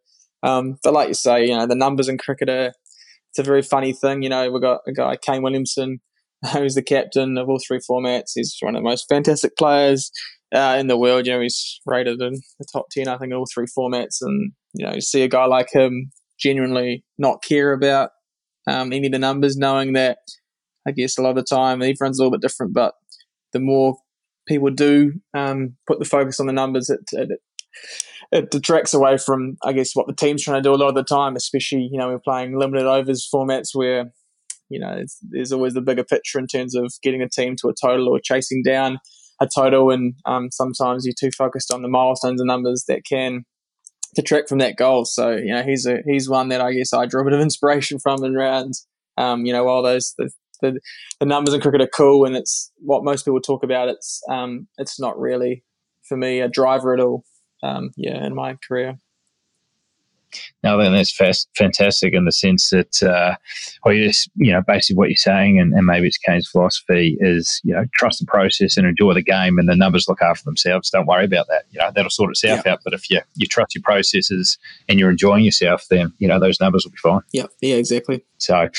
um, 0.43 0.77
but 0.83 0.93
like 0.93 1.07
you 1.07 1.13
say, 1.13 1.47
you 1.47 1.57
know, 1.57 1.65
the 1.65 1.75
numbers 1.75 2.07
in 2.07 2.17
cricket 2.17 2.49
are 2.49 2.73
it's 3.31 3.39
a 3.39 3.43
very 3.43 3.61
funny 3.61 3.93
thing. 3.93 4.21
You 4.21 4.29
know, 4.29 4.49
we've 4.49 4.61
got 4.61 4.81
a 4.87 4.93
guy 4.93 5.17
Kane 5.17 5.41
Williamson 5.41 5.99
who's 6.53 6.75
the 6.75 6.83
captain 6.83 7.37
of 7.37 7.49
all 7.49 7.59
three 7.65 7.79
formats. 7.79 8.31
He's 8.35 8.57
one 8.59 8.75
of 8.75 8.81
the 8.81 8.89
most 8.89 9.05
fantastic 9.09 9.55
players 9.57 10.11
uh, 10.53 10.77
in 10.79 10.87
the 10.87 10.97
world. 10.97 11.25
You 11.25 11.33
know, 11.33 11.41
he's 11.41 11.79
rated 11.85 12.21
in 12.21 12.41
the 12.59 12.65
top 12.71 12.85
10, 12.91 13.07
I 13.07 13.17
think, 13.17 13.31
in 13.31 13.37
all 13.37 13.47
three 13.53 13.67
formats. 13.77 14.17
And, 14.21 14.51
you 14.73 14.85
know, 14.85 14.93
you 14.93 15.01
see 15.01 15.23
a 15.23 15.27
guy 15.27 15.45
like 15.45 15.71
him 15.71 16.11
genuinely 16.39 17.03
not 17.17 17.43
care 17.43 17.73
about 17.73 18.11
um, 18.67 18.91
any 18.91 19.07
of 19.07 19.13
the 19.13 19.19
numbers, 19.19 19.57
knowing 19.57 19.93
that 19.93 20.19
I 20.87 20.91
guess 20.91 21.17
a 21.17 21.21
lot 21.21 21.31
of 21.31 21.35
the 21.35 21.43
time 21.43 21.81
everyone's 21.81 22.19
a 22.19 22.23
little 22.23 22.37
bit 22.37 22.41
different, 22.41 22.73
but 22.73 22.93
the 23.53 23.59
more 23.59 23.97
people 24.47 24.69
do 24.69 25.13
um, 25.33 25.75
put 25.87 25.99
the 25.99 26.05
focus 26.05 26.39
on 26.39 26.45
the 26.45 26.53
numbers, 26.53 26.89
it, 26.89 26.99
it, 27.13 27.39
it 28.31 28.51
detracts 28.51 28.93
away 28.93 29.17
from, 29.17 29.57
I 29.63 29.73
guess, 29.73 29.91
what 29.93 30.07
the 30.07 30.13
team's 30.13 30.43
trying 30.43 30.61
to 30.61 30.67
do 30.67 30.73
a 30.73 30.77
lot 30.77 30.89
of 30.89 30.95
the 30.95 31.03
time, 31.03 31.35
especially, 31.35 31.89
you 31.91 31.97
know, 31.97 32.09
we're 32.09 32.19
playing 32.19 32.57
limited 32.57 32.85
overs 32.85 33.27
formats 33.33 33.69
where 33.73 34.11
you 34.69 34.79
know, 34.79 35.03
there's 35.29 35.51
always 35.51 35.73
the 35.73 35.81
bigger 35.81 36.03
picture 36.03 36.39
in 36.39 36.47
terms 36.47 36.75
of 36.75 36.93
getting 37.03 37.21
a 37.21 37.29
team 37.29 37.55
to 37.57 37.69
a 37.69 37.73
total 37.79 38.09
or 38.09 38.19
chasing 38.19 38.63
down 38.63 38.99
a 39.41 39.47
total. 39.47 39.91
And 39.91 40.15
um, 40.25 40.49
sometimes 40.51 41.05
you're 41.05 41.13
too 41.17 41.31
focused 41.31 41.73
on 41.73 41.81
the 41.81 41.87
milestones 41.87 42.41
and 42.41 42.47
numbers 42.47 42.85
that 42.87 43.03
can 43.05 43.45
detract 44.15 44.49
from 44.49 44.59
that 44.59 44.77
goal. 44.77 45.05
So, 45.05 45.31
you 45.31 45.53
know, 45.53 45.63
he's 45.63 45.85
a, 45.85 45.99
he's 46.05 46.29
one 46.29 46.49
that 46.49 46.61
I 46.61 46.73
guess 46.73 46.93
I 46.93 47.05
draw 47.05 47.21
a 47.21 47.25
bit 47.25 47.33
of 47.33 47.41
inspiration 47.41 47.99
from 47.99 48.23
in 48.23 48.33
rounds. 48.33 48.87
Um, 49.17 49.45
you 49.45 49.53
know, 49.53 49.63
while 49.63 49.83
those, 49.83 50.13
the, 50.17 50.29
the, 50.61 50.79
the, 51.19 51.25
numbers 51.25 51.53
in 51.53 51.61
cricket 51.61 51.81
are 51.81 51.87
cool 51.87 52.25
and 52.25 52.35
it's 52.35 52.71
what 52.77 53.03
most 53.03 53.23
people 53.23 53.39
talk 53.39 53.63
about, 53.63 53.87
it's, 53.87 54.21
um, 54.29 54.67
it's 54.77 54.99
not 54.99 55.17
really 55.17 55.63
for 56.07 56.17
me 56.17 56.41
a 56.41 56.49
driver 56.49 56.93
at 56.93 56.99
all. 56.99 57.23
Um, 57.63 57.91
yeah, 57.95 58.25
in 58.25 58.35
my 58.35 58.57
career. 58.67 58.99
Now, 60.63 60.77
then 60.77 60.93
that's 60.93 61.15
fast, 61.15 61.49
fantastic 61.55 62.13
in 62.13 62.25
the 62.25 62.31
sense 62.31 62.69
that, 62.69 63.03
uh, 63.03 63.35
well, 63.83 63.93
you 63.93 64.07
just, 64.07 64.29
you 64.35 64.51
know, 64.51 64.61
basically 64.65 64.97
what 64.97 65.09
you're 65.09 65.17
saying, 65.17 65.59
and, 65.59 65.73
and 65.73 65.85
maybe 65.85 66.07
it's 66.07 66.17
Kane's 66.17 66.47
philosophy, 66.47 67.17
is, 67.19 67.61
you 67.63 67.73
know, 67.73 67.85
trust 67.95 68.19
the 68.19 68.25
process 68.25 68.77
and 68.77 68.87
enjoy 68.87 69.13
the 69.13 69.21
game, 69.21 69.57
and 69.57 69.69
the 69.69 69.75
numbers 69.75 70.07
look 70.07 70.21
after 70.21 70.43
themselves. 70.43 70.89
Don't 70.89 71.07
worry 71.07 71.25
about 71.25 71.47
that. 71.49 71.63
You 71.71 71.79
know, 71.79 71.91
that'll 71.93 72.09
sort 72.09 72.31
itself 72.31 72.61
yeah. 72.65 72.73
out. 72.73 72.79
But 72.83 72.93
if 72.93 73.09
you, 73.09 73.21
you 73.35 73.47
trust 73.47 73.75
your 73.75 73.83
processes 73.83 74.57
and 74.89 74.99
you're 74.99 75.11
enjoying 75.11 75.43
yourself, 75.43 75.85
then, 75.89 76.13
you 76.17 76.27
know, 76.27 76.39
those 76.39 76.59
numbers 76.59 76.85
will 76.85 76.91
be 76.91 76.97
fine. 76.97 77.21
Yeah, 77.31 77.45
yeah, 77.61 77.75
exactly. 77.75 78.25
So, 78.37 78.69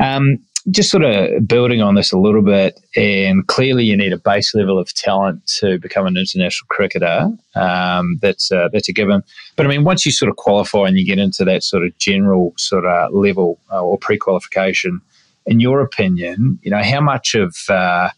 um, 0.00 0.38
just 0.70 0.90
sort 0.90 1.02
of 1.02 1.46
building 1.46 1.82
on 1.82 1.96
this 1.96 2.12
a 2.12 2.18
little 2.18 2.42
bit, 2.42 2.78
and 2.96 3.46
clearly 3.48 3.84
you 3.84 3.96
need 3.96 4.12
a 4.12 4.18
base 4.18 4.54
level 4.54 4.78
of 4.78 4.92
talent 4.94 5.44
to 5.58 5.78
become 5.78 6.06
an 6.06 6.16
international 6.16 6.66
cricketer. 6.68 7.28
Um, 7.56 8.18
that's 8.20 8.52
uh, 8.52 8.68
that's 8.72 8.88
a 8.88 8.92
given. 8.92 9.22
But 9.56 9.66
I 9.66 9.68
mean, 9.68 9.84
once 9.84 10.06
you 10.06 10.12
sort 10.12 10.30
of 10.30 10.36
qualify 10.36 10.86
and 10.86 10.96
you 10.96 11.04
get 11.04 11.18
into 11.18 11.44
that 11.44 11.64
sort 11.64 11.84
of 11.84 11.96
general 11.98 12.54
sort 12.56 12.84
of 12.84 13.12
level 13.12 13.58
uh, 13.72 13.82
or 13.82 13.98
pre-qualification, 13.98 15.00
in 15.46 15.58
your 15.58 15.80
opinion, 15.80 16.60
you 16.62 16.70
know 16.70 16.82
how 16.82 17.00
much 17.00 17.34
of 17.34 17.56
uh, 17.68 18.10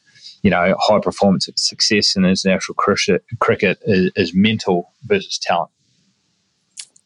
you 0.42 0.50
know 0.50 0.74
high 0.80 1.00
performance 1.00 1.48
success 1.56 2.14
in 2.14 2.24
international 2.24 2.74
cricket, 2.74 3.24
cricket 3.40 3.78
is, 3.86 4.12
is 4.16 4.34
mental 4.34 4.92
versus 5.04 5.38
talent? 5.38 5.70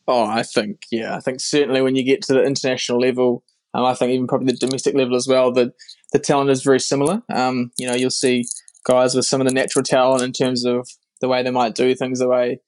Oh, 0.08 0.24
I 0.24 0.42
think 0.42 0.82
yeah, 0.90 1.14
I 1.14 1.20
think 1.20 1.40
certainly 1.40 1.80
when 1.80 1.94
you 1.94 2.02
get 2.02 2.22
to 2.22 2.32
the 2.32 2.42
international 2.42 2.98
level 2.98 3.44
Um, 3.74 3.84
I 3.84 3.94
think 3.94 4.12
even 4.12 4.26
probably 4.26 4.52
the 4.52 4.66
domestic 4.66 4.94
level 4.94 5.16
as 5.16 5.28
well, 5.28 5.52
the 5.52 5.72
the 6.12 6.18
talent 6.18 6.50
is 6.50 6.62
very 6.62 6.80
similar. 6.80 7.22
Um, 7.32 7.70
you 7.78 7.86
know, 7.86 7.94
you'll 7.94 8.10
see 8.10 8.44
guys 8.84 9.14
with 9.14 9.26
some 9.26 9.40
of 9.40 9.46
the 9.46 9.52
natural 9.52 9.82
talent 9.82 10.22
in 10.22 10.32
terms 10.32 10.64
of 10.64 10.88
the 11.20 11.28
way 11.28 11.42
they 11.42 11.50
might 11.50 11.74
do 11.74 11.94
things, 11.94 12.18
the 12.18 12.28
way 12.28 12.60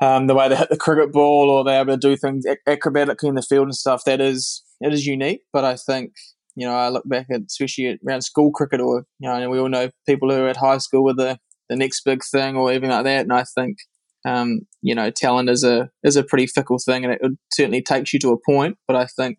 um, 0.00 0.26
the 0.26 0.34
way 0.34 0.48
they 0.48 0.56
hit 0.56 0.68
the 0.68 0.76
cricket 0.76 1.12
ball, 1.12 1.48
or 1.48 1.64
they're 1.64 1.80
able 1.80 1.94
to 1.94 1.98
do 1.98 2.16
things 2.16 2.44
acrobatically 2.68 3.28
in 3.28 3.34
the 3.34 3.42
field 3.42 3.64
and 3.66 3.74
stuff. 3.74 4.04
That 4.04 4.20
is 4.20 4.62
it 4.80 4.92
is 4.92 5.06
unique. 5.06 5.42
But 5.52 5.64
I 5.64 5.76
think 5.76 6.12
you 6.54 6.66
know 6.66 6.74
I 6.74 6.88
look 6.88 7.08
back 7.08 7.26
at 7.30 7.42
especially 7.48 7.98
around 8.06 8.22
school 8.22 8.50
cricket, 8.52 8.80
or 8.80 9.04
you 9.18 9.28
know, 9.28 9.50
we 9.50 9.58
all 9.58 9.68
know 9.68 9.90
people 10.06 10.30
who 10.30 10.42
are 10.42 10.48
at 10.48 10.58
high 10.58 10.78
school 10.78 11.04
with 11.04 11.16
the 11.16 11.38
the 11.68 11.76
next 11.76 12.02
big 12.04 12.22
thing, 12.24 12.56
or 12.56 12.72
even 12.72 12.90
like 12.90 13.04
that. 13.04 13.22
And 13.22 13.32
I 13.32 13.44
think 13.54 13.78
um, 14.26 14.60
you 14.82 14.94
know 14.94 15.10
talent 15.10 15.48
is 15.48 15.64
a 15.64 15.90
is 16.02 16.16
a 16.16 16.24
pretty 16.24 16.46
fickle 16.46 16.78
thing, 16.78 17.04
and 17.04 17.14
it 17.14 17.20
certainly 17.52 17.82
takes 17.82 18.12
you 18.12 18.18
to 18.20 18.32
a 18.32 18.40
point. 18.50 18.76
But 18.86 18.96
I 18.96 19.06
think 19.06 19.38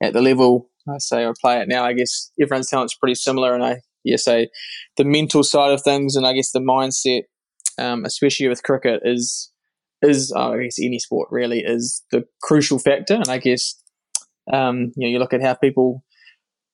at 0.00 0.12
the 0.12 0.22
level 0.22 0.70
I 0.88 0.98
say 0.98 1.26
I 1.26 1.32
play 1.40 1.60
it 1.60 1.68
now, 1.68 1.84
I 1.84 1.92
guess 1.92 2.30
everyone's 2.40 2.70
talent's 2.70 2.94
pretty 2.94 3.14
similar, 3.14 3.54
and 3.54 3.64
I 3.64 3.80
yeah 4.04 4.16
say 4.16 4.48
the 4.96 5.04
mental 5.04 5.42
side 5.42 5.72
of 5.72 5.82
things, 5.82 6.16
and 6.16 6.26
I 6.26 6.32
guess 6.32 6.52
the 6.52 6.60
mindset, 6.60 7.22
um, 7.78 8.04
especially 8.04 8.48
with 8.48 8.62
cricket, 8.62 9.02
is 9.04 9.50
is 10.02 10.32
uh, 10.34 10.50
I 10.50 10.64
guess 10.64 10.78
any 10.80 10.98
sport 10.98 11.28
really 11.30 11.60
is 11.60 12.02
the 12.10 12.24
crucial 12.42 12.78
factor, 12.78 13.14
and 13.14 13.28
I 13.28 13.38
guess 13.38 13.80
um, 14.52 14.92
you 14.96 15.06
know 15.06 15.12
you 15.12 15.18
look 15.18 15.34
at 15.34 15.42
how 15.42 15.54
people. 15.54 16.04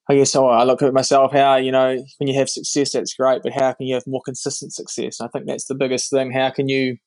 I 0.06 0.16
guess 0.16 0.36
oh, 0.36 0.48
I 0.48 0.64
look 0.64 0.82
at 0.82 0.92
myself 0.92 1.32
how 1.32 1.56
you 1.56 1.72
know 1.72 1.96
when 2.18 2.28
you 2.28 2.38
have 2.38 2.50
success 2.50 2.92
that's 2.92 3.14
great, 3.14 3.40
but 3.42 3.54
how 3.54 3.72
can 3.72 3.86
you 3.86 3.94
have 3.94 4.06
more 4.06 4.20
consistent 4.22 4.74
success? 4.74 5.18
And 5.18 5.26
I 5.26 5.30
think 5.30 5.46
that's 5.46 5.64
the 5.64 5.74
biggest 5.74 6.10
thing. 6.10 6.30
How 6.30 6.50
can 6.50 6.68
you, 6.68 6.98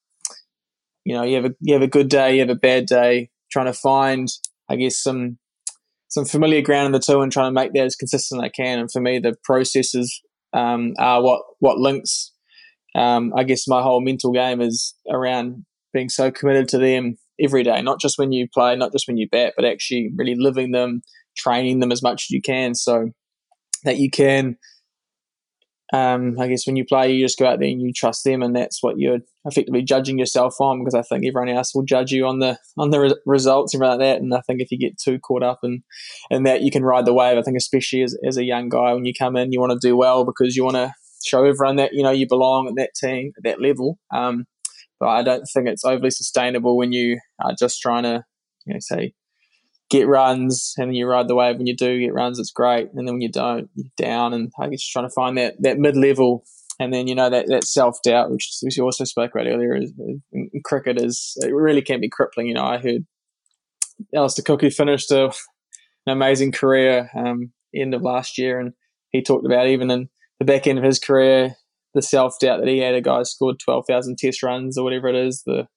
you 1.06 1.16
know, 1.16 1.22
you 1.22 1.36
have 1.36 1.46
a 1.46 1.52
you 1.62 1.76
have 1.76 1.84
a 1.84 1.88
good 1.88 2.10
day, 2.10 2.34
you 2.34 2.40
have 2.40 2.50
a 2.50 2.56
bad 2.56 2.88
day, 2.88 3.30
trying 3.52 3.68
to 3.68 3.74
find 3.74 4.30
I 4.68 4.78
guess 4.78 4.98
some 4.98 5.38
some 6.10 6.26
familiar 6.26 6.62
ground 6.62 6.88
in 6.88 6.92
the 6.94 7.00
two 7.00 7.22
and 7.22 7.32
trying 7.32 7.50
to 7.50 7.54
make 7.54 7.74
that 7.74 7.86
as 7.86 7.96
consistent 7.96 8.42
as 8.42 8.46
I 8.46 8.50
can. 8.50 8.80
And 8.80 8.92
for 8.92 9.02
me, 9.02 9.20
the 9.20 9.36
processes 9.44 10.22
um, 10.54 10.94
are 11.00 11.22
what 11.22 11.42
what 11.60 11.78
links. 11.78 12.32
Um, 12.96 13.34
I 13.36 13.44
guess 13.44 13.68
my 13.68 13.82
whole 13.82 14.02
mental 14.02 14.32
game 14.32 14.62
is 14.62 14.96
around 15.12 15.66
being 15.94 16.10
so 16.10 16.32
committed 16.32 16.68
to 16.70 16.78
them 16.78 17.18
every 17.40 17.64
day, 17.64 17.82
not 17.82 18.00
just 18.00 18.18
when 18.18 18.32
you 18.32 18.48
play, 18.52 18.76
not 18.76 18.92
just 18.92 19.08
when 19.08 19.18
you 19.18 19.28
bat, 19.30 19.54
but 19.56 19.66
actually 19.66 20.10
really 20.16 20.36
living 20.36 20.72
them, 20.72 21.02
training 21.38 21.80
them 21.80 21.92
as 21.92 22.02
much 22.02 22.24
as 22.24 22.30
you 22.32 22.42
can, 22.42 22.74
so 22.74 23.10
that 23.84 23.98
you 23.98 24.10
can 24.10 24.58
um, 25.94 26.38
I 26.38 26.48
guess 26.48 26.68
when 26.68 26.76
you 26.76 26.84
play, 26.84 27.14
you 27.14 27.24
just 27.24 27.40
go 27.40 27.48
out 27.48 27.60
there 27.60 27.70
and 27.70 27.82
you 27.82 27.94
trust 27.94 28.24
them, 28.26 28.42
and 28.42 28.56
that's 28.56 28.84
what 28.84 28.98
you're 28.98 29.20
effectively 29.46 29.82
judging 29.82 30.20
yourself 30.20 30.56
on. 30.60 30.80
Because 30.80 30.96
I 30.96 31.02
think 31.02 31.26
everyone 31.26 31.56
else 31.56 31.74
will 31.74 31.84
judge 31.84 32.12
you 32.12 32.26
on 32.26 32.40
the 32.40 32.58
on 32.78 32.90
the 32.90 33.00
re- 33.00 33.22
results 33.26 33.74
and 33.74 33.82
like 33.82 34.00
that. 34.00 34.18
And 34.18 34.34
I 34.34 34.42
think 34.42 34.62
if 34.62 34.72
you 34.72 34.78
get 34.78 35.00
too 35.00 35.18
caught 35.20 35.44
up 35.44 35.60
in 35.64 35.84
in 36.30 36.44
that, 36.44 36.62
you 36.62 36.72
can 36.72 36.84
ride 36.84 37.06
the 37.06 37.14
wave. 37.14 37.38
I 37.38 37.42
think 37.42 37.58
especially 37.58 38.04
as 38.04 38.18
as 38.28 38.38
a 38.38 38.44
young 38.44 38.68
guy, 38.68 38.94
when 38.94 39.06
you 39.06 39.14
come 39.18 39.38
in, 39.38 39.54
you 39.54 39.62
want 39.62 39.80
to 39.80 39.88
do 39.88 39.96
well 39.96 40.26
because 40.26 40.56
you 40.56 40.64
want 40.66 40.76
to 40.76 40.94
show 41.24 41.46
everyone 41.46 41.78
that 41.78 41.94
you 41.94 42.04
know 42.04 42.12
you 42.12 42.28
belong 42.28 42.68
at 42.68 42.76
that 42.76 42.92
team 42.94 43.32
at 43.38 43.44
that 43.44 43.62
level. 43.62 43.98
Um, 44.14 44.46
but 45.00 45.08
I 45.08 45.24
don't 45.24 45.46
think 45.54 45.68
it's 45.68 45.86
overly 45.86 46.12
sustainable 46.12 46.76
when 46.76 46.92
you 46.92 47.20
are 47.42 47.54
just 47.58 47.80
trying 47.82 48.04
to 48.04 48.26
you 48.66 48.74
know 48.74 48.80
say 48.82 49.14
get 49.90 50.08
runs 50.08 50.74
and 50.78 50.90
then 50.90 50.96
you 50.96 51.08
ride 51.08 51.28
the 51.28 51.36
wave. 51.36 51.58
When 51.58 51.68
you 51.68 51.76
do 51.76 52.00
get 52.00 52.14
runs, 52.14 52.40
it's 52.40 52.52
great. 52.52 52.90
And 52.94 53.08
then 53.08 53.16
when 53.16 53.22
you 53.22 53.32
don't, 53.32 53.70
you're 53.76 53.92
down. 53.98 54.34
And 54.34 54.52
I 54.60 54.68
guess 54.68 54.86
trying 54.86 55.08
to 55.08 55.14
find 55.14 55.38
that, 55.38 55.56
that 55.60 55.78
mid 55.78 55.96
level. 55.96 56.44
And 56.80 56.94
then, 56.94 57.08
you 57.08 57.16
know, 57.16 57.30
that, 57.30 57.48
that 57.48 57.64
self 57.64 58.00
doubt, 58.04 58.30
which, 58.30 58.52
you 58.62 58.84
also 58.84 59.04
spoke 59.04 59.32
about 59.34 59.48
earlier, 59.48 59.76
is, 59.76 59.92
in 60.32 60.50
cricket 60.64 61.02
is, 61.02 61.36
it 61.42 61.54
really 61.54 61.82
can 61.82 62.00
be 62.00 62.10
crippling. 62.10 62.48
You 62.48 62.54
know, 62.56 62.66
I 62.66 62.78
heard 62.78 63.06
Alastair 64.14 64.44
Cook, 64.44 64.62
who 64.62 64.70
finished 64.70 65.10
a, 65.12 65.26
an 65.26 65.32
amazing 66.08 66.52
career 66.52 67.10
um, 67.16 67.52
end 67.74 67.94
of 67.94 68.04
last 68.04 68.38
year. 68.38 68.60
And 68.60 68.74
he 69.12 69.24
talked 69.24 69.46
about 69.46 69.68
even 69.68 69.90
in 69.90 70.10
the 70.40 70.46
back 70.46 70.68
end 70.68 70.78
of 70.78 70.84
his 70.84 71.00
career, 71.00 71.56
the 71.94 72.02
self 72.02 72.38
doubt 72.40 72.60
that 72.60 72.68
he 72.68 72.80
had. 72.80 72.94
A 72.94 73.02
guy 73.02 73.24
scored 73.24 73.60
12,000 73.60 74.18
test 74.18 74.44
runs 74.44 74.78
or 74.78 74.84
whatever 74.84 75.08
it 75.08 75.16
is, 75.16 75.44
the 75.46 75.68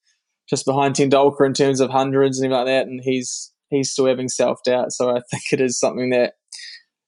just 0.50 0.66
behind 0.66 0.96
Tendulkar 0.96 1.46
in 1.46 1.54
terms 1.54 1.80
of 1.80 1.90
hundreds 1.90 2.40
and 2.40 2.52
like 2.52 2.66
that. 2.66 2.86
And 2.86 3.00
he's 3.02 3.52
he's 3.70 3.90
still 3.90 4.06
having 4.06 4.28
self 4.28 4.59
doubt. 4.64 4.92
So 4.92 5.11
I 5.11 5.20
think 5.30 5.44
it 5.52 5.61
is 5.61 5.78
something 5.78 6.11
that 6.11 6.35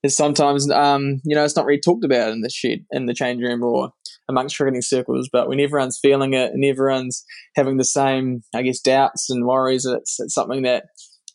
is 0.03 0.17
sometimes, 0.17 0.71
um, 0.71 1.21
you 1.25 1.37
know, 1.37 1.45
it's 1.45 1.57
not 1.57 1.67
really 1.67 1.81
talked 1.81 2.05
about 2.05 2.33
in 2.33 2.41
the 2.41 2.51
shed, 2.51 2.85
in 2.91 3.07
the 3.07 3.15
change 3.15 3.41
room 3.41 3.63
or 3.63 3.93
amongst 4.29 4.57
cricketing 4.57 4.83
circles. 4.83 5.29
But 5.33 5.49
when 5.49 5.61
everyone's 5.61 5.99
feeling 6.01 6.35
it 6.35 6.53
and 6.53 6.65
everyone's 6.65 7.25
having 7.55 7.77
the 7.77 7.85
same, 7.85 8.43
I 8.55 8.63
guess, 8.63 8.81
doubts 8.81 9.31
and 9.31 9.47
worries, 9.47 9.85
it's, 9.85 10.19
it's 10.19 10.35
something 10.35 10.63
that 10.63 10.87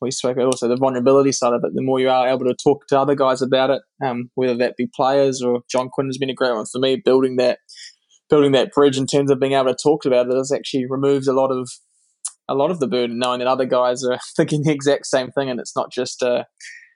we 0.01 0.11
spoke 0.11 0.37
about 0.37 0.47
also 0.47 0.67
the 0.67 0.75
vulnerability 0.75 1.31
side 1.31 1.53
of 1.53 1.61
it. 1.63 1.71
The 1.73 1.81
more 1.81 1.99
you 1.99 2.09
are 2.09 2.27
able 2.27 2.45
to 2.45 2.55
talk 2.61 2.85
to 2.87 2.99
other 2.99 3.15
guys 3.15 3.41
about 3.41 3.69
it, 3.69 3.81
um, 4.05 4.29
whether 4.35 4.55
that 4.57 4.77
be 4.77 4.87
players 4.93 5.41
or 5.41 5.61
John 5.71 5.89
Quinn 5.89 6.07
has 6.07 6.17
been 6.17 6.29
a 6.29 6.35
great 6.35 6.53
one 6.53 6.65
for 6.71 6.79
me, 6.79 7.01
building 7.03 7.37
that 7.37 7.59
building 8.29 8.51
that 8.51 8.73
bridge 8.73 8.97
in 8.97 9.07
terms 9.07 9.31
of 9.31 9.39
being 9.39 9.53
able 9.53 9.73
to 9.73 9.77
talk 9.81 10.03
about 10.03 10.27
it 10.27 10.35
has 10.35 10.51
actually 10.51 10.85
removed 10.89 11.27
a 11.27 11.33
lot 11.33 11.49
of 11.49 11.69
a 12.49 12.55
lot 12.55 12.71
of 12.71 12.79
the 12.79 12.87
burden, 12.87 13.19
knowing 13.19 13.39
that 13.39 13.47
other 13.47 13.65
guys 13.65 14.03
are 14.03 14.19
thinking 14.35 14.63
the 14.63 14.71
exact 14.71 15.05
same 15.05 15.31
thing, 15.31 15.49
and 15.49 15.59
it's 15.59 15.75
not 15.75 15.91
just 15.91 16.23
uh, 16.23 16.43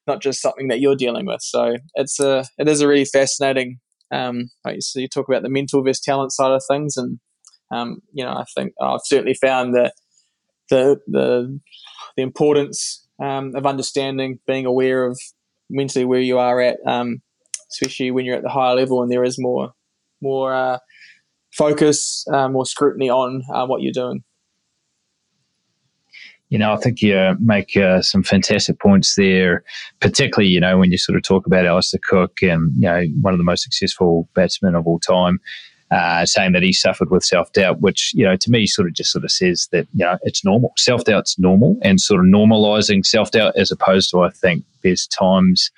not 0.08 0.22
just 0.22 0.42
something 0.42 0.68
that 0.70 0.80
you're 0.80 0.96
dealing 0.96 1.26
with. 1.26 1.42
So 1.42 1.76
it's 1.96 2.20
a 2.20 2.46
it 2.58 2.68
is 2.68 2.82
a 2.82 2.88
really 2.88 3.06
fascinating. 3.06 3.80
Um, 4.12 4.50
so 4.80 5.00
you 5.00 5.08
talk 5.08 5.30
about 5.30 5.44
the 5.44 5.50
mental 5.50 5.84
versus 5.84 6.02
talent 6.02 6.34
side 6.34 6.52
of 6.52 6.62
things, 6.70 6.98
and 6.98 7.20
um, 7.72 8.02
you 8.14 8.24
know 8.24 8.32
I 8.32 8.44
think 8.56 8.74
I've 8.82 9.00
certainly 9.06 9.36
found 9.36 9.76
that 9.76 9.94
the 10.70 11.00
the 11.08 11.60
the 12.18 12.24
importance 12.24 13.08
um, 13.22 13.56
of 13.56 13.66
understanding, 13.66 14.40
being 14.48 14.66
aware 14.66 15.06
of 15.06 15.20
mentally 15.70 16.06
where 16.06 16.20
you 16.20 16.38
are 16.40 16.60
at, 16.60 16.78
um, 16.86 17.22
especially 17.72 18.12
when 18.12 18.26
you're 18.26 18.36
at 18.36 18.44
the 18.44 18.50
higher 18.50 18.76
level, 18.76 19.02
and 19.02 19.12
there 19.12 19.24
is 19.24 19.38
more 19.40 19.72
more 20.22 20.54
uh, 20.54 20.78
focus, 21.56 22.26
uh, 22.32 22.48
more 22.50 22.66
scrutiny 22.66 23.10
on 23.10 23.44
uh, 23.54 23.66
what 23.66 23.82
you're 23.82 23.94
doing 23.94 24.24
you 26.52 26.58
know, 26.58 26.74
I 26.74 26.76
think 26.76 27.02
you 27.02 27.38
make 27.40 27.78
uh, 27.78 28.02
some 28.02 28.24
fantastic 28.24 28.78
points 28.80 29.16
there, 29.16 29.64
particularly, 30.02 30.50
you 30.52 30.60
know, 30.60 30.78
when 30.78 30.92
you 30.92 30.98
sort 30.98 31.16
of 31.16 31.24
talk 31.24 31.48
about 31.48 31.66
Alastair 31.66 32.02
Cook 32.04 32.40
and, 32.42 32.74
you 32.76 32.82
know, 32.82 33.04
one 33.22 33.34
of 33.34 33.38
the 33.38 33.46
most 33.46 33.64
successful 33.64 34.28
batsmen 34.34 34.76
of 34.76 34.86
all 34.86 35.00
time, 35.00 35.40
uh, 35.92 36.26
saying 36.26 36.52
that 36.52 36.62
he 36.62 36.74
suffered 36.74 37.10
with 37.10 37.24
self 37.24 37.54
doubt, 37.54 37.80
which, 37.80 38.12
you 38.14 38.26
know, 38.26 38.36
to 38.36 38.52
me 38.52 38.68
sort 38.68 38.90
of 38.90 38.94
just 38.94 39.14
sort 39.14 39.24
of 39.24 39.32
says 39.32 39.70
that, 39.72 39.88
you 39.94 40.04
know, 40.04 40.18
it's 40.24 40.44
normal. 40.44 40.74
Self 40.78 41.06
doubt's 41.06 41.40
normal 41.40 41.78
and 41.84 42.02
sort 42.02 42.20
of 42.20 42.26
normalizing 42.26 43.06
self 43.06 43.32
doubt 43.32 43.56
as 43.56 43.72
opposed 43.72 44.12
to, 44.12 44.20
I 44.20 44.30
think, 44.30 44.66
there's 44.84 45.08
times, 45.08 45.72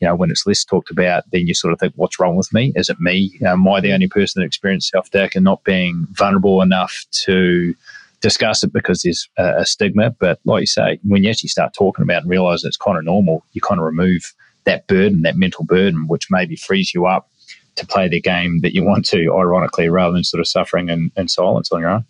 you 0.00 0.08
know, 0.08 0.14
when 0.14 0.30
it's 0.30 0.46
less 0.46 0.62
talked 0.64 0.90
about, 0.90 1.24
then 1.32 1.46
you 1.46 1.54
sort 1.54 1.72
of 1.72 1.78
think, 1.78 1.94
what's 1.96 2.18
wrong 2.20 2.36
with 2.36 2.52
me? 2.52 2.72
Is 2.74 2.90
it 2.90 3.00
me? 3.00 3.38
Am 3.46 3.66
I 3.66 3.80
the 3.80 3.92
only 3.92 4.08
person 4.08 4.42
that 4.42 4.46
experienced 4.46 4.90
self 4.90 5.10
doubt 5.10 5.36
and 5.36 5.44
not 5.44 5.64
being 5.64 6.06
vulnerable 6.10 6.60
enough 6.60 7.06
to, 7.24 7.74
discuss 8.20 8.62
it 8.62 8.72
because 8.72 9.02
there's 9.02 9.28
a, 9.38 9.60
a, 9.60 9.66
stigma. 9.66 10.10
But 10.10 10.40
like 10.44 10.62
you 10.62 10.66
say, 10.66 10.98
when 11.04 11.22
you 11.22 11.30
actually 11.30 11.48
start 11.48 11.72
talking 11.74 12.02
about 12.02 12.22
and 12.22 12.30
realize 12.30 12.64
it's 12.64 12.76
kind 12.76 12.98
of 12.98 13.04
normal, 13.04 13.44
you 13.52 13.60
kind 13.60 13.78
of 13.78 13.84
remove 13.84 14.34
that 14.64 14.86
burden, 14.86 15.22
that 15.22 15.36
mental 15.36 15.64
burden, 15.64 16.06
which 16.08 16.26
maybe 16.30 16.56
frees 16.56 16.92
you 16.94 17.06
up 17.06 17.30
to 17.76 17.86
play 17.86 18.08
the 18.08 18.20
game 18.20 18.60
that 18.62 18.74
you 18.74 18.84
want 18.84 19.04
to, 19.06 19.32
ironically, 19.32 19.88
rather 19.88 20.12
than 20.12 20.24
sort 20.24 20.40
of 20.40 20.48
suffering 20.48 20.88
in, 20.88 21.12
in 21.16 21.28
silence 21.28 21.70
on 21.70 21.80
your 21.80 21.90
own. 21.90 22.04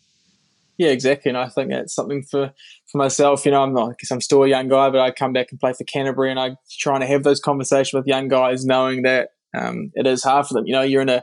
Yeah, 0.79 0.91
exactly. 0.91 1.29
And 1.29 1.37
I 1.37 1.49
think 1.49 1.71
that's 1.71 1.95
something 1.95 2.23
for, 2.23 2.53
for 2.87 2.99
myself. 2.99 3.45
You 3.45 3.51
know, 3.51 3.63
I'm 3.63 3.75
not 3.75 3.91
because 3.91 4.11
I'm 4.11 4.21
still 4.21 4.45
a 4.45 4.49
young 4.49 4.69
guy, 4.69 4.89
but 4.91 5.01
I 5.01 5.11
come 5.11 5.33
back 5.33 5.49
and 5.51 5.61
play 5.61 5.73
for 5.73 5.85
Canterbury, 5.85 6.31
and 6.31 6.39
I'm 6.41 6.57
trying 6.79 7.01
to 7.01 7.07
have 7.07 7.25
those 7.25 7.41
conversations 7.41 7.93
with 7.93 8.07
young 8.07 8.29
guys, 8.29 8.65
knowing 8.65 9.03
that 9.03 9.31
um, 9.55 9.91
it 9.95 10.07
is 10.07 10.23
hard 10.23 10.47
for 10.47 10.55
them. 10.55 10.67
You 10.67 10.75
know, 10.75 10.83
you're 10.83 11.03
in 11.03 11.09
a 11.09 11.23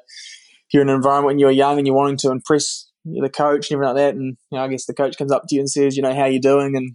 you're 0.72 0.82
in 0.82 0.90
an 0.90 0.96
environment 0.96 1.28
when 1.28 1.40
you're 1.40 1.52
young 1.52 1.78
and 1.78 1.88
you're 1.88 1.96
wanting 1.96 2.18
to 2.18 2.32
impress 2.32 2.85
the 3.06 3.30
coach 3.30 3.70
and 3.70 3.76
everything 3.76 3.96
like 3.96 3.96
that. 3.96 4.16
And 4.16 4.38
you 4.52 4.58
know, 4.58 4.64
I 4.64 4.68
guess 4.68 4.86
the 4.86 4.94
coach 4.94 5.18
comes 5.18 5.32
up 5.32 5.44
to 5.48 5.56
you 5.56 5.62
and 5.62 5.70
says, 5.70 5.96
you 5.96 6.04
know, 6.04 6.14
how 6.14 6.26
you 6.26 6.42
doing? 6.42 6.76
And 6.76 6.92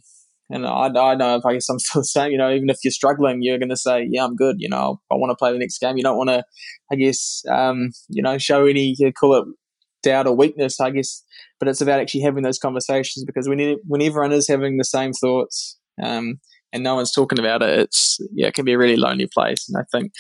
and 0.51 0.67
I, 0.67 0.89
I 0.89 1.15
know 1.15 1.37
if 1.37 1.47
I 1.47 1.55
guess 1.55 1.69
I'm 1.69 1.79
still 1.79 2.03
the 2.03 2.07
same. 2.07 2.33
You 2.33 2.39
know, 2.39 2.51
even 2.51 2.69
if 2.71 2.79
you're 2.83 2.91
struggling, 2.91 3.43
you're 3.43 3.59
going 3.59 3.71
to 3.71 3.77
say, 3.77 4.07
yeah, 4.11 4.25
I'm 4.25 4.37
good. 4.37 4.57
You 4.59 4.69
know, 4.69 5.01
I 5.11 5.15
want 5.15 5.31
to 5.31 5.37
play 5.37 5.53
the 5.53 5.59
next 5.59 5.79
game. 5.79 5.97
You 5.97 6.03
don't 6.03 6.19
want 6.19 6.31
to, 6.31 6.45
I 6.91 6.97
guess, 6.97 7.43
um, 7.51 7.91
you 8.09 8.23
know, 8.23 8.39
show 8.39 8.67
any 8.67 8.95
you 8.99 9.13
call 9.13 9.37
it 9.37 9.45
doubt 10.03 10.27
or 10.27 10.37
weakness. 10.37 10.81
I 10.81 10.91
guess, 10.91 11.23
but 11.59 11.69
it's 11.69 11.81
about 11.81 12.01
actually 12.01 12.23
having 12.23 12.43
those 12.43 12.59
conversations 12.59 13.25
because 13.25 13.49
when 13.49 13.77
when 13.87 14.03
everyone 14.03 14.33
is 14.33 14.49
having 14.49 14.77
the 14.77 14.85
same 14.85 15.13
thoughts. 15.13 15.79
Um, 16.03 16.41
and 16.73 16.85
no 16.85 16.95
one's 16.95 17.13
talking 17.13 17.39
about 17.39 17.63
it. 17.63 17.81
It's 17.81 18.19
yeah, 18.33 18.47
it 18.47 18.55
can 18.55 18.65
be 18.65 18.73
a 18.73 18.79
really 18.79 18.97
lonely 18.97 19.27
place. 19.27 19.69
And 19.69 19.77
I 19.77 19.85
think 19.91 20.13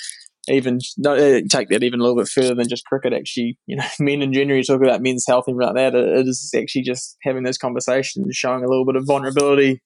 even 0.49 0.79
uh, 1.07 1.41
take 1.51 1.69
that 1.69 1.83
even 1.83 2.01
a 2.01 2.03
little 2.03 2.17
bit 2.17 2.29
further 2.29 2.55
than 2.55 2.69
just 2.69 2.87
cricket. 2.87 3.13
Actually, 3.13 3.59
you 3.67 3.77
know, 3.77 3.85
men 4.01 4.23
in 4.23 4.33
general, 4.33 4.63
talk 4.63 4.83
about 4.83 5.03
men's 5.03 5.25
health 5.27 5.45
and 5.47 5.57
like 5.57 5.75
that. 5.75 5.95
It 5.95 6.27
is 6.27 6.53
actually 6.57 6.83
just 6.83 7.17
having 7.23 7.43
those 7.43 7.59
conversations, 7.59 8.27
showing 8.37 8.65
a 8.65 8.69
little 8.69 8.87
bit 8.87 8.97
of 8.97 9.07
vulnerability, 9.07 9.83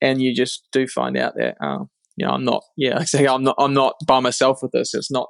and 0.00 0.22
you 0.22 0.34
just 0.34 0.66
do 0.72 0.86
find 0.86 1.16
out 1.16 1.34
that 1.36 1.56
um, 1.60 1.88
you 2.16 2.26
know 2.26 2.32
I'm 2.32 2.44
not. 2.44 2.62
Yeah, 2.76 3.04
I'm 3.28 3.44
not. 3.44 3.56
I'm 3.58 3.74
not 3.74 3.94
by 4.06 4.20
myself 4.20 4.60
with 4.62 4.72
this. 4.72 4.94
It's 4.94 5.10
not 5.10 5.28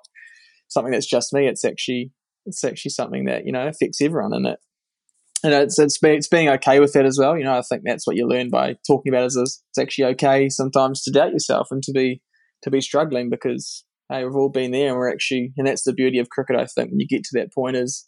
something 0.68 0.92
that's 0.92 1.06
just 1.06 1.32
me. 1.32 1.46
It's 1.46 1.64
actually 1.64 2.12
it's 2.46 2.64
actually 2.64 2.90
something 2.90 3.26
that 3.26 3.44
you 3.46 3.52
know 3.52 3.66
affects 3.66 4.00
everyone 4.00 4.34
in 4.34 4.46
it. 4.46 4.58
And 5.44 5.52
it's 5.52 5.78
it's, 5.78 5.98
be, 5.98 6.10
it's 6.10 6.28
being 6.28 6.48
okay 6.48 6.78
with 6.78 6.92
that 6.92 7.04
as 7.04 7.18
well. 7.18 7.36
You 7.36 7.44
know, 7.44 7.58
I 7.58 7.62
think 7.62 7.82
that's 7.84 8.06
what 8.06 8.14
you 8.14 8.28
learn 8.28 8.48
by 8.48 8.76
talking 8.86 9.12
about. 9.12 9.26
Is, 9.26 9.36
is 9.36 9.62
it's 9.70 9.78
actually 9.78 10.04
okay 10.14 10.48
sometimes 10.48 11.02
to 11.02 11.10
doubt 11.10 11.32
yourself 11.32 11.68
and 11.70 11.82
to 11.82 11.92
be 11.92 12.22
to 12.62 12.70
be 12.70 12.80
struggling 12.80 13.28
because 13.28 13.84
hey, 14.11 14.24
we've 14.24 14.36
all 14.36 14.48
been 14.48 14.70
there 14.70 14.88
and 14.88 14.96
we're 14.96 15.11
actually, 15.11 15.53
and 15.57 15.66
that's 15.66 15.84
the 15.84 15.92
beauty 15.92 16.18
of 16.18 16.28
cricket, 16.30 16.57
I 16.57 16.66
think. 16.66 16.90
When 16.90 17.00
you 17.00 17.07
get 17.07 17.24
to 17.24 17.38
that 17.38 17.53
point, 17.53 17.76
is 17.76 18.07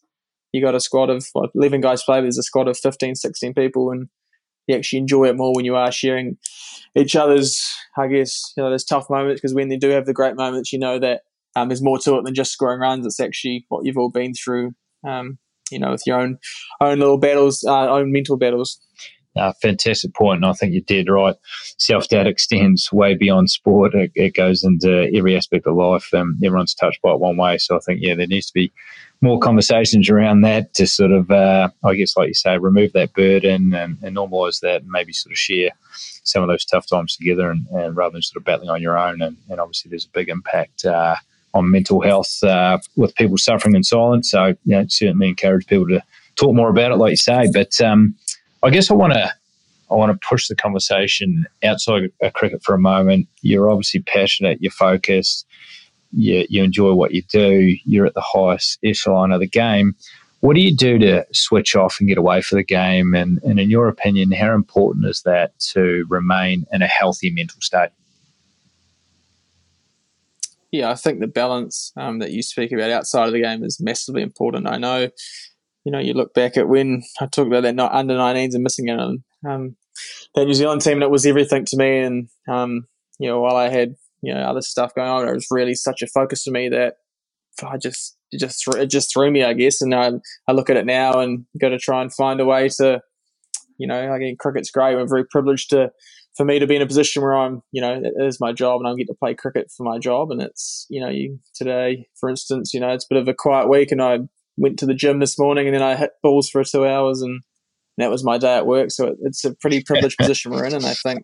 you 0.53 0.63
got 0.63 0.75
a 0.75 0.81
squad 0.81 1.11
of 1.11 1.27
what, 1.33 1.51
11 1.55 1.81
guys 1.81 2.03
play, 2.03 2.21
there's 2.21 2.39
a 2.39 2.43
squad 2.43 2.69
of 2.69 2.79
15, 2.79 3.15
16 3.15 3.55
people, 3.55 3.91
and 3.91 4.09
you 4.67 4.77
actually 4.77 5.01
enjoy 5.01 5.25
it 5.27 5.37
more 5.37 5.55
when 5.55 5.65
you 5.65 5.77
are 5.77 5.93
sharing 5.93 6.37
each 6.95 7.17
other's, 7.17 7.73
I 7.99 8.07
guess, 8.07 8.53
you 8.57 8.63
know, 8.63 8.71
there's 8.71 8.85
tough 8.85 9.11
moments 9.11 9.41
because 9.41 9.55
when 9.55 9.69
they 9.69 9.77
do 9.77 9.91
have 9.91 10.07
the 10.07 10.15
great 10.15 10.37
moments, 10.37 10.73
you 10.73 10.79
know 10.79 10.99
that 10.99 11.23
um, 11.57 11.69
there's 11.69 11.83
more 11.83 11.99
to 11.99 12.17
it 12.17 12.25
than 12.25 12.35
just 12.35 12.53
scoring 12.53 12.81
runs. 12.81 13.07
It's 13.07 13.21
actually 13.21 13.67
what 13.69 13.85
you've 13.85 13.99
all 13.99 14.11
been 14.11 14.35
through, 14.35 14.73
um, 15.07 15.39
you 15.71 15.79
know, 15.79 15.91
with 15.91 16.03
your 16.07 16.21
own 16.21 16.39
own 16.81 16.99
little 16.99 17.19
battles, 17.19 17.65
uh, 17.67 17.89
own 17.89 18.13
mental 18.13 18.37
battles. 18.37 18.81
Uh, 19.37 19.53
fantastic 19.61 20.15
point, 20.15 20.37
and 20.37 20.47
I 20.47 20.53
think 20.53 20.73
you 20.73 20.81
did 20.81 21.09
right. 21.09 21.35
Self 21.79 22.09
doubt 22.09 22.27
extends 22.27 22.93
way 22.93 23.15
beyond 23.15 23.51
sport; 23.51 23.95
it, 23.95 24.13
it, 24.15 24.35
goes 24.35 24.63
into 24.63 25.11
every 25.15 25.37
aspect 25.37 25.67
of 25.67 25.75
life. 25.75 26.13
Um, 26.15 26.39
everyone's 26.45 26.75
touched 26.75 27.03
by 27.03 27.11
it 27.11 27.21
one 27.21 27.37
way, 27.37 27.59
so 27.59 27.77
I 27.77 27.81
think 27.81 28.01
yeah, 28.03 28.15
there 28.15 28.27
needs 28.27 28.47
to 28.47 28.55
be 28.55 28.73
more 29.21 29.41
conversations 29.41 30.09
around 30.09 30.43
that 30.43 30.75
to 30.75 30.87
sort 30.87 31.11
of, 31.11 31.31
uh, 31.31 31.69
I 31.83 31.95
guess, 31.95 32.17
like 32.17 32.29
you 32.29 32.35
say, 32.35 32.59
remove 32.59 32.93
that 32.93 33.15
burden 33.15 33.73
and, 33.73 33.97
and 34.03 34.17
normalise 34.17 34.61
that, 34.61 34.83
and 34.83 34.91
maybe 34.91 35.13
sort 35.13 35.33
of 35.33 35.39
share 35.39 35.71
some 36.25 36.43
of 36.43 36.49
those 36.49 36.65
tough 36.65 36.87
times 36.87 37.17
together, 37.17 37.51
and, 37.51 37.67
and 37.69 37.97
rather 37.97 38.13
than 38.13 38.23
sort 38.23 38.41
of 38.41 38.45
battling 38.45 38.71
on 38.71 38.83
your 38.83 38.99
own. 38.99 39.21
And, 39.21 39.37
and 39.49 39.61
obviously, 39.61 39.89
there's 39.89 40.05
a 40.05 40.11
big 40.17 40.29
impact. 40.29 40.85
Uh, 40.85 41.17
on 41.55 41.71
mental 41.71 42.01
health 42.01 42.43
uh, 42.43 42.79
with 42.97 43.15
people 43.15 43.39
suffering 43.39 43.77
in 43.77 43.85
silence. 43.85 44.31
So, 44.33 44.47
you 44.47 44.57
know, 44.77 44.85
certainly 44.89 45.29
encourage 45.29 45.67
people 45.69 45.87
to 45.87 46.03
talk 46.37 46.55
more 46.55 46.69
about 46.69 46.91
it, 46.91 46.97
like 46.97 47.13
you 47.13 47.17
say. 47.17 47.49
But 47.53 47.81
um, 47.81 48.17
I 48.65 48.71
guess 48.71 48.91
I 48.91 48.95
want 48.95 49.13
to 49.13 49.31
I 49.91 49.95
want 49.95 50.11
to 50.11 50.27
push 50.27 50.49
the 50.49 50.57
conversation 50.57 51.45
outside 51.63 52.11
of 52.23 52.33
cricket 52.33 52.63
for 52.65 52.75
a 52.75 52.79
moment. 52.79 53.29
You're 53.43 53.71
obviously 53.71 54.01
passionate, 54.01 54.63
you're 54.63 54.73
focused, 54.73 55.47
you, 56.13 56.47
you 56.49 56.65
enjoy 56.65 56.95
what 56.95 57.13
you 57.13 57.23
do, 57.31 57.77
you're 57.85 58.07
at 58.07 58.15
the 58.15 58.23
highest 58.23 58.79
echelon 58.83 59.31
of 59.33 59.41
the 59.41 59.47
game. 59.47 59.95
What 60.41 60.55
do 60.55 60.63
you 60.63 60.75
do 60.75 60.99
to 60.99 61.27
switch 61.33 61.77
off 61.77 61.99
and 62.01 62.09
get 62.09 62.17
away 62.17 62.41
from 62.41 62.57
the 62.57 62.65
game? 62.65 63.15
And, 63.15 63.39
and 63.43 63.61
in 63.61 63.69
your 63.69 63.89
opinion, 63.89 64.33
how 64.33 64.55
important 64.55 65.05
is 65.07 65.23
that 65.23 65.59
to 65.73 66.07
remain 66.09 66.67
in 66.73 66.81
a 66.81 66.87
healthy 66.87 67.31
mental 67.31 67.61
state? 67.61 67.91
Yeah, 70.71 70.91
I 70.91 70.95
think 70.95 71.21
the 71.21 71.27
balance 71.27 71.93
um, 71.97 72.19
that 72.19 72.33
you 72.33 72.43
speak 72.43 72.73
about 72.73 72.91
outside 72.91 73.27
of 73.27 73.33
the 73.33 73.43
game 73.43 73.63
is 73.63 73.81
massively 73.81 74.23
important. 74.23 74.67
I 74.67 74.79
know 74.79 75.09
you 75.85 75.93
know, 75.93 75.99
you 75.99 76.15
look 76.15 76.35
back 76.35 76.57
at 76.57 76.69
when 76.69 77.03
I 77.21 77.27
talked 77.27 77.49
about 77.49 77.63
that 77.63 77.75
not 77.75 77.93
under 77.93 78.15
19s 78.15 78.55
and 78.55 78.63
missing 78.63 78.91
out 78.91 79.01
on 79.01 79.25
um, 79.49 79.77
that 80.35 80.47
New 80.47 80.55
Zealand 80.55 80.81
team, 80.81 80.95
and 80.95 81.03
it 81.03 81.11
was 81.11 81.27
everything 81.27 81.65
to 81.67 81.77
me. 81.77 81.99
And, 81.99 82.29
um, 82.49 82.87
you 83.19 83.29
know, 83.29 83.41
while 83.41 83.57
I 83.57 83.69
had, 83.69 83.95
you 84.23 84.33
know, 84.33 84.41
other 84.41 84.63
stuff 84.63 84.95
going 84.95 85.09
on, 85.09 85.29
it 85.29 85.35
was 85.35 85.47
really 85.51 85.75
such 85.75 86.03
a 86.03 86.07
focus 86.07 86.45
for 86.45 86.51
me 86.51 86.69
that 86.71 86.97
I 87.63 87.77
just, 87.77 88.17
it 88.33 88.41
just, 88.41 88.67
it 88.75 88.87
just 88.87 89.13
threw 89.13 89.31
me, 89.31 89.45
I 89.45 89.53
guess. 89.53 89.81
And 89.81 89.95
I, 89.95 90.13
I 90.49 90.53
look 90.53 90.71
at 90.71 90.77
it 90.77 90.87
now 90.87 91.21
and 91.21 91.45
got 91.61 91.69
to 91.69 91.79
try 91.79 92.03
and 92.03 92.13
find 92.13 92.41
a 92.41 92.45
way 92.47 92.69
to, 92.81 93.01
you 93.79 93.87
know, 93.87 93.95
I 93.95 94.17
again, 94.17 94.37
cricket's 94.39 94.71
great. 94.71 94.97
I'm 94.97 95.09
very 95.09 95.25
privileged 95.27 95.71
to, 95.71 95.93
for 96.37 96.45
me 96.45 96.59
to 96.59 96.67
be 96.67 96.77
in 96.77 96.83
a 96.83 96.87
position 96.87 97.23
where 97.23 97.37
I'm, 97.37 97.63
you 97.71 97.81
know, 97.81 98.01
it 98.03 98.25
is 98.25 98.41
my 98.41 98.53
job 98.53 98.81
and 98.81 98.89
I 98.89 98.95
get 98.97 99.07
to 99.07 99.15
play 99.15 99.35
cricket 99.35 99.71
for 99.77 99.85
my 99.85 99.99
job. 99.99 100.31
And 100.31 100.43
it's, 100.43 100.87
you 100.89 101.01
know, 101.01 101.09
you 101.09 101.39
today, 101.55 102.09
for 102.19 102.29
instance, 102.29 102.75
you 102.75 102.81
know, 102.81 102.89
it's 102.89 103.05
a 103.05 103.15
bit 103.15 103.21
of 103.21 103.29
a 103.29 103.35
quiet 103.35 103.69
week 103.69 103.93
and 103.93 104.03
I 104.03 104.21
went 104.57 104.79
to 104.79 104.87
the 104.87 104.95
gym 104.95 105.21
this 105.21 105.39
morning 105.39 105.67
and 105.67 105.75
then 105.75 105.83
I 105.83 105.97
hit 105.97 106.11
balls 106.23 106.49
for 106.49 106.63
two 106.65 106.87
hours 106.87 107.23
and 107.23 107.41
that 107.99 108.11
was 108.11 108.25
my 108.25 108.39
day 108.39 108.57
at 108.57 108.67
work. 108.67 108.91
So 108.91 109.09
it, 109.09 109.17
it's 109.23 109.45
a 109.45 109.55
pretty 109.55 109.83
privileged 109.83 110.17
position 110.21 110.53
we're 110.53 110.65
in. 110.65 110.75
And 110.75 110.87
I 110.87 110.95
think 110.95 111.23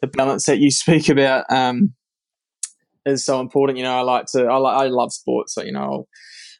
the 0.00 0.08
balance 0.08 0.46
that 0.46 0.58
you 0.58 0.70
speak 0.70 1.08
about 1.08 1.44
um, 1.50 1.94
is 3.06 3.24
so 3.24 3.40
important. 3.40 3.78
You 3.78 3.84
know, 3.84 3.96
I 3.96 4.02
like 4.02 4.26
to, 4.32 4.46
I, 4.46 4.56
like, 4.56 4.80
I 4.80 4.86
love 4.88 5.12
sports. 5.12 5.54
So, 5.54 5.62
you 5.62 5.72
know, 5.72 6.06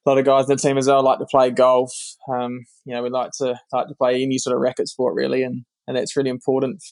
a 0.07 0.11
lot 0.11 0.19
of 0.19 0.25
guys 0.25 0.49
in 0.49 0.57
the 0.57 0.57
team 0.57 0.79
as 0.79 0.87
well 0.87 1.03
like 1.03 1.19
to 1.19 1.27
play 1.27 1.51
golf. 1.51 1.93
Um, 2.33 2.65
you 2.85 2.95
know, 2.95 3.03
we 3.03 3.11
like 3.11 3.31
to, 3.39 3.59
like 3.73 3.89
to 3.89 3.95
play 3.95 4.23
any 4.23 4.39
sort 4.39 4.55
of 4.55 4.61
racket 4.61 4.89
sport 4.89 5.15
really. 5.15 5.43
And, 5.43 5.65
and 5.87 5.97
that's 5.97 6.17
really 6.17 6.31
important. 6.31 6.83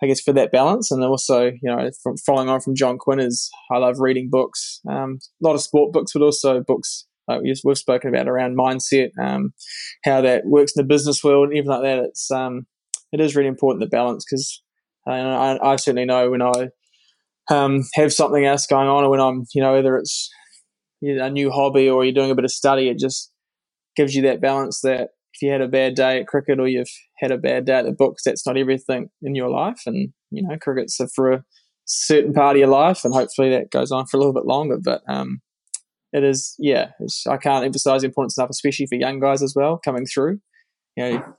I 0.00 0.06
guess 0.06 0.20
for 0.20 0.32
that 0.34 0.52
balance, 0.52 0.92
and 0.92 1.02
also 1.02 1.46
you 1.46 1.58
know, 1.62 1.90
from 2.04 2.16
following 2.18 2.48
on 2.48 2.60
from 2.60 2.76
John 2.76 2.98
Quinn 2.98 3.18
is 3.18 3.50
I 3.68 3.78
love 3.78 3.98
reading 3.98 4.28
books, 4.30 4.80
um, 4.88 5.18
a 5.42 5.46
lot 5.46 5.56
of 5.56 5.60
sport 5.60 5.92
books, 5.92 6.12
but 6.12 6.22
also 6.22 6.60
books 6.60 7.07
like 7.28 7.42
we've 7.42 7.78
spoken 7.78 8.08
about 8.12 8.28
around 8.28 8.56
mindset, 8.56 9.10
um, 9.20 9.52
how 10.04 10.20
that 10.22 10.46
works 10.46 10.72
in 10.74 10.82
the 10.82 10.86
business 10.88 11.22
world, 11.22 11.48
and 11.48 11.56
even 11.56 11.68
like 11.68 11.82
that. 11.82 11.98
It's 11.98 12.30
um, 12.30 12.66
it 13.12 13.20
is 13.20 13.36
really 13.36 13.48
important 13.48 13.82
to 13.82 13.88
balance 13.88 14.24
because 14.24 14.62
uh, 15.06 15.12
I, 15.12 15.72
I, 15.72 15.76
certainly 15.76 16.04
know 16.04 16.30
when 16.30 16.42
I 16.42 16.68
um, 17.50 17.82
have 17.94 18.12
something 18.12 18.44
else 18.44 18.66
going 18.66 18.88
on, 18.88 19.04
or 19.04 19.10
when 19.10 19.20
I'm, 19.20 19.44
you 19.54 19.62
know, 19.62 19.72
whether 19.72 19.96
it's 19.96 20.30
a 21.02 21.30
new 21.30 21.50
hobby 21.50 21.88
or 21.88 22.04
you're 22.04 22.14
doing 22.14 22.30
a 22.30 22.34
bit 22.34 22.44
of 22.44 22.50
study, 22.50 22.88
it 22.88 22.98
just 22.98 23.32
gives 23.96 24.14
you 24.14 24.22
that 24.22 24.40
balance 24.40 24.80
that 24.82 25.10
if 25.34 25.42
you 25.42 25.50
had 25.50 25.60
a 25.60 25.68
bad 25.68 25.94
day 25.94 26.20
at 26.20 26.26
cricket 26.26 26.58
or 26.58 26.68
you've 26.68 26.90
had 27.18 27.30
a 27.30 27.38
bad 27.38 27.64
day 27.64 27.74
at 27.74 27.84
the 27.84 27.92
books, 27.92 28.22
that's 28.24 28.46
not 28.46 28.56
everything 28.56 29.08
in 29.22 29.34
your 29.34 29.50
life. 29.50 29.82
And, 29.86 30.12
you 30.30 30.42
know, 30.42 30.56
cricket's 30.60 30.98
for 31.14 31.32
a 31.32 31.44
certain 31.84 32.32
part 32.32 32.56
of 32.56 32.60
your 32.60 32.68
life, 32.68 33.04
and 33.04 33.14
hopefully 33.14 33.50
that 33.50 33.70
goes 33.70 33.90
on 33.92 34.06
for 34.06 34.16
a 34.16 34.20
little 34.20 34.34
bit 34.34 34.46
longer. 34.46 34.78
But 34.82 35.02
um, 35.08 35.40
it 36.12 36.24
is 36.24 36.54
yeah 36.58 36.90
I 37.28 37.36
can't 37.36 37.64
emphasize 37.64 38.02
the 38.02 38.06
importance 38.06 38.38
enough, 38.38 38.50
especially 38.50 38.86
for 38.86 38.94
young 38.94 39.20
guys 39.20 39.42
as 39.42 39.54
well 39.54 39.80
coming 39.82 40.06
through. 40.06 40.40
You 40.96 41.10
know, 41.10 41.34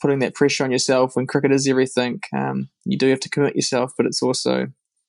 putting 0.00 0.20
that 0.20 0.34
pressure 0.34 0.64
on 0.64 0.70
yourself 0.70 1.16
when 1.16 1.26
cricket 1.26 1.52
is 1.52 1.68
everything. 1.68 2.20
Um, 2.36 2.68
you 2.84 2.96
do 2.96 3.08
have 3.08 3.20
to 3.20 3.28
commit 3.28 3.56
yourself, 3.56 3.92
but 3.96 4.06
it's 4.06 4.22
also 4.22 4.68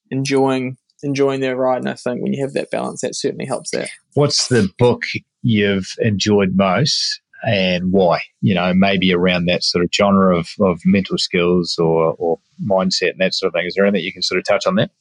enjoying 0.09 0.77
enjoying 1.03 1.41
their 1.41 1.55
ride. 1.55 1.79
And 1.79 1.89
I 1.89 1.95
think 1.95 2.21
when 2.21 2.33
you 2.33 2.41
have 2.43 2.53
that 2.53 2.71
balance, 2.71 3.01
that 3.01 3.15
certainly 3.15 3.45
helps. 3.45 3.71
That. 3.71 3.89
What's 4.13 4.47
the 4.47 4.69
book 4.77 5.03
you've 5.41 5.89
enjoyed 5.99 6.55
most? 6.55 7.21
And 7.43 7.91
why? 7.91 8.21
You 8.41 8.53
know, 8.53 8.71
maybe 8.73 9.11
around 9.13 9.45
that 9.45 9.63
sort 9.63 9.83
of 9.83 9.89
genre 9.91 10.37
of, 10.37 10.49
of 10.59 10.79
mental 10.85 11.17
skills 11.17 11.75
or, 11.79 12.13
or 12.19 12.39
mindset 12.63 13.11
and 13.11 13.19
that 13.19 13.33
sort 13.33 13.47
of 13.47 13.53
thing. 13.53 13.65
Is 13.65 13.73
there 13.75 13.85
anything 13.85 14.05
you 14.05 14.13
can 14.13 14.21
sort 14.21 14.37
of 14.37 14.45
touch 14.45 14.67
on 14.67 14.75
that? 14.75 14.91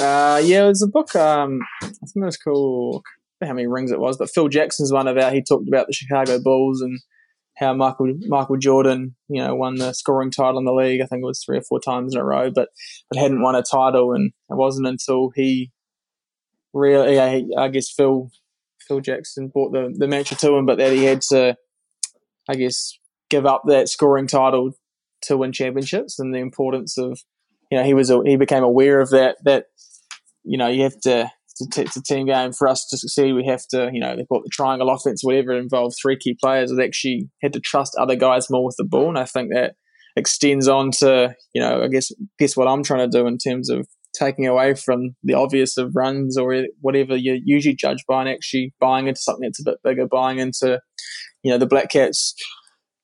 Uh, 0.00 0.40
yeah, 0.42 0.64
it 0.64 0.68
was 0.68 0.82
a 0.82 0.86
book. 0.86 1.14
Um, 1.14 1.60
I 1.82 1.86
think 1.86 2.16
it 2.16 2.24
was 2.24 2.36
called. 2.36 3.02
how 3.42 3.52
many 3.52 3.66
rings 3.66 3.90
it 3.90 4.00
was, 4.00 4.16
but 4.16 4.30
Phil 4.30 4.48
Jackson's 4.48 4.92
one 4.92 5.06
of 5.06 5.16
about. 5.16 5.32
He 5.32 5.42
talked 5.42 5.68
about 5.68 5.86
the 5.86 5.92
Chicago 5.92 6.40
Bulls 6.40 6.80
and 6.80 6.98
how 7.58 7.74
Michael 7.74 8.14
Michael 8.26 8.56
Jordan, 8.56 9.14
you 9.28 9.42
know, 9.42 9.54
won 9.54 9.76
the 9.76 9.92
scoring 9.92 10.30
title 10.30 10.58
in 10.58 10.64
the 10.64 10.72
league. 10.72 11.00
I 11.02 11.06
think 11.06 11.22
it 11.22 11.26
was 11.26 11.42
three 11.44 11.58
or 11.58 11.62
four 11.62 11.80
times 11.80 12.14
in 12.14 12.20
a 12.20 12.24
row, 12.24 12.50
but 12.50 12.68
but 13.10 13.18
hadn't 13.18 13.42
won 13.42 13.54
a 13.54 13.62
title, 13.62 14.12
and 14.12 14.32
it 14.48 14.56
wasn't 14.56 14.86
until 14.86 15.30
he 15.34 15.70
really, 16.72 17.16
yeah, 17.16 17.40
I 17.62 17.68
guess 17.68 17.90
Phil 17.90 18.30
Phil 18.86 19.00
Jackson 19.00 19.48
bought 19.48 19.72
the 19.72 19.94
the 19.96 20.08
mantra 20.08 20.36
to 20.38 20.54
him, 20.54 20.66
but 20.66 20.78
that 20.78 20.92
he 20.92 21.04
had 21.04 21.20
to, 21.28 21.56
I 22.48 22.54
guess, 22.54 22.98
give 23.28 23.46
up 23.46 23.62
that 23.66 23.88
scoring 23.88 24.26
title 24.26 24.72
to 25.22 25.36
win 25.36 25.52
championships 25.52 26.18
and 26.18 26.34
the 26.34 26.38
importance 26.38 26.98
of 26.98 27.20
you 27.72 27.78
know 27.78 27.84
he 27.84 27.94
was 27.94 28.12
he 28.26 28.36
became 28.36 28.62
aware 28.62 29.00
of 29.00 29.08
that 29.10 29.38
that 29.44 29.64
you 30.44 30.58
know 30.58 30.68
you 30.68 30.82
have 30.82 31.00
to 31.00 31.30
it's 31.76 31.96
a 31.96 32.02
team 32.02 32.26
game 32.26 32.52
for 32.52 32.68
us 32.68 32.86
to 32.88 32.96
succeed. 32.96 33.34
We 33.34 33.46
have 33.46 33.66
to, 33.70 33.90
you 33.92 34.00
know, 34.00 34.16
they 34.16 34.24
call 34.24 34.38
it 34.40 34.44
the 34.44 34.50
triangle 34.50 34.90
offense, 34.90 35.22
whatever. 35.22 35.52
It 35.52 35.58
involved 35.58 35.96
three 36.00 36.16
key 36.18 36.36
players. 36.42 36.72
They 36.72 36.84
actually 36.84 37.28
had 37.42 37.52
to 37.52 37.60
trust 37.60 37.94
other 37.98 38.16
guys 38.16 38.50
more 38.50 38.64
with 38.64 38.76
the 38.78 38.84
ball, 38.84 39.08
and 39.08 39.18
I 39.18 39.24
think 39.24 39.50
that 39.52 39.74
extends 40.16 40.66
on 40.68 40.90
to, 40.98 41.34
you 41.54 41.62
know, 41.62 41.82
I 41.82 41.88
guess 41.88 42.10
guess 42.38 42.56
what 42.56 42.68
I'm 42.68 42.82
trying 42.82 43.10
to 43.10 43.18
do 43.18 43.26
in 43.26 43.38
terms 43.38 43.70
of 43.70 43.86
taking 44.14 44.46
away 44.46 44.74
from 44.74 45.14
the 45.22 45.34
obvious 45.34 45.78
of 45.78 45.92
runs 45.94 46.36
or 46.36 46.66
whatever 46.80 47.16
you 47.16 47.40
usually 47.42 47.74
judge 47.74 48.04
by, 48.06 48.20
and 48.20 48.28
actually 48.28 48.74
buying 48.80 49.06
into 49.06 49.20
something 49.20 49.48
that's 49.48 49.60
a 49.60 49.70
bit 49.70 49.78
bigger, 49.82 50.06
buying 50.06 50.38
into, 50.38 50.80
you 51.42 51.50
know, 51.50 51.58
the 51.58 51.66
Black 51.66 51.90
Caps 51.90 52.34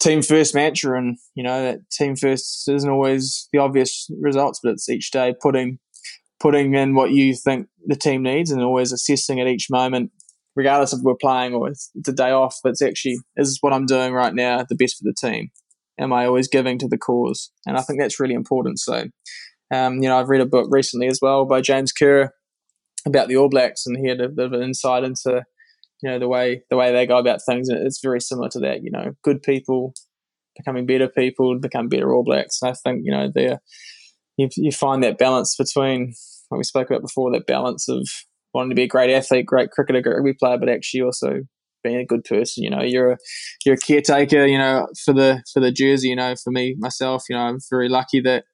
team 0.01 0.22
first 0.22 0.55
mantra, 0.55 0.99
and 0.99 1.16
you 1.34 1.42
know 1.42 1.62
that 1.62 1.78
team 1.90 2.16
first 2.16 2.68
isn't 2.68 2.90
always 2.90 3.49
the 3.53 3.59
obvious 3.59 4.09
results, 4.20 4.61
but 4.62 4.72
it's 4.72 4.88
each 4.88 5.11
day 5.11 5.34
putting 5.40 5.78
putting 6.40 6.74
in 6.74 6.94
what 6.94 7.11
you 7.11 7.34
think 7.34 7.66
the 7.86 7.96
team 7.96 8.22
needs, 8.22 8.51
and 8.51 8.62
always 8.62 8.92
assessing 8.92 9.40
at 9.40 9.46
each 9.46 9.66
moment, 9.70 10.11
regardless 10.55 10.92
of 10.92 11.01
we're 11.03 11.14
playing 11.16 11.55
or 11.55 11.68
it's, 11.68 11.90
it's 11.94 12.09
a 12.09 12.12
day 12.12 12.30
off. 12.30 12.57
But 12.62 12.70
it's 12.70 12.82
actually 12.82 13.18
is 13.36 13.59
what 13.61 13.72
I'm 13.72 13.86
doing 13.86 14.12
right 14.12 14.34
now 14.34 14.64
the 14.68 14.76
best 14.76 14.99
for 14.99 15.05
the 15.05 15.28
team? 15.28 15.51
Am 16.01 16.12
I 16.12 16.26
always 16.26 16.46
giving 16.49 16.78
to 16.78 16.88
the 16.88 16.99
cause? 16.99 17.51
And 17.66 17.76
I 17.76 17.82
think 17.82 18.01
that's 18.01 18.20
really 18.20 18.34
important. 18.34 18.78
So, 18.78 19.07
um, 19.74 19.96
you 19.96 20.09
know, 20.09 20.16
I've 20.16 20.28
read 20.28 20.40
a 20.40 20.46
book 20.46 20.68
recently 20.70 21.09
as 21.09 21.18
well 21.20 21.44
by 21.44 21.61
James 21.61 21.90
Kerr 21.92 22.30
about 23.05 23.26
the 23.26 23.36
All 23.36 23.49
Blacks, 23.49 23.84
and 23.84 23.96
he 23.99 24.09
had 24.09 24.20
a 24.20 24.28
bit 24.28 24.46
of 24.46 24.53
an 24.53 24.62
insight 24.62 25.03
into 25.03 25.44
you 26.03 26.11
know 26.11 26.18
the 26.18 26.28
way 26.28 26.62
the 26.70 26.76
way 26.76 26.92
they 26.92 27.07
go 27.07 27.18
about 27.18 27.40
things 27.44 27.68
and 27.68 27.84
it's 27.86 28.01
very 28.03 28.20
similar 28.20 28.49
to 28.49 28.61
that 28.61 28.82
you 28.82 28.90
know 28.90 29.12
good 29.22 29.42
people 29.42 29.92
becoming 30.57 30.86
better 30.86 31.09
people 31.09 31.59
become 31.59 31.88
better 31.88 32.12
all 32.12 32.24
blacks 32.24 32.59
and 32.62 32.70
i 32.70 32.74
think 32.74 33.03
you 33.05 33.12
know 33.12 33.30
there 33.34 33.61
you, 34.36 34.49
you 34.57 34.72
find 34.72 35.03
that 35.03 35.18
balance 35.18 35.57
between 35.57 36.12
what 36.49 36.59
we 36.59 36.64
spoke 36.64 36.88
about 36.90 37.03
before 37.03 37.32
that 37.32 37.46
balance 37.46 37.88
of 37.88 38.09
wanting 38.55 38.70
to 38.70 38.76
be 38.76 38.84
a 38.84 38.88
great 38.88 39.11
athlete 39.11 39.46
great 39.46 39.70
cricketer 39.70 40.01
great 40.01 40.16
rugby 40.16 40.34
player 40.38 40.59
but 40.59 40.68
actually 40.68 41.03
also 41.03 41.40
being 41.84 41.96
a 41.96 42.07
good 42.07 42.24
person 42.24 42.64
you 42.64 42.70
know 42.70 42.82
you're 42.82 43.12
a 43.12 43.16
you're 43.64 43.76
a 43.76 43.78
caretaker 43.78 44.46
you 44.46 44.59
know 44.59 44.86
for 45.05 45.14
the 45.14 45.42
for 45.53 45.61
the 45.61 45.70
jersey 45.70 46.09
you 46.09 46.16
know 46.16 46.34
for 46.42 46.51
me 46.51 46.74
myself 46.78 47.24
you 47.28 47.36
know 47.36 47.42
i'm 47.42 47.59
very 47.70 47.88
lucky 47.88 48.20
that 48.20 48.44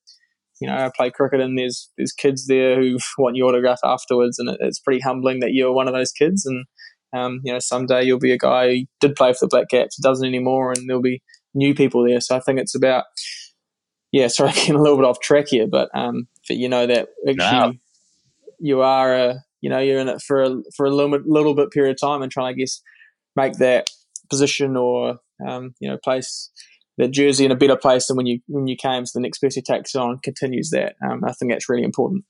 you 0.60 0.68
know, 0.68 0.76
I 0.76 0.90
play 0.94 1.10
cricket 1.10 1.40
and 1.40 1.58
there's 1.58 1.90
there's 1.96 2.12
kids 2.12 2.46
there 2.46 2.80
who 2.80 2.98
want 3.18 3.36
your 3.36 3.48
autograph 3.48 3.80
afterwards, 3.84 4.38
and 4.38 4.48
it, 4.48 4.58
it's 4.60 4.78
pretty 4.78 5.00
humbling 5.00 5.40
that 5.40 5.52
you're 5.52 5.72
one 5.72 5.88
of 5.88 5.94
those 5.94 6.12
kids. 6.12 6.46
And 6.46 6.64
um, 7.14 7.40
you 7.44 7.52
know, 7.52 7.58
someday 7.60 8.04
you'll 8.04 8.18
be 8.18 8.32
a 8.32 8.38
guy 8.38 8.68
who 8.68 8.84
did 9.00 9.16
play 9.16 9.32
for 9.32 9.46
the 9.46 9.48
Black 9.48 9.68
Caps, 9.70 9.96
doesn't 9.96 10.26
anymore, 10.26 10.72
and 10.72 10.88
there'll 10.88 11.02
be 11.02 11.22
new 11.54 11.74
people 11.74 12.04
there. 12.04 12.20
So 12.20 12.36
I 12.36 12.40
think 12.40 12.58
it's 12.58 12.74
about 12.74 13.04
yeah, 14.12 14.26
sorry, 14.28 14.52
getting 14.52 14.74
a 14.74 14.82
little 14.82 14.96
bit 14.96 15.06
off 15.06 15.20
track 15.20 15.46
here, 15.48 15.66
but 15.66 15.90
um, 15.94 16.28
you 16.48 16.68
know 16.68 16.86
that 16.86 17.08
actually 17.28 17.36
no. 17.36 17.72
you 18.58 18.80
are 18.82 19.14
a 19.14 19.34
you 19.60 19.70
know 19.70 19.78
you're 19.78 20.00
in 20.00 20.08
it 20.08 20.22
for 20.22 20.42
a 20.42 20.56
for 20.76 20.86
a 20.86 20.90
little, 20.90 21.18
little 21.24 21.54
bit 21.54 21.70
period 21.70 21.92
of 21.92 22.00
time 22.00 22.22
and 22.22 22.30
trying 22.30 22.54
to 22.54 22.60
I 22.60 22.64
guess 22.64 22.82
make 23.36 23.54
that 23.54 23.90
position 24.30 24.76
or 24.76 25.18
um, 25.46 25.74
you 25.80 25.88
know 25.88 25.98
place 26.02 26.50
that 26.96 27.10
jersey 27.10 27.44
in 27.44 27.50
a 27.50 27.56
better 27.56 27.76
place 27.76 28.06
than 28.06 28.16
when 28.16 28.26
you 28.26 28.40
when 28.46 28.66
you 28.66 28.76
came. 28.76 29.06
So 29.06 29.18
the 29.18 29.22
next 29.22 29.38
person 29.38 29.62
takes 29.62 29.94
on 29.94 30.18
continues 30.22 30.70
that. 30.70 30.94
Um, 31.04 31.24
I 31.24 31.32
think 31.32 31.52
that's 31.52 31.68
really 31.68 31.84
important. 31.84 32.24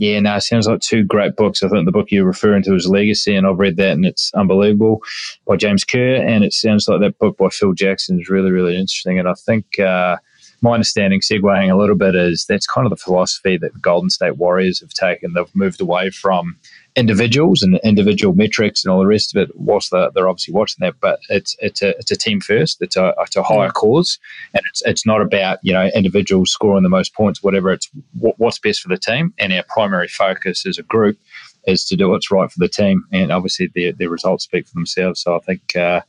Yeah, 0.00 0.18
no, 0.20 0.38
sounds 0.38 0.66
like 0.66 0.80
two 0.80 1.04
great 1.04 1.36
books. 1.36 1.62
I 1.62 1.68
think 1.68 1.84
the 1.84 1.92
book 1.92 2.06
you're 2.10 2.24
referring 2.24 2.62
to 2.62 2.74
is 2.74 2.88
Legacy, 2.88 3.36
and 3.36 3.46
I've 3.46 3.58
read 3.58 3.76
that, 3.76 3.90
and 3.90 4.06
it's 4.06 4.32
unbelievable 4.32 5.02
by 5.46 5.56
James 5.56 5.84
Kerr. 5.84 6.14
And 6.14 6.42
it 6.42 6.54
sounds 6.54 6.88
like 6.88 7.00
that 7.00 7.18
book 7.18 7.36
by 7.36 7.50
Phil 7.50 7.74
Jackson 7.74 8.18
is 8.18 8.30
really, 8.30 8.50
really 8.50 8.78
interesting. 8.78 9.18
And 9.18 9.28
I 9.28 9.34
think 9.34 9.78
uh, 9.78 10.16
my 10.62 10.72
understanding, 10.72 11.20
segueing 11.20 11.70
a 11.70 11.76
little 11.76 11.96
bit, 11.96 12.14
is 12.14 12.46
that's 12.48 12.66
kind 12.66 12.86
of 12.86 12.90
the 12.90 12.96
philosophy 12.96 13.58
that 13.58 13.82
Golden 13.82 14.08
State 14.08 14.38
Warriors 14.38 14.80
have 14.80 14.94
taken. 14.94 15.34
They've 15.34 15.54
moved 15.54 15.82
away 15.82 16.08
from 16.08 16.56
individuals 16.96 17.62
and 17.62 17.78
individual 17.84 18.34
metrics 18.34 18.84
and 18.84 18.92
all 18.92 19.00
the 19.00 19.06
rest 19.06 19.34
of 19.34 19.42
it. 19.42 19.50
Whilst 19.54 19.90
they're, 19.90 20.10
they're 20.10 20.28
obviously 20.28 20.54
watching 20.54 20.78
that, 20.80 20.94
but 21.00 21.20
it's 21.28 21.56
it's 21.60 21.82
a 21.82 21.90
it's 21.98 22.10
a 22.10 22.16
team 22.16 22.40
first. 22.40 22.82
It's 22.82 22.96
a 22.96 23.14
it's 23.18 23.36
a 23.36 23.42
higher 23.42 23.70
cause, 23.70 24.18
and 24.54 24.62
it's 24.70 24.82
it's 24.84 25.06
not 25.06 25.20
about 25.20 25.58
you 25.62 25.72
know 25.72 25.90
individuals 25.94 26.50
scoring 26.50 26.82
the 26.82 26.88
most 26.88 27.14
points, 27.14 27.42
whatever. 27.42 27.70
It's 27.70 27.88
what's 28.18 28.58
best 28.58 28.80
for 28.80 28.88
the 28.88 28.98
team, 28.98 29.32
and 29.38 29.52
our 29.52 29.64
primary 29.68 30.08
focus 30.08 30.66
as 30.66 30.78
a 30.78 30.82
group 30.82 31.18
is 31.66 31.84
to 31.86 31.96
do 31.96 32.08
what's 32.08 32.30
right 32.30 32.50
for 32.50 32.58
the 32.58 32.68
team. 32.68 33.04
And 33.12 33.30
obviously, 33.32 33.70
their 33.74 33.92
their 33.92 34.10
results 34.10 34.44
speak 34.44 34.66
for 34.66 34.74
themselves. 34.74 35.20
So 35.20 35.36
I 35.36 35.40
think. 35.40 35.76
Uh, 35.76 36.00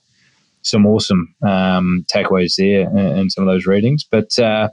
some 0.64 0.86
awesome 0.86 1.34
um, 1.42 2.06
takeaways 2.14 2.54
there 2.56 2.82
in, 2.82 3.18
in, 3.18 3.30
some 3.32 3.48
of 3.48 3.52
those 3.52 3.66
readings, 3.66 4.04
but 4.04 4.38
uh, 4.38 4.70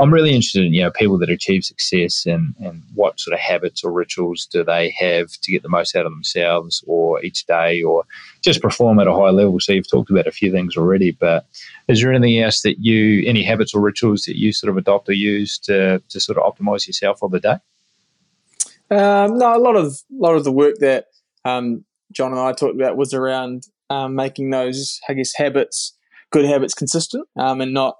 I'm 0.00 0.12
really 0.12 0.30
interested 0.30 0.64
in 0.64 0.72
you 0.72 0.82
know 0.82 0.90
people 0.92 1.18
that 1.18 1.30
achieve 1.30 1.64
success 1.64 2.24
and 2.24 2.54
and 2.60 2.82
what 2.94 3.18
sort 3.18 3.34
of 3.34 3.40
habits 3.40 3.82
or 3.82 3.90
rituals 3.90 4.46
do 4.46 4.62
they 4.62 4.94
have 4.98 5.32
to 5.32 5.52
get 5.52 5.62
the 5.62 5.68
most 5.68 5.96
out 5.96 6.06
of 6.06 6.12
themselves 6.12 6.84
or 6.86 7.22
each 7.24 7.46
day 7.46 7.82
or 7.82 8.04
just 8.40 8.62
perform 8.62 9.00
at 9.00 9.08
a 9.08 9.14
high 9.14 9.30
level. 9.30 9.58
So 9.58 9.72
you've 9.72 9.90
talked 9.90 10.10
about 10.10 10.28
a 10.28 10.32
few 10.32 10.52
things 10.52 10.76
already, 10.76 11.10
but 11.10 11.46
is 11.88 12.00
there 12.00 12.12
anything 12.12 12.38
else 12.40 12.62
that 12.62 12.78
you 12.78 13.26
any 13.26 13.42
habits 13.42 13.74
or 13.74 13.80
rituals 13.80 14.22
that 14.22 14.38
you 14.38 14.52
sort 14.52 14.70
of 14.70 14.76
adopt 14.76 15.08
or 15.08 15.14
use 15.14 15.58
to 15.60 16.00
to 16.08 16.20
sort 16.20 16.38
of 16.38 16.44
optimize 16.44 16.86
yourself 16.86 17.18
for 17.18 17.28
the 17.28 17.40
day? 17.40 17.56
Um, 18.90 19.36
no, 19.36 19.54
a 19.54 19.58
lot 19.58 19.76
of 19.76 19.98
lot 20.12 20.36
of 20.36 20.44
the 20.44 20.52
work 20.52 20.76
that 20.78 21.06
um, 21.44 21.84
John 22.12 22.30
and 22.30 22.40
I 22.40 22.52
talked 22.52 22.76
about 22.76 22.96
was 22.96 23.12
around 23.12 23.64
um, 23.90 24.14
making 24.14 24.50
those 24.50 25.00
I 25.08 25.14
guess 25.14 25.34
habits 25.34 25.94
good 26.30 26.44
habits 26.44 26.74
consistent 26.74 27.26
um, 27.36 27.60
and 27.60 27.72
not 27.72 27.96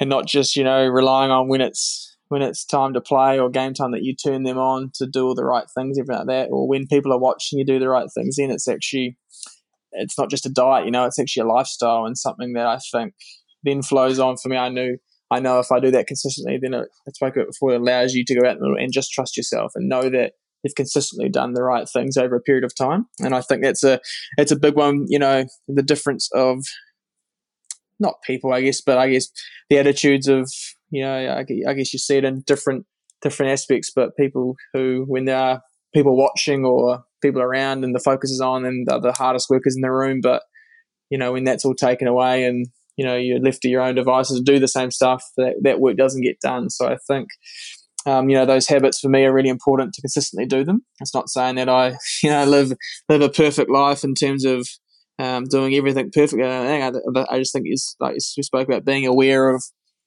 and 0.00 0.10
not 0.10 0.26
just 0.26 0.56
you 0.56 0.64
know 0.64 0.86
relying 0.86 1.30
on 1.30 1.48
when 1.48 1.60
it's 1.60 2.16
when 2.28 2.42
it's 2.42 2.64
time 2.64 2.94
to 2.94 3.00
play 3.00 3.38
or 3.38 3.50
game 3.50 3.74
time 3.74 3.92
that 3.92 4.02
you 4.02 4.14
turn 4.14 4.42
them 4.44 4.56
on 4.56 4.90
to 4.94 5.06
do 5.06 5.26
all 5.26 5.34
the 5.34 5.44
right 5.44 5.66
things, 5.76 5.98
everything 5.98 6.16
like 6.16 6.26
that, 6.28 6.48
or 6.50 6.66
when 6.66 6.86
people 6.86 7.12
are 7.12 7.20
watching 7.20 7.58
you 7.58 7.64
do 7.64 7.78
the 7.78 7.88
right 7.88 8.08
things. 8.14 8.36
Then 8.36 8.50
it's 8.50 8.66
actually 8.66 9.18
it's 9.92 10.18
not 10.18 10.30
just 10.30 10.46
a 10.46 10.50
diet, 10.50 10.86
you 10.86 10.90
know, 10.90 11.04
it's 11.04 11.18
actually 11.18 11.42
a 11.42 11.52
lifestyle 11.52 12.06
and 12.06 12.16
something 12.16 12.54
that 12.54 12.66
I 12.66 12.78
think 12.90 13.12
then 13.62 13.82
flows 13.82 14.18
on 14.18 14.36
for 14.36 14.48
me. 14.48 14.56
I 14.56 14.70
knew 14.70 14.96
I 15.30 15.40
know 15.40 15.58
if 15.58 15.72
I 15.72 15.80
do 15.80 15.90
that 15.90 16.06
consistently, 16.06 16.58
then 16.60 16.74
it, 16.74 16.88
about 17.20 17.34
before, 17.34 17.72
it 17.72 17.80
allows 17.80 18.12
you 18.14 18.24
to 18.24 18.34
go 18.34 18.48
out 18.48 18.58
and 18.58 18.92
just 18.92 19.12
trust 19.12 19.36
yourself 19.36 19.72
and 19.74 19.88
know 19.88 20.08
that 20.10 20.32
you've 20.62 20.74
consistently 20.74 21.28
done 21.28 21.54
the 21.54 21.62
right 21.62 21.88
things 21.88 22.16
over 22.16 22.36
a 22.36 22.40
period 22.40 22.64
of 22.64 22.74
time. 22.74 23.06
And 23.20 23.34
I 23.34 23.40
think 23.40 23.62
that's 23.62 23.82
a 23.82 24.00
it's 24.36 24.52
a 24.52 24.58
big 24.58 24.76
one. 24.76 25.06
You 25.08 25.18
know, 25.18 25.44
the 25.68 25.82
difference 25.82 26.28
of 26.34 26.58
not 28.00 28.22
people, 28.24 28.52
I 28.52 28.62
guess, 28.62 28.80
but 28.80 28.98
I 28.98 29.10
guess 29.10 29.28
the 29.70 29.78
attitudes 29.78 30.28
of 30.28 30.50
you 30.92 31.02
know, 31.02 31.36
I, 31.38 31.42
guess 31.42 31.92
you 31.92 31.98
see 31.98 32.18
it 32.18 32.24
in 32.24 32.42
different 32.46 32.84
different 33.22 33.52
aspects. 33.52 33.90
But 33.94 34.16
people 34.16 34.54
who, 34.74 35.04
when 35.08 35.24
there 35.24 35.38
are 35.38 35.62
people 35.94 36.16
watching 36.16 36.64
or 36.64 37.02
people 37.22 37.40
around, 37.40 37.82
and 37.82 37.94
the 37.94 38.00
focus 38.00 38.30
is 38.30 38.42
on, 38.42 38.66
and 38.66 38.86
the 38.86 39.14
hardest 39.16 39.48
workers 39.48 39.74
in 39.74 39.80
the 39.80 39.90
room, 39.90 40.20
but 40.22 40.42
you 41.10 41.18
know, 41.18 41.32
when 41.32 41.44
that's 41.44 41.64
all 41.64 41.74
taken 41.74 42.06
away 42.06 42.44
and 42.44 42.66
you 42.96 43.06
know 43.06 43.16
you're 43.16 43.40
left 43.40 43.62
to 43.62 43.68
your 43.68 43.80
own 43.80 43.94
devices 43.94 44.38
to 44.38 44.44
do 44.44 44.58
the 44.58 44.68
same 44.68 44.90
stuff, 44.90 45.24
that 45.38 45.54
that 45.62 45.80
work 45.80 45.96
doesn't 45.96 46.22
get 46.22 46.38
done. 46.40 46.70
So 46.70 46.86
I 46.86 46.96
think. 47.08 47.28
Um, 48.04 48.28
you 48.28 48.36
know 48.36 48.44
those 48.44 48.66
habits 48.66 48.98
for 48.98 49.08
me 49.08 49.24
are 49.24 49.32
really 49.32 49.48
important 49.48 49.94
to 49.94 50.00
consistently 50.00 50.44
do 50.44 50.64
them. 50.64 50.84
It's 50.98 51.14
not 51.14 51.28
saying 51.28 51.54
that 51.54 51.68
I, 51.68 51.96
you 52.24 52.30
know, 52.30 52.44
live 52.44 52.72
live 53.08 53.20
a 53.20 53.28
perfect 53.28 53.70
life 53.70 54.02
in 54.02 54.14
terms 54.14 54.44
of 54.44 54.66
um, 55.18 55.44
doing 55.44 55.74
everything 55.74 56.10
perfectly. 56.12 56.44
I, 56.44 56.90
I 57.30 57.38
just 57.38 57.52
think 57.52 57.66
is 57.68 57.96
like 58.00 58.14
we 58.36 58.42
spoke 58.42 58.68
about 58.68 58.84
being 58.84 59.06
aware 59.06 59.54
of 59.54 59.62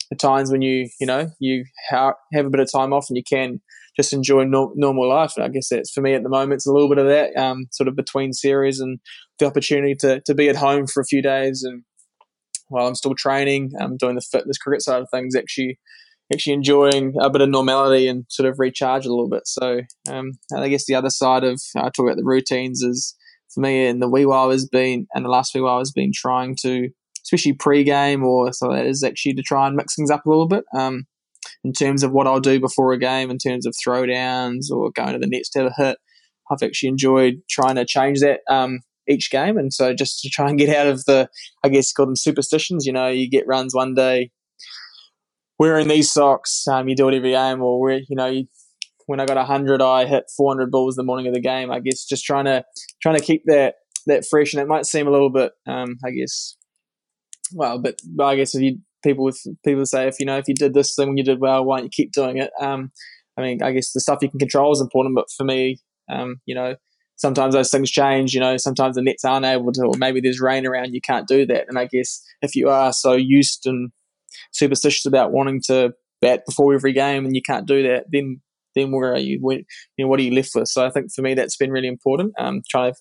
the 0.10 0.16
times 0.16 0.52
when 0.52 0.62
you 0.62 0.90
you 1.00 1.08
know 1.08 1.30
you 1.40 1.66
ha- 1.90 2.14
have 2.34 2.46
a 2.46 2.50
bit 2.50 2.60
of 2.60 2.72
time 2.72 2.94
off 2.94 3.08
and 3.10 3.18
you 3.18 3.24
can 3.24 3.62
just 3.96 4.14
enjoy 4.14 4.44
no- 4.44 4.74
normal 4.76 5.08
life. 5.08 5.34
And 5.36 5.46
I 5.46 5.50
guess 5.50 5.70
that's 5.70 5.92
for 5.92 6.02
me 6.02 6.14
at 6.14 6.24
the 6.24 6.30
moment. 6.30 6.54
It's 6.54 6.68
a 6.68 6.72
little 6.72 6.90
bit 6.90 6.98
of 6.98 7.08
that 7.08 7.36
um, 7.38 7.66
sort 7.72 7.88
of 7.88 7.96
between 7.96 8.34
series 8.34 8.80
and 8.80 9.00
the 9.40 9.46
opportunity 9.46 9.96
to 10.02 10.22
to 10.26 10.36
be 10.36 10.50
at 10.50 10.56
home 10.58 10.88
for 10.88 11.02
a 11.02 11.06
few 11.06 11.22
days 11.22 11.64
and 11.64 11.84
while 12.70 12.88
I'm 12.88 12.96
still 12.96 13.16
training, 13.16 13.72
I'm 13.80 13.98
doing 13.98 14.16
the 14.16 14.22
fitness 14.22 14.58
cricket 14.58 14.82
side 14.82 15.02
of 15.02 15.08
things. 15.12 15.36
Actually, 15.36 15.80
actually 16.34 16.54
enjoying 16.54 17.14
a 17.20 17.30
bit 17.30 17.42
of 17.42 17.50
normality 17.50 18.08
and 18.08 18.26
sort 18.30 18.50
of 18.50 18.60
recharge 18.60 19.06
a 19.06 19.10
little 19.10 19.30
bit. 19.30 19.44
So 19.46 19.82
um, 20.10 20.32
I 20.56 20.68
guess 20.70 20.86
the 20.86 20.96
other 20.96 21.10
side 21.10 21.44
of 21.44 21.62
I 21.76 21.82
uh, 21.82 21.84
talk 21.92 22.06
about 22.06 22.18
the 22.18 22.24
routines 22.24 22.82
is 22.82 23.16
for 23.56 23.62
me 23.62 23.88
in 23.88 24.00
the 24.00 24.10
wee 24.10 24.26
while 24.26 24.52
has 24.52 24.68
been 24.68 25.08
and 25.16 25.26
the 25.26 25.30
last 25.30 25.56
wee 25.56 25.62
while 25.62 25.80
has 25.80 25.92
been 25.92 26.12
trying 26.14 26.56
to 26.62 26.90
especially 27.24 27.54
pre-game 27.54 28.24
or 28.24 28.54
so 28.54 28.70
that 28.70 28.86
is 28.86 29.04
actually 29.04 29.34
to 29.34 29.42
try 29.42 29.66
and 29.66 29.76
mix 29.76 29.96
things 29.96 30.12
up 30.12 30.26
a 30.26 30.30
little 30.30 30.48
bit 30.48 30.64
um, 30.78 31.06
in 31.64 31.74
terms 31.74 32.04
of 32.04 32.12
what 32.12 32.28
I'll 32.28 32.40
do 32.40 32.60
before 32.60 32.94
a 32.94 33.00
game 33.00 33.32
in 33.32 33.40
terms 33.40 33.66
of 33.66 33.76
throwdowns 33.76 34.70
or 34.72 34.92
going 34.92 35.14
to 35.14 35.20
the 35.20 35.28
nets 35.28 35.50
to 35.52 35.64
have 35.64 35.72
a 35.78 35.84
hit. 35.84 35.98
I've 36.52 36.62
actually 36.62 36.90
enjoyed 36.90 37.42
trying 37.50 37.76
to 37.76 37.86
change 37.86 38.20
that 38.20 38.42
um, 38.48 38.82
each 39.10 39.32
game, 39.32 39.58
and 39.58 39.74
so 39.74 39.96
just 39.96 40.22
to 40.22 40.30
try 40.30 40.48
and 40.48 40.60
get 40.60 40.76
out 40.76 40.86
of 40.86 41.04
the, 41.06 41.28
I 41.64 41.70
guess, 41.70 41.92
call 41.92 42.06
them 42.06 42.16
superstitions. 42.16 42.86
You 42.86 42.94
know, 42.94 43.08
you 43.08 43.28
get 43.28 43.48
runs 43.48 43.74
one 43.74 43.96
day 43.96 44.30
wearing 45.58 45.88
these 45.88 46.12
socks, 46.12 46.68
um, 46.68 46.88
you 46.88 46.96
do 46.96 47.10
it 47.10 47.16
every 47.16 47.32
game, 47.32 47.64
or 47.64 47.82
where 47.82 48.02
you 48.08 48.16
know 48.16 48.28
you 48.28 48.46
when 49.06 49.20
I 49.20 49.26
got 49.26 49.38
100, 49.38 49.82
I 49.82 50.06
hit 50.06 50.26
400 50.36 50.72
balls 50.72 50.96
the 50.96 51.04
morning 51.04 51.28
of 51.28 51.34
the 51.34 51.42
game. 51.42 51.72
I 51.72 51.80
guess 51.80 52.06
just 52.06 52.26
trying 52.26 52.46
to 52.46 52.64
trying 53.02 53.18
to 53.18 53.24
keep 53.24 53.44
that 53.46 53.76
that 54.08 54.26
fresh, 54.30 54.54
and 54.54 54.62
it 54.62 54.68
might 54.68 54.86
seem 54.86 55.08
a 55.08 55.12
little 55.12 55.32
bit, 55.32 55.52
um, 55.68 55.98
I 56.06 56.12
guess, 56.12 56.58
well, 57.54 57.80
but, 57.80 57.96
but 58.16 58.26
I 58.26 58.36
guess 58.36 58.54
if 58.54 58.62
you 58.62 58.80
people 59.04 59.24
with 59.24 59.40
people 59.64 59.86
say 59.86 60.08
if 60.08 60.20
you 60.20 60.26
know 60.26 60.38
if 60.38 60.48
you 60.48 60.56
did 60.56 60.74
this 60.74 60.96
thing 60.96 61.10
when 61.10 61.18
you 61.18 61.24
did 61.24 61.40
well, 61.40 61.64
why 61.64 61.78
don't 61.78 61.86
you 61.86 61.90
keep 61.92 62.12
doing 62.12 62.38
it? 62.38 62.52
Um, 62.60 62.92
I 63.38 63.42
mean, 63.42 63.62
I 63.62 63.72
guess 63.72 63.92
the 63.92 64.00
stuff 64.00 64.20
you 64.22 64.30
can 64.30 64.40
control 64.40 64.72
is 64.72 64.82
important, 64.82 65.16
but 65.16 65.26
for 65.36 65.44
me, 65.44 65.78
um, 66.10 66.38
you 66.46 66.56
know, 66.56 66.76
sometimes 67.16 67.54
those 67.54 67.70
things 67.72 67.92
change. 67.92 68.34
You 68.34 68.40
know, 68.40 68.58
sometimes 68.58 68.96
the 68.96 69.02
nets 69.02 69.26
aren't 69.26 69.46
able 69.46 69.72
to, 69.74 69.84
or 69.84 69.98
maybe 69.98 70.22
there's 70.22 70.40
rain 70.40 70.66
around, 70.66 70.94
you 70.94 71.02
can't 71.02 71.28
do 71.28 71.46
that. 71.48 71.66
And 71.68 71.78
I 71.78 71.86
guess 71.86 72.24
if 72.42 72.56
you 72.56 72.70
are 72.70 72.94
so 72.94 73.14
used 73.14 73.64
and 73.66 73.92
superstitious 74.52 75.06
about 75.06 75.32
wanting 75.32 75.62
to 75.68 75.94
bat 76.22 76.44
before 76.48 76.74
every 76.74 76.94
game 76.94 77.26
and 77.26 77.36
you 77.36 77.42
can't 77.42 77.68
do 77.68 77.84
that, 77.84 78.06
then 78.12 78.42
then 78.76 78.92
where 78.92 79.14
are 79.14 79.20
you? 79.20 79.40
When, 79.42 79.64
you 79.98 80.06
know, 80.06 80.08
what 80.08 80.20
are 80.20 80.24
you 80.24 80.36
left 80.36 80.52
with? 80.56 80.68
So 80.68 80.86
I 80.86 80.90
think 80.90 81.12
for 81.14 81.22
me 81.22 81.34
that's 81.34 81.58
been 81.58 81.72
really 81.72 81.88
important. 81.88 82.34
Um, 82.38 82.62
trying 82.70 82.94
to 82.94 83.00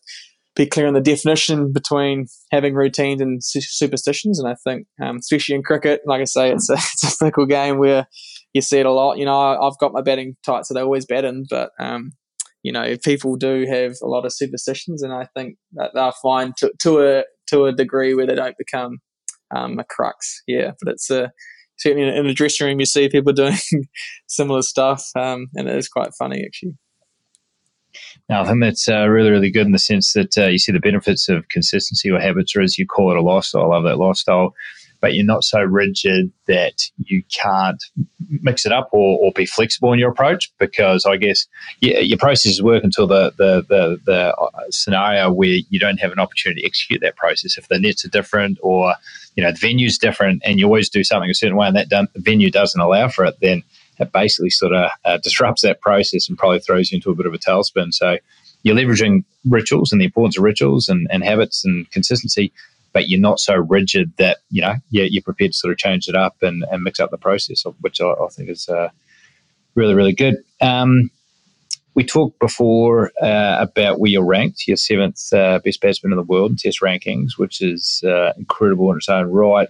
be 0.57 0.67
clear 0.67 0.87
on 0.87 0.95
the 0.95 1.01
definition 1.01 1.73
between 1.73 2.27
having 2.53 2.75
routines 2.75 3.21
and 3.21 3.43
su- 3.43 3.61
superstitions. 3.61 4.39
And 4.39 4.49
I 4.49 4.55
think, 4.65 4.87
um, 5.03 5.17
especially 5.17 5.57
in 5.57 5.63
cricket, 5.63 6.03
like 6.07 6.21
I 6.21 6.25
say, 6.25 6.53
it's 6.53 6.71
a, 6.71 6.75
it's 6.75 7.05
a 7.05 7.25
fickle 7.25 7.47
game 7.47 7.79
where 7.79 8.07
you 8.53 8.61
see 8.61 8.79
it 8.79 8.87
a 8.87 8.93
lot. 8.93 9.19
You 9.19 9.25
know, 9.25 9.39
I, 9.39 9.65
have 9.65 9.79
got 9.81 9.93
my 9.93 10.03
batting 10.03 10.37
tight, 10.45 10.67
so 10.67 10.75
they 10.75 10.81
always 10.81 11.07
bat 11.07 11.25
in, 11.25 11.45
but 11.51 11.71
um, 11.81 12.13
you 12.63 12.73
know, 12.73 12.97
people 13.05 13.37
do 13.37 13.67
have 13.69 13.95
a 14.03 14.07
lot 14.07 14.25
of 14.25 14.33
superstitions, 14.33 15.03
and 15.03 15.13
I 15.13 15.27
think 15.37 15.57
that 15.73 15.91
they're 15.95 16.13
fine 16.23 16.53
to, 16.59 16.73
to 16.83 17.01
a 17.01 17.25
to 17.49 17.67
a 17.67 17.73
degree 17.73 18.15
where 18.15 18.27
they 18.27 18.35
don't 18.35 18.57
become 18.57 18.99
um, 19.55 19.79
a 19.79 19.85
crux. 19.85 20.43
Yeah, 20.47 20.71
but 20.81 20.93
it's 20.93 21.11
a 21.11 21.31
certainly 21.79 22.17
in 22.17 22.27
the 22.27 22.35
dressing 22.35 22.67
room, 22.67 22.81
you 22.81 22.87
see 22.87 23.09
people 23.09 23.33
doing 23.35 23.57
similar 24.27 24.63
stuff, 24.63 25.09
um, 25.17 25.47
and 25.55 25.69
it 25.69 25.77
is 25.77 25.89
quite 25.89 26.11
funny 26.19 26.43
actually. 26.45 26.77
Now, 28.29 28.43
I 28.43 28.47
think 28.47 28.61
that's 28.61 28.89
uh, 28.89 29.07
really, 29.07 29.31
really 29.31 29.51
good 29.51 29.67
in 29.67 29.73
the 29.73 29.79
sense 29.79 30.13
that 30.15 30.37
uh, 30.37 30.47
you 30.47 30.59
see 30.59 30.73
the 30.73 30.81
benefits 30.81 31.29
of 31.29 31.49
consistency 31.49 32.11
or 32.11 32.19
habits, 32.19 32.57
or 32.57 32.61
as 32.61 32.79
you 32.79 32.87
call 32.87 33.11
it, 33.11 33.17
a 33.17 33.23
lifestyle. 33.23 33.65
I 33.65 33.77
love 33.77 33.85
that 33.85 33.99
lifestyle, 33.99 34.55
but 35.05 35.13
you're 35.13 35.23
not 35.23 35.45
so 35.45 35.61
rigid 35.61 36.33
that 36.47 36.91
you 36.97 37.23
can't 37.25 37.85
mix 38.41 38.65
it 38.65 38.73
up 38.73 38.89
or, 38.91 39.19
or 39.21 39.33
be 39.33 39.45
flexible 39.45 39.93
in 39.93 39.99
your 39.99 40.11
approach 40.11 40.51
because 40.59 41.05
I 41.05 41.19
guess 41.19 41.47
yeah, 41.81 41.99
your 41.99 42.17
processes 42.17 42.63
work 42.63 42.83
until 42.83 43.07
the, 43.07 43.31
the, 43.37 43.67
the, 43.69 44.01
the 44.07 44.35
uh, 44.35 44.49
scenario 44.71 45.31
where 45.31 45.59
you 45.69 45.79
don't 45.79 46.01
have 46.01 46.11
an 46.11 46.19
opportunity 46.19 46.63
to 46.63 46.67
execute 46.67 47.03
that 47.03 47.17
process. 47.17 47.59
If 47.59 47.69
the 47.69 47.79
nets 47.79 48.07
are 48.07 48.09
different 48.09 48.57
or 48.63 48.95
you 49.37 49.45
know 49.45 49.53
the 49.53 49.59
venue's 49.59 49.99
different 49.99 50.41
and 50.43 50.59
you 50.59 50.65
always 50.65 50.89
do 50.89 51.05
something 51.05 51.29
a 51.29 51.35
certain 51.35 51.59
way 51.59 51.67
and 51.67 51.77
that 51.77 52.09
venue 52.17 52.51
doesn't 52.51 52.81
allow 52.81 53.09
for 53.09 53.27
it, 53.27 53.35
then 53.43 53.63
it 54.01 54.11
basically 54.11 54.49
sort 54.49 54.73
of 54.73 54.91
uh, 55.05 55.19
disrupts 55.19 55.61
that 55.61 55.83
process 55.83 56.31
and 56.31 56.39
probably 56.39 56.61
throws 56.61 56.91
you 56.91 56.97
into 56.97 57.11
a 57.11 57.15
bit 57.15 57.27
of 57.27 57.35
a 57.35 57.39
tailspin. 57.39 57.93
So 57.93 58.17
you're 58.63 58.75
leveraging 58.75 59.25
rituals 59.45 59.93
and 59.93 60.01
the 60.01 60.07
importance 60.07 60.39
of 60.39 60.45
rituals 60.45 60.89
and, 60.89 61.07
and 61.11 61.23
habits 61.23 61.63
and 61.63 61.91
consistency, 61.91 62.55
but 62.95 63.11
you're 63.11 63.21
not 63.21 63.39
so 63.39 63.57
rigid 63.57 64.13
that, 64.17 64.39
you 64.51 64.63
know, 64.63 64.77
you're, 64.89 65.05
you're 65.05 65.23
prepared 65.23 65.53
to 65.53 65.59
sort 65.59 65.73
of 65.73 65.79
change 65.79 66.09
it 66.09 66.15
up 66.15 66.37
and, 66.41 66.65
and 66.71 66.83
mix 66.83 66.99
up 66.99 67.11
the 67.11 67.19
process, 67.19 67.65
which 67.83 68.01
I, 68.01 68.07
I 68.07 68.29
think 68.31 68.49
is 68.49 68.67
uh, 68.71 68.89
really, 69.75 69.95
really 69.95 70.15
good. 70.15 70.37
Um, 70.63 71.11
we 71.95 72.05
talked 72.05 72.39
before 72.39 73.13
uh, 73.21 73.59
about 73.61 74.01
where 74.01 74.11
you're 74.11 74.25
ranked, 74.25 74.67
your 74.67 74.77
seventh 74.77 75.33
uh, 75.33 75.59
best 75.59 75.81
batsman 75.81 76.13
in 76.13 76.17
the 76.17 76.25
world 76.25 76.53
in 76.53 76.57
Test 76.57 76.81
rankings, 76.81 77.37
which 77.37 77.61
is 77.61 78.03
uh, 78.07 78.33
incredible 78.39 78.91
in 78.91 78.97
its 78.97 79.09
own 79.09 79.31
right. 79.31 79.69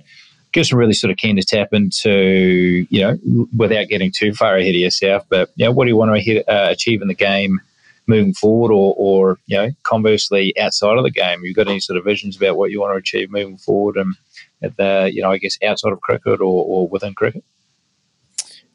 Guess 0.53 0.71
I'm 0.71 0.79
really 0.79 0.95
sort 0.95 1.11
of 1.11 1.17
keen 1.17 1.37
to 1.37 1.43
tap 1.43 1.73
into, 1.73 2.87
you 2.89 3.01
know, 3.01 3.19
without 3.57 3.89
getting 3.89 4.13
too 4.13 4.33
far 4.33 4.57
ahead 4.57 4.75
of 4.75 4.81
yourself, 4.81 5.25
but, 5.29 5.51
you 5.57 5.65
know, 5.65 5.73
what 5.73 5.85
do 5.85 5.91
you 5.91 5.97
want 5.97 6.23
to 6.23 6.45
uh, 6.45 6.71
achieve 6.71 7.03
in 7.03 7.09
the 7.09 7.15
game 7.15 7.61
moving 8.07 8.35
forward 8.35 8.73
or, 8.73 8.95
or, 8.97 9.39
you 9.47 9.57
know, 9.57 9.71
conversely 9.83 10.53
outside 10.59 10.99
of 10.99 11.05
the 11.05 11.11
game? 11.11 11.41
You've 11.43 11.57
got 11.57 11.69
any 11.69 11.81
sort 11.81 11.97
of 11.97 12.05
visions 12.05 12.37
about 12.37 12.57
what 12.57 12.71
you 12.71 12.81
want 12.81 12.93
to 12.93 12.99
achieve 12.99 13.31
moving 13.31 13.59
forward 13.59 13.97
and 13.97 14.15
at 14.63 14.77
the, 14.77 15.11
you 15.13 15.23
know, 15.23 15.31
I 15.31 15.39
guess 15.39 15.59
outside 15.65 15.93
of 15.93 16.01
cricket 16.01 16.41
or, 16.41 16.65
or 16.65 16.89
within 16.89 17.15
cricket? 17.15 17.45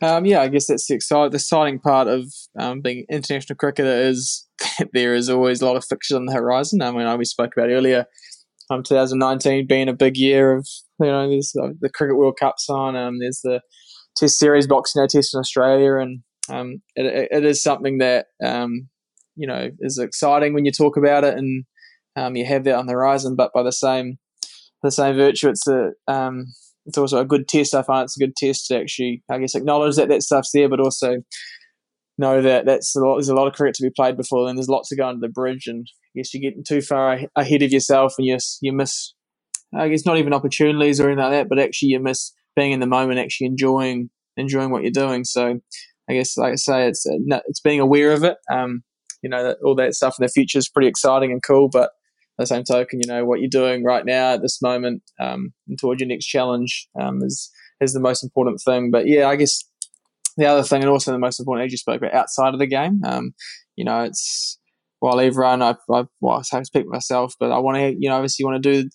Um, 0.01 0.25
yeah, 0.25 0.41
I 0.41 0.47
guess 0.47 0.67
that's 0.67 0.88
the 0.88 0.95
exciting, 0.95 1.32
the 1.32 1.36
exciting 1.36 1.80
part 1.80 2.07
of 2.07 2.32
um, 2.57 2.82
being 2.82 3.05
international 3.09 3.57
cricketer 3.57 4.01
is 4.01 4.47
there 4.93 5.13
is 5.13 5.30
always 5.30 5.61
a 5.61 5.65
lot 5.65 5.75
of 5.75 5.86
fiction 5.86 6.15
on 6.15 6.25
the 6.25 6.34
horizon. 6.34 6.82
I 6.82 6.91
mean, 6.91 7.05
I 7.05 7.15
we 7.15 7.25
spoke 7.25 7.51
about 7.55 7.69
earlier, 7.69 8.05
um, 8.69 8.84
2019 8.84 9.67
being 9.67 9.89
a 9.89 9.93
big 9.93 10.15
year 10.15 10.55
of 10.55 10.67
you 10.99 11.07
know 11.07 11.30
there's 11.30 11.51
the 11.53 11.89
cricket 11.89 12.17
World 12.17 12.38
Cup's 12.39 12.69
on, 12.69 12.95
um, 12.95 13.19
there's 13.19 13.41
the 13.43 13.61
Test 14.15 14.39
series 14.39 14.67
Boxing 14.67 15.01
Day 15.01 15.07
Test 15.07 15.34
in 15.34 15.39
Australia, 15.39 15.95
and 15.97 16.23
um, 16.49 16.82
it, 16.95 17.30
it 17.32 17.45
is 17.45 17.61
something 17.61 17.97
that 17.97 18.27
um, 18.43 18.89
you 19.39 19.47
know 19.47 19.69
is 19.79 19.97
exciting 19.97 20.53
when 20.53 20.65
you 20.65 20.71
talk 20.71 20.97
about 20.97 21.23
it, 21.23 21.37
and 21.37 21.65
um, 22.15 22.35
you 22.35 22.45
have 22.45 22.65
that 22.65 22.75
on 22.75 22.85
the 22.85 22.93
horizon. 22.93 23.35
But 23.35 23.51
by 23.53 23.63
the 23.63 23.71
same 23.71 24.19
the 24.83 24.91
same 24.91 25.15
virtue, 25.15 25.49
it's 25.49 25.67
a 25.67 25.91
um, 26.07 26.45
it's 26.85 26.97
also 26.97 27.19
a 27.19 27.25
good 27.25 27.47
test. 27.47 27.73
I 27.73 27.81
find 27.81 28.03
it's 28.03 28.17
a 28.17 28.25
good 28.25 28.35
test 28.35 28.67
to 28.67 28.79
actually, 28.79 29.23
I 29.31 29.37
guess, 29.39 29.55
acknowledge 29.55 29.95
that 29.95 30.09
that 30.09 30.23
stuff's 30.23 30.51
there, 30.53 30.67
but 30.67 30.79
also 30.79 31.17
know 32.17 32.41
that 32.41 32.65
that's 32.65 32.95
a 32.95 32.99
lot, 32.99 33.15
there's 33.15 33.29
a 33.29 33.35
lot 33.35 33.47
of 33.47 33.53
cricket 33.53 33.75
to 33.75 33.83
be 33.83 33.93
played 33.95 34.17
before, 34.17 34.49
and 34.49 34.57
there's 34.57 34.69
lots 34.69 34.89
to 34.89 34.97
go 34.97 35.07
under 35.07 35.25
the 35.25 35.31
bridge. 35.31 35.67
And 35.67 35.87
I 35.87 36.19
guess 36.19 36.33
you're 36.33 36.41
getting 36.41 36.65
too 36.67 36.81
far 36.81 37.19
ahead 37.35 37.61
of 37.61 37.71
yourself, 37.71 38.15
and 38.17 38.27
you 38.27 38.37
you 38.61 38.73
miss, 38.73 39.13
I 39.73 39.87
guess, 39.87 40.05
not 40.05 40.17
even 40.17 40.33
opportunities 40.33 40.99
or 40.99 41.05
anything 41.05 41.23
like 41.23 41.31
that, 41.31 41.49
but 41.49 41.59
actually 41.59 41.89
you 41.89 41.99
miss 41.99 42.33
being 42.55 42.71
in 42.73 42.81
the 42.81 42.87
moment, 42.87 43.19
actually 43.19 43.47
enjoying 43.47 44.09
enjoying 44.35 44.69
what 44.69 44.83
you're 44.83 44.91
doing. 44.91 45.23
So 45.23 45.59
I 46.09 46.13
guess, 46.13 46.37
like 46.37 46.53
I 46.53 46.55
say, 46.55 46.87
it's 46.87 47.05
uh, 47.05 47.39
it's 47.47 47.61
being 47.61 47.79
aware 47.79 48.11
of 48.11 48.23
it. 48.23 48.37
Um, 48.51 48.83
you 49.22 49.30
know, 49.30 49.55
all 49.63 49.76
that 49.76 49.95
stuff 49.95 50.15
in 50.20 50.24
the 50.24 50.30
future 50.30 50.57
is 50.57 50.70
pretty 50.70 50.88
exciting 50.88 51.32
and 51.32 51.41
cool, 51.43 51.70
but 51.70 51.91
the 52.38 52.45
same 52.45 52.63
token, 52.63 53.01
you 53.03 53.07
know, 53.07 53.26
what 53.26 53.41
you're 53.41 53.49
doing 53.49 53.84
right 53.84 54.05
now 54.05 54.34
at 54.34 54.41
this 54.41 54.61
moment 54.61 55.03
um, 55.20 55.53
and 55.67 55.78
towards 55.78 55.99
your 55.99 56.07
next 56.07 56.26
challenge 56.26 56.88
um, 56.99 57.22
is 57.24 57.51
is 57.82 57.93
the 57.93 57.99
most 57.99 58.24
important 58.24 58.59
thing. 58.63 58.91
But 58.91 59.07
yeah, 59.07 59.28
I 59.28 59.36
guess 59.36 59.63
the 60.38 60.45
other 60.45 60.63
thing, 60.63 60.82
and 60.82 60.89
also 60.89 61.11
the 61.11 61.20
most 61.20 61.39
important, 61.39 61.65
as 61.65 61.72
you 61.72 61.78
spoke 61.78 61.97
about, 61.97 62.13
outside 62.13 62.53
of 62.53 62.59
the 62.59 62.67
game, 62.67 63.01
um, 63.05 63.34
you 63.76 63.86
know, 63.86 64.03
it's 64.03 64.57
while 64.99 65.20
everyone, 65.20 65.61
I, 65.61 65.76
I, 65.91 66.05
well, 66.20 66.43
I 66.53 66.63
speak 66.63 66.86
for 66.86 66.91
myself, 66.91 67.34
but 67.39 67.51
I 67.51 67.59
want 67.59 67.78
to, 67.78 67.95
you 67.97 68.09
know, 68.09 68.15
obviously 68.15 68.43
you 68.43 68.49
want 68.49 68.61
to 68.61 68.84
do 68.84 68.89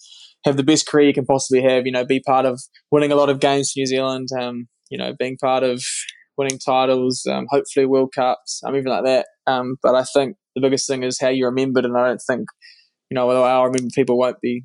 have 0.45 0.57
the 0.57 0.62
best 0.62 0.87
career 0.87 1.07
you 1.07 1.14
can 1.14 1.25
possibly 1.25 1.62
have. 1.62 1.87
You 1.87 1.93
know, 1.93 2.05
be 2.05 2.20
part 2.20 2.47
of 2.47 2.61
winning 2.91 3.12
a 3.12 3.16
lot 3.16 3.31
of 3.31 3.41
games 3.41 3.72
for 3.72 3.81
New 3.81 3.87
Zealand. 3.87 4.29
Um, 4.39 4.68
you 4.91 4.99
know, 4.99 5.14
being 5.18 5.39
part 5.39 5.62
of 5.62 5.83
winning 6.37 6.59
titles, 6.59 7.27
um, 7.31 7.47
hopefully 7.49 7.87
World 7.87 8.12
Cups, 8.14 8.61
um, 8.64 8.77
even 8.77 8.91
like 8.91 9.05
that. 9.05 9.27
Um, 9.47 9.76
but 9.82 9.95
I 9.95 10.05
think 10.05 10.36
the 10.55 10.61
biggest 10.61 10.86
thing 10.86 11.03
is 11.03 11.20
how 11.20 11.28
you're 11.28 11.51
remembered, 11.51 11.84
and 11.84 11.97
I 11.97 12.07
don't 12.07 12.22
think, 12.26 12.49
you 13.11 13.14
know, 13.14 13.30
I 13.30 13.62
remember 13.64 13.90
people 13.95 14.18
won't 14.18 14.40
be, 14.40 14.64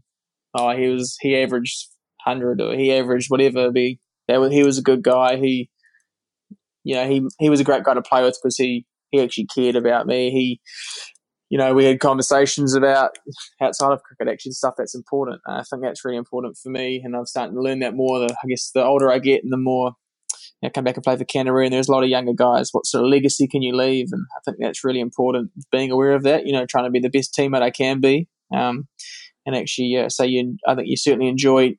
oh, 0.55 0.75
he 0.75 0.87
was 0.87 1.17
he 1.21 1.37
averaged 1.37 1.87
hundred 2.21 2.61
or 2.61 2.75
he 2.75 2.93
averaged 2.93 3.29
whatever. 3.29 3.71
Be 3.71 3.99
that 4.27 4.51
he 4.51 4.63
was 4.63 4.77
a 4.77 4.83
good 4.83 5.03
guy. 5.03 5.37
He 5.37 5.69
you 6.83 6.95
know, 6.95 7.07
he 7.07 7.27
he 7.39 7.49
was 7.49 7.59
a 7.59 7.63
great 7.63 7.83
guy 7.83 7.93
to 7.93 8.01
play 8.01 8.23
with 8.23 8.37
because 8.41 8.57
he 8.57 8.85
he 9.11 9.21
actually 9.21 9.47
cared 9.53 9.75
about 9.75 10.07
me. 10.07 10.31
He, 10.31 10.59
you 11.49 11.57
know, 11.57 11.73
we 11.73 11.85
had 11.85 11.99
conversations 11.99 12.73
about 12.75 13.17
outside 13.61 13.91
of 13.91 14.03
cricket, 14.03 14.31
actually 14.31 14.53
stuff 14.53 14.75
that's 14.77 14.95
important. 14.95 15.41
I 15.47 15.63
think 15.63 15.81
that's 15.81 16.05
really 16.05 16.17
important 16.17 16.57
for 16.61 16.69
me, 16.69 17.01
and 17.03 17.15
I'm 17.15 17.25
starting 17.25 17.55
to 17.55 17.61
learn 17.61 17.79
that 17.79 17.95
more. 17.95 18.19
The, 18.19 18.33
I 18.33 18.47
guess 18.47 18.71
the 18.73 18.83
older 18.83 19.11
I 19.11 19.19
get, 19.19 19.43
and 19.43 19.51
the 19.51 19.57
more 19.57 19.91
you 20.61 20.67
know, 20.67 20.71
come 20.73 20.83
back 20.83 20.95
and 20.95 21.03
play 21.03 21.15
for 21.15 21.25
Canterbury, 21.25 21.65
and 21.65 21.73
there's 21.73 21.89
a 21.89 21.91
lot 21.91 22.03
of 22.03 22.09
younger 22.09 22.33
guys. 22.33 22.69
What 22.71 22.85
sort 22.85 23.03
of 23.03 23.09
legacy 23.09 23.47
can 23.47 23.61
you 23.61 23.75
leave? 23.75 24.07
And 24.11 24.25
I 24.35 24.39
think 24.43 24.57
that's 24.59 24.83
really 24.83 24.99
important. 24.99 25.51
Being 25.71 25.91
aware 25.91 26.13
of 26.13 26.23
that, 26.23 26.45
you 26.45 26.53
know, 26.53 26.65
trying 26.65 26.85
to 26.85 26.91
be 26.91 26.99
the 26.99 27.09
best 27.09 27.35
teammate 27.37 27.61
I 27.61 27.71
can 27.71 27.99
be, 27.99 28.27
um, 28.55 28.87
and 29.45 29.55
actually, 29.55 29.87
yeah, 29.87 30.07
so 30.09 30.23
you, 30.23 30.57
I 30.67 30.75
think 30.75 30.87
you 30.87 30.97
certainly 30.97 31.27
enjoy 31.27 31.75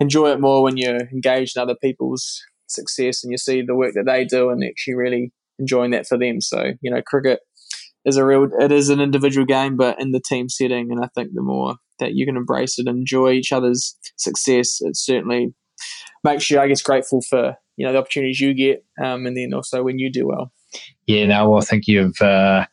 enjoy 0.00 0.30
it 0.30 0.40
more 0.40 0.62
when 0.62 0.76
you're 0.76 1.08
engaged 1.12 1.56
in 1.56 1.62
other 1.62 1.74
people's 1.82 2.40
success 2.68 3.24
and 3.24 3.32
you 3.32 3.38
see 3.38 3.62
the 3.62 3.74
work 3.74 3.94
that 3.94 4.04
they 4.06 4.24
do 4.24 4.50
and 4.50 4.62
actually 4.62 4.94
really 4.94 5.32
enjoying 5.58 5.90
that 5.90 6.06
for 6.06 6.18
them. 6.18 6.40
So, 6.40 6.72
you 6.80 6.90
know, 6.90 7.02
cricket 7.04 7.40
is 8.04 8.16
a 8.16 8.24
real, 8.24 8.48
it 8.60 8.70
is 8.70 8.90
an 8.90 9.00
individual 9.00 9.46
game, 9.46 9.76
but 9.76 10.00
in 10.00 10.12
the 10.12 10.20
team 10.20 10.48
setting. 10.48 10.92
And 10.92 11.04
I 11.04 11.08
think 11.14 11.30
the 11.34 11.42
more 11.42 11.76
that 11.98 12.14
you 12.14 12.26
can 12.26 12.36
embrace 12.36 12.78
it, 12.78 12.86
enjoy 12.86 13.32
each 13.32 13.52
other's 13.52 13.96
success, 14.16 14.78
it 14.80 14.96
certainly 14.96 15.54
makes 16.22 16.48
you, 16.50 16.60
I 16.60 16.68
guess, 16.68 16.82
grateful 16.82 17.20
for, 17.28 17.56
you 17.78 17.86
know, 17.86 17.92
the 17.92 17.98
opportunities 17.98 18.40
you 18.40 18.52
get. 18.52 18.84
Um, 19.02 19.24
and 19.24 19.36
then 19.36 19.54
also 19.54 19.82
when 19.84 19.98
you 19.98 20.10
do 20.10 20.26
well. 20.26 20.52
Yeah, 21.06 21.26
no, 21.26 21.48
well, 21.48 21.62
I 21.62 21.64
think 21.64 21.86
you've, 21.86 22.20
uh, 22.20 22.66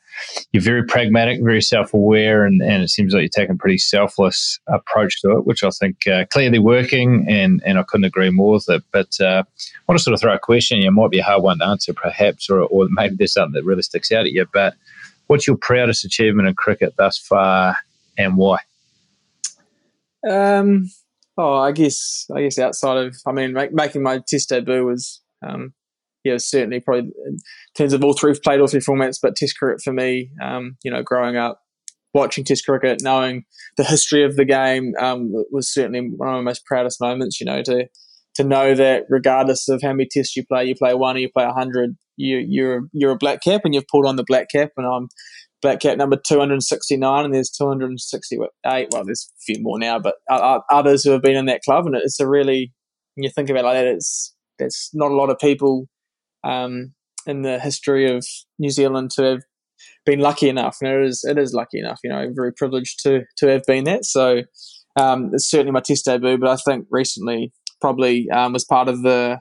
you're 0.52 0.64
very 0.64 0.84
pragmatic, 0.84 1.42
very 1.44 1.62
self 1.62 1.94
aware, 1.94 2.44
and, 2.44 2.62
and 2.62 2.84
it 2.84 2.90
seems 2.90 3.14
like 3.14 3.22
you're 3.22 3.30
taking 3.30 3.56
a 3.56 3.58
pretty 3.58 3.78
selfless 3.78 4.60
approach 4.68 5.22
to 5.22 5.32
it, 5.38 5.46
which 5.46 5.64
I 5.64 5.70
think 5.70 6.08
uh, 6.08 6.26
clearly 6.32 6.60
working, 6.60 7.26
and, 7.30 7.62
and 7.66 7.78
I 7.78 7.84
couldn't 7.84 8.06
agree 8.06 8.32
more 8.32 8.54
with 8.54 8.70
it. 8.70 8.84
But 8.92 9.16
uh, 9.22 9.44
I 9.46 9.82
want 9.88 10.00
to 10.00 10.04
sort 10.04 10.16
of 10.16 10.20
throw 10.20 10.34
a 10.34 10.40
question. 10.40 10.82
It 10.82 10.92
might 10.92 11.12
be 11.12 11.20
a 11.20 11.24
hard 11.24 11.44
one 11.44 11.60
to 11.60 11.66
answer, 11.66 11.94
perhaps, 11.94 12.50
or, 12.50 12.62
or 12.62 12.88
maybe 12.90 13.16
there's 13.16 13.34
something 13.34 13.54
that 13.54 13.64
really 13.64 13.84
sticks 13.84 14.12
out 14.12 14.26
at 14.26 14.32
you. 14.32 14.46
But 14.52 14.74
what's 15.28 15.48
your 15.48 15.58
proudest 15.58 16.04
achievement 16.04 16.48
in 16.48 16.56
cricket 16.56 16.96
thus 16.98 17.18
far, 17.18 17.78
and 18.18 18.36
why? 18.36 18.58
Um, 20.28 20.90
oh, 21.38 21.56
I 21.56 21.72
guess 21.72 22.26
I 22.36 22.42
guess 22.42 22.60
outside 22.60 22.98
of, 22.98 23.16
I 23.28 23.32
mean, 23.32 23.54
make, 23.54 23.74
making 23.74 24.04
my 24.04 24.22
Test 24.28 24.50
debut 24.50 24.86
was 24.86 25.22
um, 25.46 25.74
yeah, 26.24 26.38
certainly 26.38 26.80
probably 26.80 27.12
in 27.28 27.38
terms 27.78 27.94
of 27.94 28.04
all 28.04 28.14
three 28.14 28.38
played 28.44 28.60
all 28.60 28.68
three 28.68 28.80
formats, 28.80 29.20
but 29.22 29.36
Test 29.36 29.58
cricket 29.58 29.82
for 29.84 29.94
me, 29.94 30.32
um, 30.42 30.78
you 30.84 30.92
know, 30.92 31.04
growing 31.04 31.38
up 31.38 31.62
watching 32.16 32.44
Test 32.44 32.66
cricket, 32.66 33.02
knowing 33.04 33.44
the 33.78 33.84
history 33.84 34.24
of 34.24 34.36
the 34.36 34.46
game, 34.46 34.94
um, 35.00 35.32
was 35.52 35.72
certainly 35.72 36.00
one 36.00 36.30
of 36.30 36.36
my 36.36 36.42
most 36.42 36.66
proudest 36.66 37.00
moments. 37.00 37.40
You 37.40 37.46
know, 37.46 37.62
to 37.64 37.88
to 38.36 38.44
know 38.44 38.74
that 38.74 39.04
regardless 39.10 39.70
of 39.70 39.82
how 39.84 39.94
many 39.94 40.10
Tests 40.12 40.36
you 40.36 40.44
play, 40.46 40.66
you 40.66 40.76
play 40.76 40.96
one 40.96 41.16
or 41.16 41.20
you 41.20 41.30
play 41.32 41.46
hundred, 41.46 41.96
you 42.18 42.38
you're 42.38 42.82
you're 42.92 43.12
a 43.12 43.18
black 43.18 43.42
cap 43.42 43.62
and 43.66 43.74
you've 43.74 43.88
pulled 43.88 44.06
on 44.06 44.16
the 44.16 44.26
black 44.26 44.48
cap, 44.50 44.72
and 44.78 44.86
I'm 44.86 45.10
black 45.62 45.80
cap 45.80 45.98
number 45.98 46.18
269 46.18 47.26
and 47.26 47.34
there's 47.34 47.50
268 47.50 48.88
well 48.92 49.04
there's 49.04 49.32
a 49.32 49.42
few 49.48 49.64
more 49.64 49.80
now 49.80 49.98
but 49.98 50.14
others 50.70 51.04
who 51.04 51.10
have 51.10 51.24
been 51.24 51.36
in 51.36 51.46
that 51.46 51.62
club 51.64 51.88
and 51.88 51.96
it's 51.96 52.20
a 52.20 52.28
really 52.28 52.72
when 53.16 53.24
you 53.24 53.32
think 53.34 53.50
about 53.50 53.62
it 53.62 53.66
like 53.66 53.74
that 53.76 53.88
it's 53.88 54.36
that's 54.60 54.92
not 54.94 55.12
a 55.12 55.16
lot 55.16 55.32
of 55.32 55.40
people 55.40 55.88
um, 56.44 56.94
in 57.26 57.42
the 57.42 57.60
history 57.60 58.10
of 58.10 58.26
New 58.60 58.70
Zealand 58.70 59.12
to 59.12 59.24
have 59.24 59.42
been 60.06 60.20
lucky 60.20 60.48
enough. 60.48 60.78
And 60.82 60.92
it 60.92 61.08
is 61.08 61.26
it 61.28 61.38
is 61.38 61.54
lucky 61.54 61.80
enough. 61.80 62.00
You 62.04 62.12
know, 62.12 62.28
very 62.34 62.54
privileged 62.54 63.00
to 63.04 63.24
to 63.38 63.48
have 63.48 63.64
been 63.68 63.84
that. 63.86 64.06
So 64.06 64.44
um, 64.96 65.32
it's 65.34 65.50
certainly 65.50 65.72
my 65.72 65.82
test 65.82 66.06
debut, 66.06 66.38
but 66.38 66.50
I 66.50 66.56
think 66.58 66.86
recently 66.90 67.52
probably 67.82 68.30
um, 68.30 68.54
was 68.54 68.64
part 68.64 68.88
of 68.88 69.02
the 69.04 69.40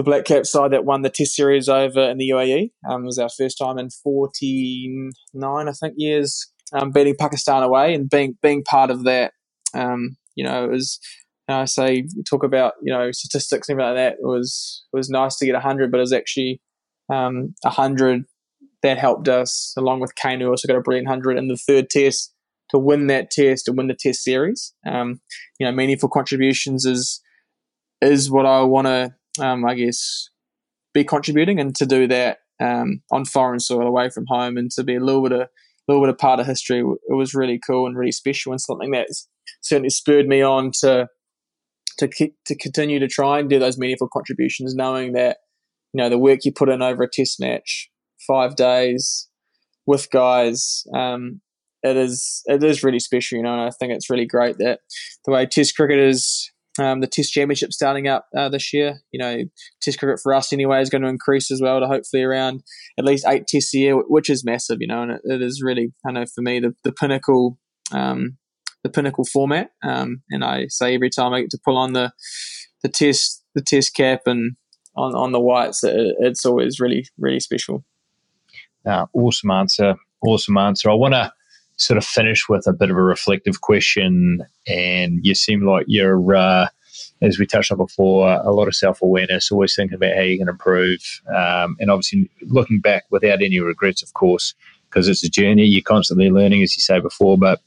the 0.00 0.10
Black 0.10 0.24
Cap 0.24 0.46
side 0.46 0.72
that 0.72 0.86
won 0.86 1.02
the 1.02 1.10
Test 1.10 1.34
series 1.34 1.68
over 1.68 2.00
in 2.00 2.16
the 2.16 2.30
UAE. 2.30 2.70
Um, 2.88 3.02
it 3.02 3.06
was 3.06 3.18
our 3.18 3.28
first 3.28 3.58
time 3.58 3.78
in 3.78 3.90
49, 4.02 5.68
I 5.68 5.72
think, 5.72 5.94
years 5.98 6.50
um, 6.72 6.90
beating 6.90 7.16
Pakistan 7.18 7.62
away 7.62 7.94
and 7.94 8.08
being 8.08 8.36
being 8.42 8.64
part 8.64 8.90
of 8.90 9.04
that. 9.04 9.32
Um, 9.74 10.16
you 10.36 10.44
know, 10.44 10.64
it 10.64 10.70
was 10.70 10.98
You 11.48 11.54
know, 11.54 11.60
I 11.60 11.64
say 11.66 12.06
talk 12.28 12.44
about 12.44 12.74
you 12.82 12.92
know 12.92 13.10
statistics 13.12 13.68
and 13.68 13.78
everything 13.78 13.96
like 13.96 14.12
that. 14.12 14.18
It 14.20 14.26
was 14.26 14.84
it 14.92 14.96
was 14.96 15.10
nice 15.10 15.36
to 15.36 15.46
get 15.46 15.54
hundred, 15.56 15.90
but 15.90 15.98
it 15.98 16.02
was 16.08 16.12
actually 16.12 16.62
um, 17.12 17.54
hundred 17.64 18.24
that 18.82 18.96
helped 18.96 19.28
us 19.28 19.74
along 19.76 20.00
with 20.00 20.14
Kane, 20.14 20.40
who 20.40 20.48
also 20.48 20.66
got 20.66 20.78
a 20.78 20.80
brilliant 20.80 21.08
hundred 21.08 21.36
in 21.36 21.48
the 21.48 21.58
third 21.58 21.90
test 21.90 22.32
to 22.70 22.78
win 22.78 23.08
that 23.08 23.30
test 23.30 23.66
to 23.66 23.72
win 23.72 23.88
the 23.88 23.96
test 23.98 24.22
series. 24.24 24.72
Um, 24.86 25.20
you 25.58 25.66
know, 25.66 25.72
meaningful 25.72 26.08
contributions 26.08 26.86
is 26.86 27.20
is 28.00 28.30
what 28.30 28.46
I 28.46 28.62
want 28.62 28.86
to, 28.86 29.14
um, 29.40 29.64
I 29.64 29.74
guess, 29.74 30.30
be 30.94 31.04
contributing 31.04 31.60
and 31.60 31.74
to 31.76 31.86
do 31.86 32.06
that 32.08 32.38
um, 32.60 33.02
on 33.10 33.24
foreign 33.24 33.60
soil 33.60 33.86
away 33.86 34.10
from 34.10 34.24
home 34.28 34.56
and 34.56 34.70
to 34.72 34.84
be 34.84 34.96
a 34.96 35.00
little 35.00 35.22
bit 35.22 35.32
of 35.32 35.40
a 35.40 35.48
little 35.88 36.04
bit 36.04 36.12
of 36.12 36.18
part 36.18 36.38
of 36.38 36.46
history 36.46 36.80
it 36.80 37.14
was 37.14 37.34
really 37.34 37.58
cool 37.66 37.86
and 37.86 37.96
really 37.96 38.12
special 38.12 38.52
and 38.52 38.60
something 38.60 38.90
that 38.92 39.08
certainly 39.62 39.90
spurred 39.90 40.26
me 40.26 40.42
on 40.42 40.70
to 40.80 41.08
to 41.98 42.08
to 42.46 42.56
continue 42.56 42.98
to 42.98 43.08
try 43.08 43.38
and 43.38 43.48
do 43.48 43.58
those 43.58 43.78
meaningful 43.78 44.08
contributions 44.12 44.74
knowing 44.74 45.12
that 45.12 45.38
you 45.92 45.98
know 45.98 46.08
the 46.08 46.18
work 46.18 46.40
you 46.44 46.52
put 46.52 46.68
in 46.68 46.82
over 46.82 47.04
a 47.04 47.08
test 47.10 47.40
match 47.40 47.90
five 48.26 48.56
days 48.56 49.28
with 49.86 50.10
guys 50.10 50.84
um, 50.94 51.40
it 51.82 51.96
is 51.96 52.42
it 52.46 52.62
is 52.62 52.84
really 52.84 53.00
special 53.00 53.38
you 53.38 53.42
know 53.42 53.52
and 53.52 53.62
I 53.62 53.70
think 53.70 53.92
it's 53.92 54.10
really 54.10 54.26
great 54.26 54.58
that 54.58 54.80
the 55.24 55.32
way 55.32 55.46
test 55.46 55.74
cricket 55.76 55.98
is 55.98 56.52
um, 56.78 57.00
the 57.00 57.06
Test 57.06 57.32
Championship 57.32 57.72
starting 57.72 58.06
up 58.06 58.26
uh, 58.36 58.48
this 58.48 58.72
year. 58.72 59.00
You 59.12 59.18
know, 59.18 59.44
Test 59.80 59.98
cricket 59.98 60.20
for 60.22 60.32
us 60.34 60.52
anyway 60.52 60.80
is 60.80 60.90
going 60.90 61.02
to 61.02 61.08
increase 61.08 61.50
as 61.50 61.60
well 61.60 61.80
to 61.80 61.86
hopefully 61.86 62.22
around 62.22 62.62
at 62.98 63.04
least 63.04 63.26
eight 63.26 63.46
Tests 63.46 63.74
a 63.74 63.78
year, 63.78 63.96
which 63.96 64.30
is 64.30 64.44
massive. 64.44 64.78
You 64.80 64.86
know, 64.86 65.02
and 65.02 65.12
it, 65.12 65.20
it 65.24 65.42
is 65.42 65.62
really, 65.62 65.92
I 66.06 66.12
know 66.12 66.26
for 66.26 66.42
me, 66.42 66.60
the, 66.60 66.74
the 66.84 66.92
pinnacle, 66.92 67.58
um, 67.92 68.36
the 68.82 68.90
pinnacle 68.90 69.24
format. 69.24 69.70
Um, 69.82 70.22
and 70.30 70.44
I 70.44 70.66
say 70.68 70.94
every 70.94 71.10
time 71.10 71.32
I 71.32 71.40
get 71.40 71.50
to 71.50 71.60
pull 71.64 71.76
on 71.76 71.92
the 71.92 72.12
the 72.82 72.88
Test 72.88 73.44
the 73.54 73.62
Test 73.62 73.94
cap 73.94 74.22
and 74.26 74.56
on 74.96 75.14
on 75.14 75.32
the 75.32 75.40
whites, 75.40 75.82
it, 75.84 76.14
it's 76.20 76.46
always 76.46 76.80
really 76.80 77.06
really 77.18 77.40
special. 77.40 77.84
Uh, 78.86 79.06
awesome 79.12 79.50
answer. 79.50 79.94
Awesome 80.24 80.56
answer. 80.56 80.90
I 80.90 80.94
want 80.94 81.14
to 81.14 81.32
sort 81.80 81.96
of 81.96 82.04
finish 82.04 82.48
with 82.48 82.66
a 82.66 82.72
bit 82.72 82.90
of 82.90 82.96
a 82.96 83.02
reflective 83.02 83.62
question. 83.62 84.44
And 84.66 85.20
you 85.22 85.34
seem 85.34 85.66
like 85.66 85.86
you're, 85.88 86.36
uh, 86.36 86.68
as 87.22 87.38
we 87.38 87.46
touched 87.46 87.72
on 87.72 87.78
before, 87.78 88.30
a 88.30 88.52
lot 88.52 88.68
of 88.68 88.76
self 88.76 89.00
awareness, 89.02 89.50
always 89.50 89.74
thinking 89.74 89.94
about 89.94 90.14
how 90.14 90.22
you 90.22 90.38
can 90.38 90.48
improve. 90.48 91.00
Um, 91.28 91.76
and 91.80 91.90
obviously 91.90 92.30
looking 92.42 92.80
back 92.80 93.04
without 93.10 93.42
any 93.42 93.58
regrets, 93.60 94.02
of 94.02 94.12
course, 94.12 94.54
because 94.88 95.08
it's 95.08 95.24
a 95.24 95.30
journey. 95.30 95.64
You're 95.64 95.82
constantly 95.82 96.30
learning, 96.30 96.62
as 96.62 96.76
you 96.76 96.82
say 96.82 97.00
before. 97.00 97.38
But 97.38 97.60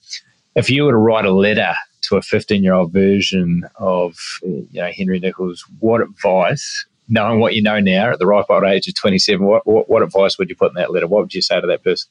if 0.55 0.69
you 0.69 0.83
were 0.83 0.91
to 0.91 0.97
write 0.97 1.25
a 1.25 1.33
letter 1.33 1.73
to 2.03 2.17
a 2.17 2.21
15 2.21 2.63
year 2.63 2.73
old 2.73 2.93
version 2.93 3.63
of 3.75 4.15
you 4.43 4.67
know, 4.73 4.91
Henry 4.95 5.19
Nicholls, 5.19 5.65
what 5.79 6.01
advice, 6.01 6.85
knowing 7.09 7.39
what 7.39 7.55
you 7.55 7.63
know 7.63 7.79
now 7.79 8.11
at 8.11 8.19
the 8.19 8.27
ripe 8.27 8.45
old 8.49 8.63
age 8.63 8.87
of 8.87 8.95
27, 8.95 9.43
what, 9.43 9.65
what, 9.65 9.89
what 9.89 10.03
advice 10.03 10.37
would 10.37 10.49
you 10.49 10.55
put 10.55 10.69
in 10.69 10.75
that 10.75 10.91
letter? 10.91 11.07
What 11.07 11.21
would 11.21 11.33
you 11.33 11.41
say 11.41 11.59
to 11.59 11.67
that 11.67 11.83
person? 11.83 12.09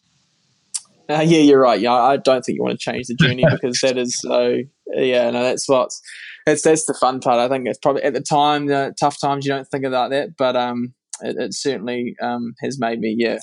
Uh, 1.12 1.20
yeah, 1.20 1.38
you're 1.38 1.60
right. 1.60 1.80
Yeah, 1.80 1.92
I 1.92 2.16
don't 2.16 2.44
think 2.44 2.56
you 2.56 2.62
want 2.62 2.78
to 2.78 2.90
change 2.90 3.06
the 3.06 3.14
journey 3.14 3.44
because 3.50 3.78
that 3.82 3.98
is 3.98 4.18
so. 4.20 4.58
Yeah, 4.94 5.30
no, 5.30 5.42
that's 5.42 5.68
what's 5.68 6.00
that's 6.46 6.62
that's 6.62 6.86
the 6.86 6.94
fun 6.94 7.20
part. 7.20 7.38
I 7.38 7.48
think 7.48 7.66
it's 7.66 7.78
probably 7.78 8.02
at 8.02 8.14
the 8.14 8.20
time, 8.20 8.66
the 8.66 8.94
tough 8.98 9.20
times, 9.20 9.46
you 9.46 9.52
don't 9.52 9.68
think 9.68 9.84
about 9.84 10.10
that, 10.10 10.36
but 10.36 10.56
um, 10.56 10.94
it, 11.20 11.36
it 11.38 11.54
certainly 11.54 12.14
um 12.22 12.54
has 12.62 12.78
made 12.78 13.00
me 13.00 13.14
yeah 13.18 13.38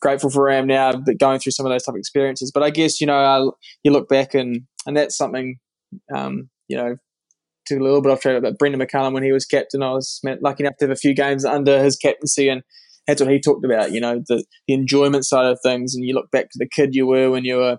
grateful 0.00 0.30
for 0.30 0.42
where 0.42 0.50
I 0.52 0.56
am 0.56 0.66
now, 0.66 0.92
but 0.92 1.18
going 1.18 1.40
through 1.40 1.52
some 1.52 1.64
of 1.66 1.70
those 1.70 1.84
tough 1.84 1.96
experiences. 1.96 2.50
But 2.52 2.62
I 2.62 2.70
guess 2.70 3.00
you 3.00 3.06
know, 3.06 3.16
I, 3.16 3.50
you 3.82 3.90
look 3.90 4.08
back 4.08 4.34
and 4.34 4.62
and 4.86 4.96
that's 4.96 5.16
something 5.16 5.56
um 6.14 6.48
you 6.68 6.76
know 6.76 6.96
to 7.66 7.76
a 7.76 7.82
little 7.82 8.02
bit 8.02 8.12
off 8.12 8.20
track 8.20 8.36
about 8.36 8.58
Brendon 8.58 8.80
McCullum 8.80 9.14
when 9.14 9.22
he 9.22 9.32
was 9.32 9.46
captain. 9.46 9.82
I 9.82 9.90
was 9.90 10.20
lucky 10.42 10.64
enough 10.64 10.76
to 10.78 10.84
have 10.84 10.90
a 10.90 10.96
few 10.96 11.14
games 11.14 11.44
under 11.44 11.82
his 11.82 11.96
captaincy 11.96 12.48
and 12.48 12.62
that's 13.06 13.20
what 13.20 13.30
he 13.30 13.40
talked 13.40 13.64
about, 13.64 13.92
you 13.92 14.00
know, 14.00 14.22
the, 14.26 14.44
the 14.66 14.74
enjoyment 14.74 15.24
side 15.24 15.46
of 15.46 15.58
things. 15.62 15.94
And 15.94 16.04
you 16.04 16.14
look 16.14 16.30
back 16.30 16.50
to 16.50 16.58
the 16.58 16.68
kid 16.68 16.94
you 16.94 17.06
were 17.06 17.30
when 17.30 17.44
you 17.44 17.56
were 17.56 17.78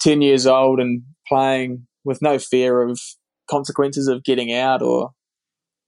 10 0.00 0.22
years 0.22 0.46
old 0.46 0.80
and 0.80 1.02
playing 1.26 1.86
with 2.04 2.20
no 2.22 2.38
fear 2.38 2.82
of 2.82 3.00
consequences 3.50 4.08
of 4.08 4.24
getting 4.24 4.52
out 4.52 4.82
or 4.82 5.10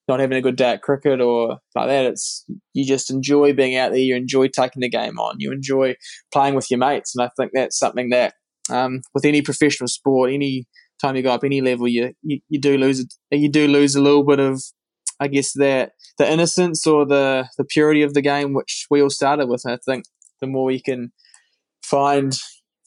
not 0.08 0.20
having 0.20 0.36
a 0.36 0.42
good 0.42 0.56
day 0.56 0.72
at 0.72 0.82
cricket 0.82 1.20
or 1.20 1.58
like 1.74 1.88
that. 1.88 2.04
It's 2.04 2.44
you 2.74 2.84
just 2.84 3.10
enjoy 3.10 3.52
being 3.52 3.76
out 3.76 3.92
there. 3.92 4.00
You 4.00 4.16
enjoy 4.16 4.48
taking 4.48 4.80
the 4.80 4.88
game 4.88 5.18
on. 5.18 5.36
You 5.38 5.52
enjoy 5.52 5.94
playing 6.32 6.54
with 6.54 6.70
your 6.70 6.78
mates, 6.78 7.14
and 7.14 7.24
I 7.24 7.30
think 7.36 7.52
that's 7.54 7.78
something 7.78 8.10
that 8.10 8.34
um, 8.68 9.02
with 9.14 9.24
any 9.24 9.40
professional 9.40 9.88
sport, 9.88 10.32
any 10.32 10.66
time 11.00 11.16
you 11.16 11.22
go 11.22 11.32
up 11.32 11.44
any 11.44 11.60
level, 11.60 11.88
you, 11.88 12.12
you 12.22 12.40
you 12.48 12.60
do 12.60 12.76
lose 12.76 13.06
you 13.30 13.48
do 13.48 13.68
lose 13.68 13.94
a 13.94 14.02
little 14.02 14.24
bit 14.24 14.40
of 14.40 14.62
I 15.20 15.28
guess 15.28 15.52
that 15.52 15.92
the 16.18 16.30
innocence 16.30 16.86
or 16.86 17.06
the 17.06 17.48
the 17.58 17.64
purity 17.64 18.02
of 18.02 18.14
the 18.14 18.22
game, 18.22 18.54
which 18.54 18.86
we 18.90 19.02
all 19.02 19.10
started 19.10 19.48
with. 19.48 19.62
I 19.66 19.76
think 19.84 20.04
the 20.40 20.46
more 20.46 20.70
you 20.70 20.82
can 20.82 21.12
find 21.84 22.34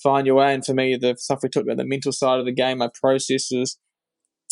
find 0.02 0.28
your 0.28 0.36
way, 0.38 0.54
and 0.54 0.66
for 0.66 0.74
me, 0.74 0.98
the 1.00 1.16
stuff 1.18 1.40
we 1.44 1.50
talked 1.50 1.68
about, 1.68 1.78
the 1.78 1.86
mental 1.86 2.12
side 2.12 2.40
of 2.40 2.46
the 2.46 2.52
game, 2.52 2.80
my 2.80 2.90
processes, 3.00 3.78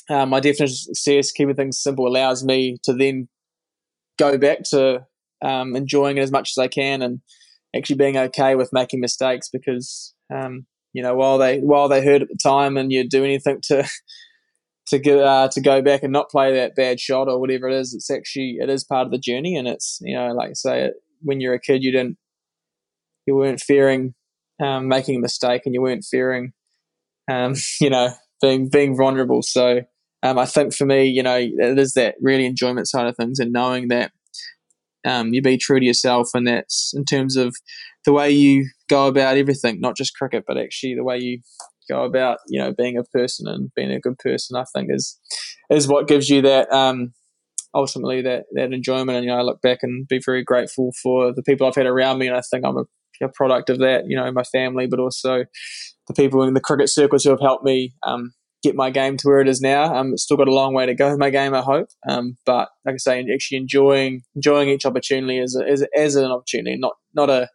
um, 0.09 0.29
my 0.29 0.39
definition 0.39 0.73
of 0.73 0.97
success, 0.97 1.32
keeping 1.32 1.55
things 1.55 1.82
simple, 1.82 2.07
allows 2.07 2.43
me 2.43 2.77
to 2.84 2.93
then 2.93 3.27
go 4.17 4.38
back 4.38 4.59
to 4.69 5.05
um, 5.41 5.75
enjoying 5.75 6.17
it 6.17 6.21
as 6.21 6.32
much 6.32 6.51
as 6.55 6.61
I 6.61 6.67
can 6.67 7.01
and 7.01 7.21
actually 7.75 7.95
being 7.95 8.17
okay 8.17 8.55
with 8.55 8.69
making 8.73 8.99
mistakes 8.99 9.49
because 9.51 10.13
um, 10.34 10.65
you 10.93 11.01
know 11.01 11.15
while 11.15 11.38
they 11.38 11.59
while 11.59 11.88
they 11.89 12.03
hurt 12.03 12.21
at 12.21 12.27
the 12.27 12.38
time 12.41 12.77
and 12.77 12.91
you 12.91 13.07
do 13.07 13.23
anything 13.23 13.59
to 13.63 13.88
to 14.88 14.99
go 14.99 15.23
uh, 15.23 15.47
to 15.49 15.61
go 15.61 15.82
back 15.82 16.03
and 16.03 16.11
not 16.11 16.29
play 16.29 16.53
that 16.53 16.75
bad 16.75 16.99
shot 16.99 17.27
or 17.27 17.39
whatever 17.39 17.67
it 17.67 17.79
is. 17.79 17.93
It's 17.93 18.09
actually 18.09 18.57
it 18.59 18.69
is 18.69 18.84
part 18.84 19.05
of 19.05 19.11
the 19.11 19.19
journey, 19.19 19.55
and 19.55 19.67
it's 19.67 19.99
you 20.01 20.15
know 20.15 20.34
like 20.34 20.51
I 20.51 20.53
say 20.53 20.91
when 21.21 21.39
you're 21.39 21.53
a 21.53 21.59
kid, 21.59 21.84
you 21.84 21.91
didn't 21.91 22.17
you 23.25 23.36
weren't 23.36 23.61
fearing 23.61 24.13
um, 24.61 24.88
making 24.88 25.15
a 25.15 25.19
mistake, 25.19 25.63
and 25.65 25.73
you 25.73 25.82
weren't 25.82 26.05
fearing 26.05 26.53
um, 27.29 27.55
you 27.82 27.89
know 27.89 28.09
being 28.41 28.69
being 28.69 28.95
vulnerable. 28.95 29.41
So 29.41 29.82
um, 30.23 30.38
I 30.38 30.45
think 30.45 30.73
for 30.73 30.86
me, 30.86 31.05
you 31.05 31.23
know, 31.23 31.38
it 31.38 31.79
is 31.79 31.93
that 31.93 32.15
really 32.21 32.45
enjoyment 32.45 32.88
side 32.88 33.07
of 33.07 33.15
things, 33.15 33.39
and 33.39 33.51
knowing 33.51 33.88
that 33.89 34.11
um, 35.05 35.34
you 35.34 35.41
be 35.41 35.57
true 35.57 35.79
to 35.79 35.86
yourself, 35.86 36.29
and 36.34 36.47
that's 36.47 36.93
in 36.95 37.05
terms 37.05 37.36
of 37.36 37.55
the 38.05 38.13
way 38.13 38.32
you 38.32 38.69
go 38.89 39.07
about 39.07 39.38
everything, 39.38 39.79
not 39.79 39.95
just 39.95 40.15
cricket, 40.15 40.43
but 40.47 40.57
actually 40.57 40.95
the 40.95 41.03
way 41.03 41.17
you 41.19 41.39
go 41.89 42.03
about 42.03 42.39
you 42.47 42.59
know 42.59 42.73
being 42.73 42.97
a 42.97 43.03
person 43.03 43.47
and 43.47 43.71
being 43.75 43.91
a 43.91 43.99
good 43.99 44.17
person 44.19 44.57
i 44.57 44.63
think 44.75 44.89
is 44.91 45.19
is 45.69 45.88
what 45.88 46.07
gives 46.07 46.29
you 46.29 46.41
that 46.41 46.71
um 46.71 47.13
ultimately 47.73 48.21
that 48.21 48.43
that 48.53 48.73
enjoyment 48.73 49.17
and 49.17 49.25
you 49.25 49.32
know 49.32 49.38
i 49.38 49.41
look 49.41 49.61
back 49.61 49.79
and 49.82 50.07
be 50.07 50.19
very 50.25 50.43
grateful 50.43 50.91
for 51.01 51.34
the 51.34 51.43
people 51.43 51.67
i've 51.67 51.75
had 51.75 51.86
around 51.86 52.17
me 52.17 52.27
and 52.27 52.36
i 52.36 52.41
think 52.51 52.65
i'm 52.65 52.77
a, 52.77 52.84
a 53.23 53.29
product 53.29 53.69
of 53.69 53.79
that 53.79 54.03
you 54.07 54.15
know 54.15 54.32
my 54.32 54.43
family 54.43 54.88
but 54.88 54.99
also 54.99 55.43
the 56.07 56.13
people 56.13 56.43
in 56.43 56.53
the 56.53 56.59
cricket 56.59 56.89
circles 56.89 57.23
who 57.23 57.29
have 57.29 57.39
helped 57.39 57.63
me 57.63 57.93
um, 58.05 58.34
get 58.63 58.75
my 58.75 58.89
game 58.89 59.17
to 59.17 59.27
where 59.27 59.41
it 59.41 59.47
is 59.47 59.61
now. 59.61 59.95
Um, 59.95 60.17
still 60.17 60.38
got 60.38 60.47
a 60.47 60.53
long 60.53 60.73
way 60.73 60.86
to 60.86 60.93
go 60.93 61.09
with 61.09 61.19
my 61.19 61.29
game, 61.29 61.53
I 61.53 61.61
hope. 61.61 61.88
Um, 62.07 62.38
but 62.45 62.69
like 62.86 62.95
I 62.95 62.97
say, 62.97 63.25
actually 63.34 63.57
enjoying 63.57 64.21
enjoying 64.36 64.69
each 64.69 64.86
opportunity 64.86 65.39
as 65.39 65.55
a, 65.55 65.67
as, 65.67 65.86
as 65.95 66.15
an 66.15 66.32
opportunity, 66.32 66.77
not 66.77 66.93
not 67.13 67.29
a 67.29 67.49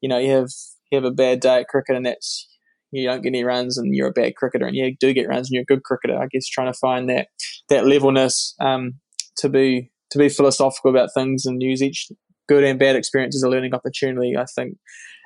you 0.00 0.08
know 0.08 0.18
you 0.18 0.30
have 0.30 0.48
you 0.90 0.96
have 0.96 1.04
a 1.04 1.10
bad 1.10 1.40
day 1.40 1.60
at 1.60 1.68
cricket 1.68 1.96
and 1.96 2.06
that's 2.06 2.47
you 2.90 3.06
don't 3.06 3.22
get 3.22 3.28
any 3.28 3.44
runs 3.44 3.76
and 3.76 3.94
you're 3.94 4.08
a 4.08 4.12
bad 4.12 4.36
cricketer, 4.36 4.66
and 4.66 4.76
you 4.76 4.96
do 4.98 5.12
get 5.12 5.28
runs 5.28 5.48
and 5.48 5.54
you're 5.54 5.62
a 5.62 5.66
good 5.66 5.82
cricketer. 5.82 6.18
I 6.18 6.26
guess 6.30 6.46
trying 6.46 6.72
to 6.72 6.78
find 6.78 7.08
that 7.08 7.28
that 7.68 7.86
levelness 7.86 8.54
um, 8.60 8.94
to 9.38 9.48
be 9.48 9.90
to 10.10 10.18
be 10.18 10.28
philosophical 10.28 10.90
about 10.90 11.10
things 11.12 11.44
and 11.44 11.62
use 11.62 11.82
each 11.82 12.10
good 12.48 12.64
and 12.64 12.78
bad 12.78 12.96
experience 12.96 13.36
as 13.36 13.42
a 13.42 13.48
learning 13.48 13.74
opportunity. 13.74 14.36
I 14.36 14.46
think 14.54 14.78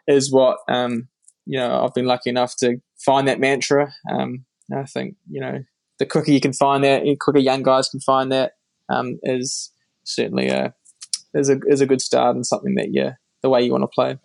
is 0.07 0.33
what 0.33 0.59
um, 0.69 1.09
you 1.47 1.59
know 1.59 1.85
I've 1.85 1.95
been 1.95 2.07
lucky 2.07 2.31
enough 2.31 2.55
to 2.59 2.77
find 3.05 3.29
that 3.29 3.41
mantra. 3.41 3.93
Um, 4.11 4.45
I 4.75 4.85
think 4.85 5.17
you 5.31 5.41
know 5.41 5.65
the 5.99 6.07
quicker 6.07 6.33
you 6.33 6.41
can 6.41 6.53
find 6.53 6.83
that, 6.85 7.05
the 7.05 7.17
quicker 7.17 7.39
young 7.39 7.63
guys 7.63 7.89
can 7.89 8.01
find 8.01 8.33
that 8.33 8.53
um, 8.89 9.19
is 9.23 9.71
certainly 10.05 10.49
a 10.49 10.75
is 11.35 11.49
a 11.49 11.59
is 11.67 11.81
a 11.81 11.87
good 11.87 12.01
start 12.01 12.35
and 12.35 12.47
something 12.47 12.75
that 12.75 12.89
yeah 12.93 13.13
the 13.43 13.49
way 13.49 13.63
you 13.63 13.73
want 13.73 13.83
to 13.83 13.89
play. 13.89 14.19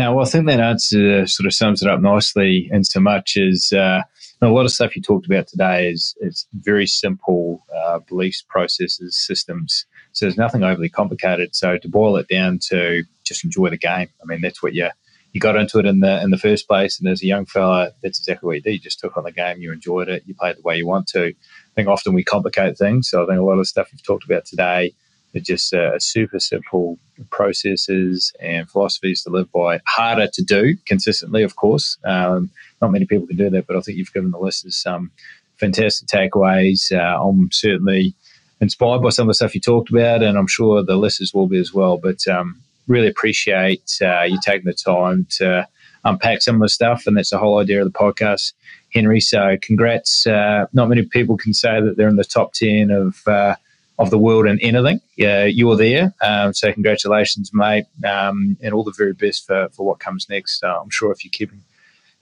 Now, 0.00 0.14
well, 0.14 0.24
I 0.24 0.30
think 0.30 0.46
that 0.46 0.60
answer 0.60 1.26
sort 1.26 1.46
of 1.46 1.52
sums 1.52 1.82
it 1.82 1.88
up 1.90 2.00
nicely 2.00 2.70
in 2.72 2.84
so 2.84 3.00
much 3.00 3.36
as 3.36 3.70
uh, 3.70 4.00
a 4.40 4.48
lot 4.48 4.64
of 4.64 4.72
stuff 4.72 4.96
you 4.96 5.02
talked 5.02 5.26
about 5.26 5.46
today 5.46 5.90
is, 5.90 6.16
is 6.22 6.46
very 6.54 6.86
simple 6.86 7.66
uh, 7.76 7.98
beliefs, 8.08 8.42
processes, 8.48 9.22
systems. 9.22 9.84
So 10.12 10.24
there's 10.24 10.38
nothing 10.38 10.62
overly 10.62 10.88
complicated. 10.88 11.54
So 11.54 11.76
to 11.76 11.86
boil 11.86 12.16
it 12.16 12.28
down 12.28 12.60
to 12.70 13.02
just 13.24 13.44
enjoy 13.44 13.68
the 13.68 13.76
game. 13.76 14.08
I 14.22 14.24
mean, 14.24 14.40
that's 14.40 14.62
what 14.62 14.72
you 14.72 14.88
you 15.34 15.40
got 15.40 15.56
into 15.56 15.78
it 15.78 15.84
in 15.84 16.00
the 16.00 16.22
in 16.22 16.30
the 16.30 16.38
first 16.38 16.66
place. 16.66 16.98
And 16.98 17.06
as 17.06 17.22
a 17.22 17.26
young 17.26 17.44
fella, 17.44 17.90
that's 18.02 18.20
exactly 18.20 18.46
what 18.46 18.56
you 18.56 18.62
did. 18.62 18.72
You 18.72 18.78
just 18.78 19.00
took 19.00 19.18
on 19.18 19.24
the 19.24 19.32
game, 19.32 19.60
you 19.60 19.70
enjoyed 19.70 20.08
it, 20.08 20.22
you 20.24 20.34
played 20.34 20.56
the 20.56 20.62
way 20.62 20.78
you 20.78 20.86
want 20.86 21.08
to. 21.08 21.26
I 21.26 21.74
think 21.76 21.88
often 21.88 22.14
we 22.14 22.24
complicate 22.24 22.78
things. 22.78 23.10
So 23.10 23.22
I 23.22 23.26
think 23.26 23.38
a 23.38 23.44
lot 23.44 23.58
of 23.58 23.66
stuff 23.66 23.90
we've 23.92 24.02
talked 24.02 24.24
about 24.24 24.46
today 24.46 24.94
they're 25.32 25.42
just 25.42 25.72
uh, 25.72 25.98
super 25.98 26.40
simple 26.40 26.98
processes 27.30 28.32
and 28.40 28.68
philosophies 28.68 29.22
to 29.22 29.30
live 29.30 29.50
by. 29.52 29.80
Harder 29.86 30.28
to 30.32 30.42
do 30.42 30.76
consistently, 30.86 31.42
of 31.42 31.56
course. 31.56 31.98
Um, 32.04 32.50
not 32.82 32.90
many 32.90 33.06
people 33.06 33.26
can 33.26 33.36
do 33.36 33.50
that, 33.50 33.66
but 33.66 33.76
I 33.76 33.80
think 33.80 33.98
you've 33.98 34.12
given 34.12 34.30
the 34.30 34.38
listeners 34.38 34.76
some 34.76 35.10
fantastic 35.56 36.08
takeaways. 36.08 36.90
Uh, 36.92 37.22
I'm 37.22 37.50
certainly 37.52 38.14
inspired 38.60 39.02
by 39.02 39.10
some 39.10 39.24
of 39.24 39.28
the 39.28 39.34
stuff 39.34 39.54
you 39.54 39.60
talked 39.60 39.90
about, 39.90 40.22
and 40.22 40.36
I'm 40.36 40.46
sure 40.46 40.82
the 40.82 40.96
listeners 40.96 41.32
will 41.32 41.46
be 41.46 41.58
as 41.58 41.72
well. 41.72 41.96
But 41.96 42.26
um, 42.26 42.60
really 42.88 43.08
appreciate 43.08 43.98
uh, 44.02 44.22
you 44.22 44.38
taking 44.44 44.66
the 44.66 44.74
time 44.74 45.26
to 45.38 45.66
unpack 46.04 46.42
some 46.42 46.56
of 46.56 46.62
the 46.62 46.68
stuff, 46.68 47.06
and 47.06 47.16
that's 47.16 47.30
the 47.30 47.38
whole 47.38 47.58
idea 47.58 47.84
of 47.84 47.92
the 47.92 47.98
podcast, 47.98 48.52
Henry. 48.92 49.20
So, 49.20 49.56
congrats. 49.60 50.26
Uh, 50.26 50.66
not 50.72 50.88
many 50.88 51.02
people 51.02 51.36
can 51.36 51.54
say 51.54 51.80
that 51.80 51.96
they're 51.96 52.08
in 52.08 52.16
the 52.16 52.24
top 52.24 52.52
10 52.54 52.90
of 52.90 53.20
uh, 53.26 53.54
of 54.00 54.10
the 54.10 54.18
world 54.18 54.46
in 54.46 54.58
anything. 54.60 55.00
Yeah, 55.16 55.44
you're 55.44 55.76
there. 55.76 56.14
Um, 56.22 56.54
so 56.54 56.72
congratulations, 56.72 57.50
mate, 57.52 57.84
um, 58.04 58.56
and 58.62 58.72
all 58.72 58.82
the 58.82 58.94
very 58.96 59.12
best 59.12 59.46
for, 59.46 59.68
for 59.70 59.86
what 59.86 60.00
comes 60.00 60.26
next. 60.28 60.64
Uh, 60.64 60.80
I'm 60.80 60.90
sure 60.90 61.12
if 61.12 61.24
you're 61.24 61.30
keeping 61.30 61.62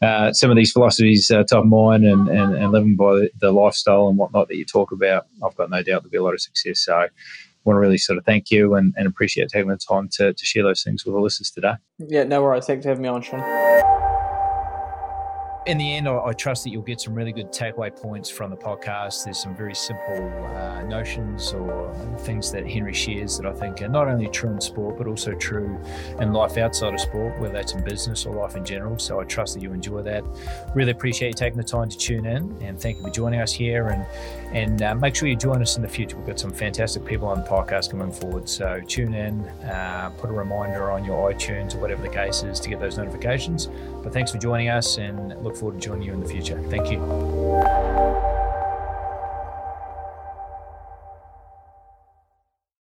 uh, 0.03 0.33
some 0.33 0.51
of 0.51 0.57
these 0.57 0.73
philosophies 0.73 1.31
uh, 1.31 1.45
top 1.45 1.65
of 1.65 1.67
mind 1.67 2.05
and, 2.05 2.29
and, 2.29 2.55
and 2.55 2.73
living 2.73 2.97
by 2.97 3.13
the, 3.13 3.31
the, 3.41 3.53
lifestyle 3.53 4.09
and 4.09 4.19
whatnot 4.19 4.49
that 4.49 4.57
you 4.57 4.65
talk 4.65 4.93
about, 4.93 5.27
I've 5.43 5.57
got 5.57 5.71
no 5.71 5.79
doubt 5.79 6.03
there'll 6.03 6.11
be 6.11 6.19
a 6.19 6.23
lot 6.23 6.35
of 6.35 6.41
success. 6.41 6.85
So 6.85 6.95
I 6.95 7.09
want 7.65 7.77
to 7.77 7.81
really 7.81 7.99
sort 7.99 8.19
of 8.19 8.25
thank 8.25 8.51
you 8.51 8.75
and, 8.75 8.95
and 8.97 9.07
appreciate 9.07 9.49
taking 9.49 9.69
the 9.69 9.77
time 9.77 10.09
to, 10.13 10.33
to 10.33 10.47
share 10.47 10.63
those 10.63 10.83
things 10.83 11.05
with 11.05 11.15
the 11.15 11.21
listeners 11.21 11.51
today. 11.51 11.75
Yeah, 11.99 12.25
no 12.25 12.43
worries. 12.43 12.67
Thanks 12.67 12.85
for 12.85 12.91
having 12.91 13.03
me 13.03 13.09
on, 13.09 13.23
Sean 13.23 14.08
in 15.69 15.77
the 15.77 15.95
end, 15.95 16.09
I, 16.09 16.19
I, 16.25 16.33
trust 16.33 16.65
that 16.65 16.71
you'll 16.71 16.81
get 16.81 16.99
some 16.99 17.15
really 17.15 17.31
good 17.31 17.53
takeaway 17.53 17.95
points 17.95 18.31
from 18.31 18.51
the 18.51 18.57
podcast. 18.57 19.25
There's 19.25 19.39
some 19.39 19.55
very 19.55 19.75
simple 19.75 20.33
uh, 20.57 20.83
notions 20.85 21.53
or 21.53 21.95
things 22.21 22.51
that 22.53 22.67
Henry 22.67 22.95
shares 22.95 23.37
that 23.37 23.47
I 23.47 23.53
think 23.53 23.83
are 23.83 23.89
not 23.89 24.09
only 24.09 24.29
true 24.29 24.51
in 24.51 24.63
sport, 24.63 24.97
but 24.97 25.07
also 25.07 25.35
true 25.35 25.79
in 26.21 26.33
life 26.33 26.57
outside 26.57 26.95
of 26.95 27.01
sport, 27.01 27.39
whether 27.39 27.53
that's 27.53 27.75
in 27.75 27.85
business 27.85 28.25
or 28.25 28.35
life 28.35 28.57
in 28.57 28.65
general. 28.65 28.99
So 28.99 29.21
I 29.21 29.25
trust 29.25 29.55
that 29.55 29.63
you 29.63 29.75
enjoy 29.75 30.01
that. 30.03 30.25
Really 30.75 30.91
appreciate 30.91 31.29
you 31.29 31.35
taking 31.35 31.59
the 31.59 31.65
time 31.65 31.91
to 31.91 31.99
tune 31.99 32.25
in, 32.25 32.57
and 32.63 32.81
thank 32.81 32.97
you 32.97 33.03
for 33.03 33.11
joining 33.11 33.41
us 33.41 33.53
here. 33.53 33.89
And 33.89 34.07
and 34.53 34.81
uh, 34.81 34.95
make 34.95 35.15
sure 35.15 35.29
you 35.29 35.37
join 35.37 35.61
us 35.61 35.77
in 35.77 35.83
the 35.83 35.89
future. 35.89 36.17
We've 36.17 36.27
got 36.27 36.41
some 36.41 36.53
fantastic 36.53 37.05
people 37.05 37.29
on 37.29 37.43
the 37.43 37.47
podcast 37.47 37.91
coming 37.91 38.11
forward. 38.11 38.49
So 38.49 38.81
tune 38.89 39.13
in, 39.13 39.41
uh, 39.69 40.11
put 40.17 40.31
a 40.31 40.33
reminder 40.33 40.91
on 40.91 41.05
your 41.05 41.31
iTunes 41.31 41.75
or 41.75 41.79
whatever 41.79 42.01
the 42.01 42.09
case 42.09 42.43
is 42.43 42.59
to 42.61 42.71
get 42.71 42.81
those 42.81 42.97
notifications. 42.97 43.69
But 44.09 44.15
thanks 44.15 44.33
for 44.33 44.39
joining 44.39 44.71
us, 44.71 44.97
and 44.97 45.37
look 45.45 45.55
forward 45.55 45.79
to 45.79 45.87
joining 45.87 46.05
you 46.05 46.15
in 46.15 46.21
the 46.21 46.27
future. 46.27 46.59
Thank 46.71 46.91
you. 46.91 48.38